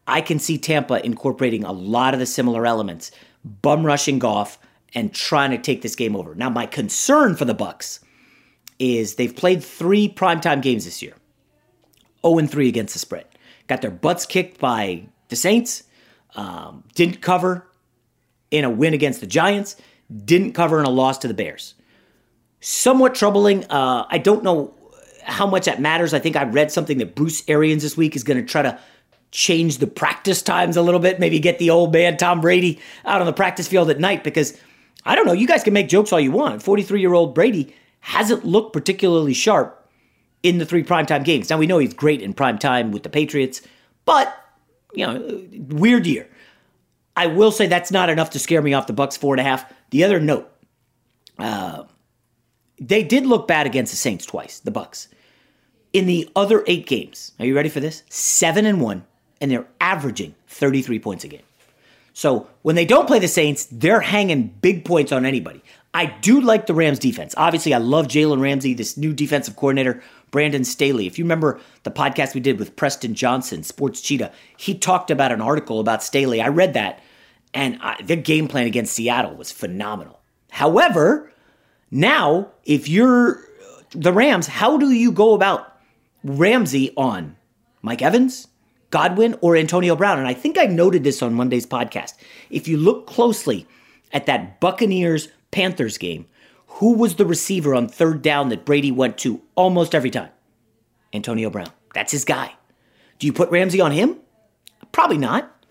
I 0.07 0.20
can 0.20 0.38
see 0.38 0.59
Tampa 0.59 1.05
incorporating 1.05 1.64
a 1.64 1.72
lot 1.72 2.12
of 2.12 2.20
the 2.20 2.26
similar 2.26 2.66
elements, 2.66 3.11
bum 3.42 3.86
rushing 3.86 4.18
Goff 4.18 4.59
and 4.94 5.14
trying 5.14 5.50
to 5.53 5.59
take 5.59 5.80
this 5.80 5.96
game 5.96 6.14
over. 6.14 6.34
Now, 6.34 6.50
my 6.50 6.66
concern 6.66 7.36
for 7.36 7.46
the 7.46 7.55
Bucks 7.55 8.00
is 8.78 9.14
they've 9.14 9.34
played 9.34 9.64
three 9.64 10.07
primetime 10.07 10.61
games 10.61 10.84
this 10.84 11.00
year, 11.00 11.14
0 12.20 12.46
3 12.46 12.68
against 12.68 12.92
the 12.92 12.98
spread. 12.98 13.24
Got 13.66 13.80
their 13.80 13.90
butts 13.90 14.26
kicked 14.26 14.59
by 14.59 15.05
the 15.28 15.36
Saints, 15.36 15.84
um, 16.34 16.84
didn't 16.94 17.22
cover 17.22 17.66
in 18.50 18.66
a 18.66 18.70
win 18.70 18.92
against 18.92 19.20
the 19.20 19.26
Giants, 19.26 19.76
didn't 20.14 20.53
cover 20.53 20.78
in 20.80 20.84
a 20.84 20.90
loss 20.90 21.16
to 21.18 21.28
the 21.28 21.34
Bears. 21.34 21.74
Somewhat 22.62 23.14
troubling. 23.14 23.64
Uh, 23.64 24.06
I 24.08 24.18
don't 24.18 24.42
know 24.42 24.72
how 25.24 25.46
much 25.46 25.66
that 25.66 25.80
matters. 25.80 26.14
I 26.14 26.20
think 26.20 26.36
I 26.36 26.44
read 26.44 26.72
something 26.72 26.98
that 26.98 27.14
Bruce 27.14 27.42
Arians 27.48 27.82
this 27.82 27.96
week 27.96 28.16
is 28.16 28.24
going 28.24 28.38
to 28.38 28.46
try 28.46 28.62
to 28.62 28.78
change 29.32 29.78
the 29.78 29.86
practice 29.86 30.42
times 30.42 30.76
a 30.76 30.82
little 30.82 31.00
bit, 31.00 31.18
maybe 31.18 31.40
get 31.40 31.58
the 31.58 31.70
old 31.70 31.92
man 31.92 32.16
Tom 32.16 32.40
Brady 32.40 32.80
out 33.04 33.20
on 33.20 33.26
the 33.26 33.32
practice 33.32 33.66
field 33.66 33.90
at 33.90 33.98
night 33.98 34.22
because 34.22 34.58
I 35.04 35.16
don't 35.16 35.26
know, 35.26 35.32
you 35.32 35.48
guys 35.48 35.64
can 35.64 35.72
make 35.72 35.88
jokes 35.88 36.12
all 36.12 36.20
you 36.20 36.30
want. 36.30 36.62
43 36.62 37.00
year 37.00 37.14
old 37.14 37.34
Brady 37.34 37.74
hasn't 38.00 38.44
looked 38.44 38.72
particularly 38.72 39.34
sharp 39.34 39.88
in 40.42 40.58
the 40.58 40.66
three 40.66 40.84
primetime 40.84 41.24
games. 41.24 41.50
Now 41.50 41.58
we 41.58 41.66
know 41.66 41.78
he's 41.78 41.94
great 41.94 42.22
in 42.22 42.34
prime 42.34 42.58
time 42.58 42.92
with 42.92 43.02
the 43.02 43.08
Patriots, 43.08 43.62
but 44.04 44.36
you 44.94 45.06
know, 45.06 45.46
weird 45.68 46.06
year. 46.06 46.28
I 47.16 47.26
will 47.26 47.50
say 47.50 47.66
that's 47.66 47.90
not 47.90 48.08
enough 48.08 48.30
to 48.30 48.38
scare 48.38 48.62
me 48.62 48.74
off 48.74 48.86
the 48.86 48.92
Bucks 48.92 49.16
four 49.16 49.34
and 49.34 49.40
a 49.40 49.44
half. 49.44 49.70
The 49.90 50.04
other 50.04 50.20
note, 50.20 50.50
uh, 51.38 51.84
they 52.78 53.02
did 53.02 53.26
look 53.26 53.46
bad 53.46 53.66
against 53.66 53.92
the 53.92 53.96
Saints 53.96 54.26
twice, 54.26 54.58
the 54.58 54.70
Bucks. 54.70 55.08
In 55.92 56.06
the 56.06 56.30
other 56.34 56.64
eight 56.66 56.86
games, 56.86 57.32
are 57.38 57.44
you 57.44 57.54
ready 57.54 57.68
for 57.68 57.80
this? 57.80 58.02
Seven 58.08 58.64
and 58.66 58.80
one, 58.80 59.04
and 59.40 59.50
they're 59.50 59.66
averaging 59.80 60.34
33 60.48 60.98
points 60.98 61.24
a 61.24 61.28
game. 61.28 61.42
So 62.14 62.48
when 62.62 62.76
they 62.76 62.84
don't 62.84 63.06
play 63.06 63.18
the 63.18 63.28
Saints, 63.28 63.66
they're 63.70 64.00
hanging 64.00 64.48
big 64.48 64.84
points 64.84 65.12
on 65.12 65.24
anybody. 65.24 65.62
I 65.94 66.06
do 66.06 66.40
like 66.40 66.66
the 66.66 66.74
Rams 66.74 66.98
defense. 66.98 67.34
Obviously, 67.36 67.74
I 67.74 67.78
love 67.78 68.06
Jalen 68.06 68.40
Ramsey, 68.40 68.74
this 68.74 68.96
new 68.96 69.12
defensive 69.12 69.56
coordinator, 69.56 70.02
Brandon 70.30 70.64
Staley. 70.64 71.06
If 71.06 71.18
you 71.18 71.24
remember 71.24 71.60
the 71.82 71.90
podcast 71.90 72.34
we 72.34 72.40
did 72.40 72.58
with 72.58 72.76
Preston 72.76 73.14
Johnson, 73.14 73.62
Sports 73.62 74.00
Cheetah, 74.00 74.32
he 74.56 74.76
talked 74.76 75.10
about 75.10 75.32
an 75.32 75.40
article 75.42 75.80
about 75.80 76.02
Staley. 76.02 76.40
I 76.40 76.48
read 76.48 76.74
that, 76.74 77.00
and 77.52 77.76
uh, 77.76 77.96
I, 77.98 78.02
the 78.02 78.16
game 78.16 78.48
plan 78.48 78.66
against 78.66 78.94
Seattle 78.94 79.34
was 79.34 79.52
phenomenal. 79.52 80.20
However, 80.50 81.32
now 81.93 82.51
if 82.64 82.88
you're 82.88 83.45
the 83.90 84.12
Rams, 84.12 84.47
how 84.47 84.78
do 84.78 84.90
you 84.90 85.12
go 85.12 85.34
about 85.34 85.78
Ramsey 86.24 86.93
on 86.97 87.36
Mike 87.82 88.03
Evans, 88.03 88.49
Godwin, 88.90 89.36
or 89.40 89.57
Antonio 89.57 89.95
Brown? 89.95 90.18
And 90.18 90.26
I 90.26 90.34
think 90.34 90.59
I 90.59 90.64
noted 90.64 91.05
this 91.05 91.22
on 91.22 91.34
Monday's 91.34 91.66
podcast. 91.66 92.14
If 92.51 92.66
you 92.66 92.76
look 92.78 93.07
closely 93.07 93.66
at 94.12 94.26
that 94.26 94.59
Buccaneers 94.59 95.28
Panthers 95.51 95.99
game, 95.99 96.26
who 96.66 96.95
was 96.95 97.16
the 97.16 97.26
receiver 97.26 97.74
on 97.74 97.88
third 97.88 98.22
down 98.22 98.49
that 98.49 98.64
Brady 98.64 98.90
went 98.90 99.18
to 99.18 99.43
almost 99.55 99.95
every 99.95 100.11
time? 100.11 100.30
Antonio 101.12 101.51
Brown. 101.51 101.68
That's 101.95 102.12
his 102.12 102.24
guy. 102.24 102.55
Do 103.18 103.26
you 103.26 103.32
put 103.32 103.51
Ramsey 103.51 103.80
on 103.80 103.93
him? 103.93 104.16
Probably 104.90 105.18
not. 105.18 105.64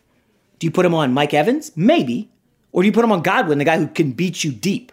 Do 0.60 0.68
you 0.68 0.72
put 0.72 0.86
him 0.86 0.94
on 0.94 1.14
Mike 1.14 1.34
Evans? 1.34 1.72
Maybe. 1.76 2.30
Or 2.72 2.84
do 2.84 2.86
you 2.86 2.92
put 2.92 3.04
him 3.04 3.12
on 3.12 3.24
Godwin, 3.24 3.58
the 3.58 3.66
guy 3.66 3.80
who 3.80 3.88
can 3.88 4.12
beat 4.12 4.44
you 4.44 4.52
deep? 4.52 4.92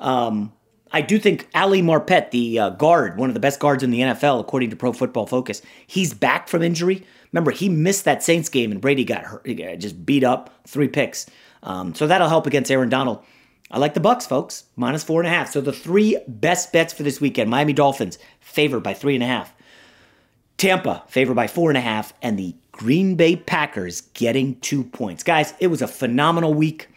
Um, 0.00 0.52
I 0.92 1.00
do 1.00 1.18
think 1.18 1.48
Ali 1.54 1.80
Marpet, 1.80 2.30
the 2.30 2.58
uh, 2.58 2.70
guard, 2.70 3.16
one 3.16 3.30
of 3.30 3.34
the 3.34 3.40
best 3.40 3.58
guards 3.58 3.82
in 3.82 3.90
the 3.90 4.00
NFL, 4.00 4.40
according 4.40 4.70
to 4.70 4.76
Pro 4.76 4.92
Football 4.92 5.26
Focus, 5.26 5.62
he's 5.86 6.12
back 6.12 6.48
from 6.48 6.62
injury. 6.62 7.04
Remember, 7.32 7.50
he 7.50 7.68
missed 7.68 8.04
that 8.04 8.22
Saints 8.22 8.48
game 8.48 8.70
and 8.70 8.80
Brady 8.80 9.04
got 9.04 9.24
hurt, 9.24 9.44
just 9.78 10.04
beat 10.04 10.22
up, 10.22 10.50
three 10.66 10.88
picks. 10.88 11.26
Um, 11.62 11.94
so 11.94 12.06
that'll 12.06 12.28
help 12.28 12.46
against 12.46 12.70
Aaron 12.70 12.90
Donald. 12.90 13.24
I 13.70 13.78
like 13.78 13.94
the 13.94 14.00
Bucks, 14.00 14.26
folks, 14.26 14.64
minus 14.76 15.02
four 15.02 15.22
and 15.22 15.26
a 15.26 15.30
half. 15.30 15.50
So 15.50 15.62
the 15.62 15.72
three 15.72 16.18
best 16.28 16.72
bets 16.72 16.92
for 16.92 17.04
this 17.04 17.22
weekend: 17.22 17.48
Miami 17.48 17.72
Dolphins 17.72 18.18
favored 18.40 18.80
by 18.80 18.92
three 18.92 19.14
and 19.14 19.24
a 19.24 19.26
half, 19.26 19.54
Tampa 20.58 21.04
favored 21.08 21.34
by 21.34 21.46
four 21.46 21.70
and 21.70 21.78
a 21.78 21.82
half, 21.82 22.12
and 22.20 22.38
the 22.38 22.54
Green 22.70 23.14
Bay 23.14 23.36
Packers 23.36 24.02
getting 24.12 24.60
two 24.60 24.84
points. 24.84 25.22
Guys, 25.22 25.54
it 25.58 25.68
was 25.68 25.80
a 25.80 25.88
phenomenal 25.88 26.52
week. 26.52 26.88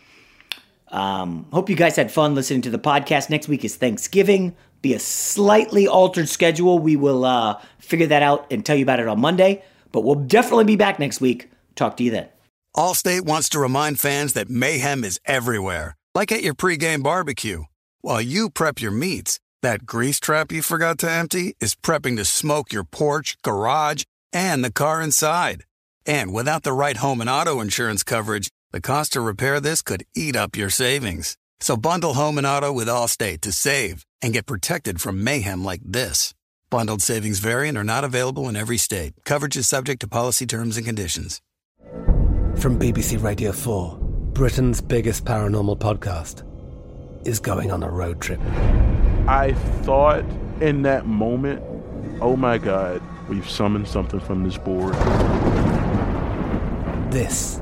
Um, 0.95 1.45
hope 1.51 1.69
you 1.69 1.75
guys 1.75 1.95
had 1.95 2.11
fun 2.11 2.35
listening 2.35 2.61
to 2.63 2.69
the 2.69 2.79
podcast. 2.79 3.29
Next 3.29 3.47
week 3.47 3.65
is 3.65 3.75
Thanksgiving. 3.75 4.55
Be 4.81 4.93
a 4.93 4.99
slightly 4.99 5.87
altered 5.87 6.29
schedule. 6.29 6.79
We 6.79 6.95
will 6.95 7.25
uh, 7.25 7.61
figure 7.79 8.07
that 8.07 8.23
out 8.23 8.51
and 8.51 8.65
tell 8.65 8.75
you 8.75 8.83
about 8.83 8.99
it 8.99 9.07
on 9.07 9.19
Monday. 9.19 9.63
But 9.91 10.01
we'll 10.01 10.15
definitely 10.15 10.65
be 10.65 10.75
back 10.75 10.99
next 10.99 11.21
week. 11.21 11.51
Talk 11.75 11.97
to 11.97 12.03
you 12.03 12.11
then. 12.11 12.29
Allstate 12.75 13.21
wants 13.21 13.49
to 13.49 13.59
remind 13.59 13.99
fans 13.99 14.33
that 14.33 14.49
mayhem 14.49 15.03
is 15.03 15.19
everywhere 15.25 15.95
like 16.15 16.31
at 16.31 16.41
your 16.41 16.55
pregame 16.55 17.03
barbecue. 17.03 17.65
While 18.01 18.21
you 18.21 18.49
prep 18.49 18.81
your 18.81 18.91
meats, 18.91 19.39
that 19.61 19.85
grease 19.85 20.19
trap 20.19 20.51
you 20.51 20.61
forgot 20.61 20.97
to 20.99 21.11
empty 21.11 21.55
is 21.59 21.75
prepping 21.75 22.15
to 22.17 22.25
smoke 22.25 22.71
your 22.71 22.85
porch, 22.85 23.37
garage, 23.43 24.03
and 24.31 24.63
the 24.63 24.71
car 24.71 25.01
inside. 25.01 25.65
And 26.05 26.33
without 26.33 26.63
the 26.63 26.73
right 26.73 26.97
home 26.97 27.21
and 27.21 27.29
auto 27.29 27.59
insurance 27.59 28.03
coverage, 28.03 28.49
the 28.75 28.81
cost 28.81 29.13
to 29.13 29.21
repair 29.21 29.61
this 29.61 29.81
could 29.81 30.03
eat 30.17 30.35
up 30.35 30.57
your 30.57 30.69
savings. 30.69 31.37
So 31.61 31.77
bundle 31.77 32.15
home 32.15 32.37
and 32.37 32.45
auto 32.45 32.73
with 32.73 32.89
Allstate 32.89 33.39
to 33.43 33.53
save 33.53 34.05
and 34.21 34.33
get 34.33 34.45
protected 34.45 34.99
from 34.99 35.23
mayhem 35.23 35.63
like 35.63 35.79
this. 35.81 36.33
Bundled 36.69 37.01
savings 37.01 37.39
variant 37.39 37.77
are 37.77 37.85
not 37.85 38.03
available 38.03 38.49
in 38.49 38.57
every 38.57 38.75
state. 38.75 39.13
Coverage 39.23 39.55
is 39.55 39.65
subject 39.65 40.01
to 40.01 40.09
policy 40.09 40.45
terms 40.45 40.75
and 40.75 40.85
conditions. 40.85 41.41
From 42.59 42.77
BBC 42.77 43.23
Radio 43.23 43.53
4. 43.53 43.97
Britain's 44.33 44.81
biggest 44.81 45.23
paranormal 45.23 45.79
podcast 45.79 46.43
is 47.25 47.39
going 47.39 47.71
on 47.71 47.81
a 47.81 47.89
road 47.89 48.19
trip. 48.19 48.41
I 49.25 49.53
thought 49.83 50.25
in 50.59 50.81
that 50.81 51.05
moment, 51.05 51.63
oh 52.19 52.35
my 52.35 52.57
God, 52.57 53.01
we've 53.29 53.49
summoned 53.49 53.87
something 53.87 54.19
from 54.19 54.43
this 54.43 54.57
board. 54.57 54.95
This 57.09 57.61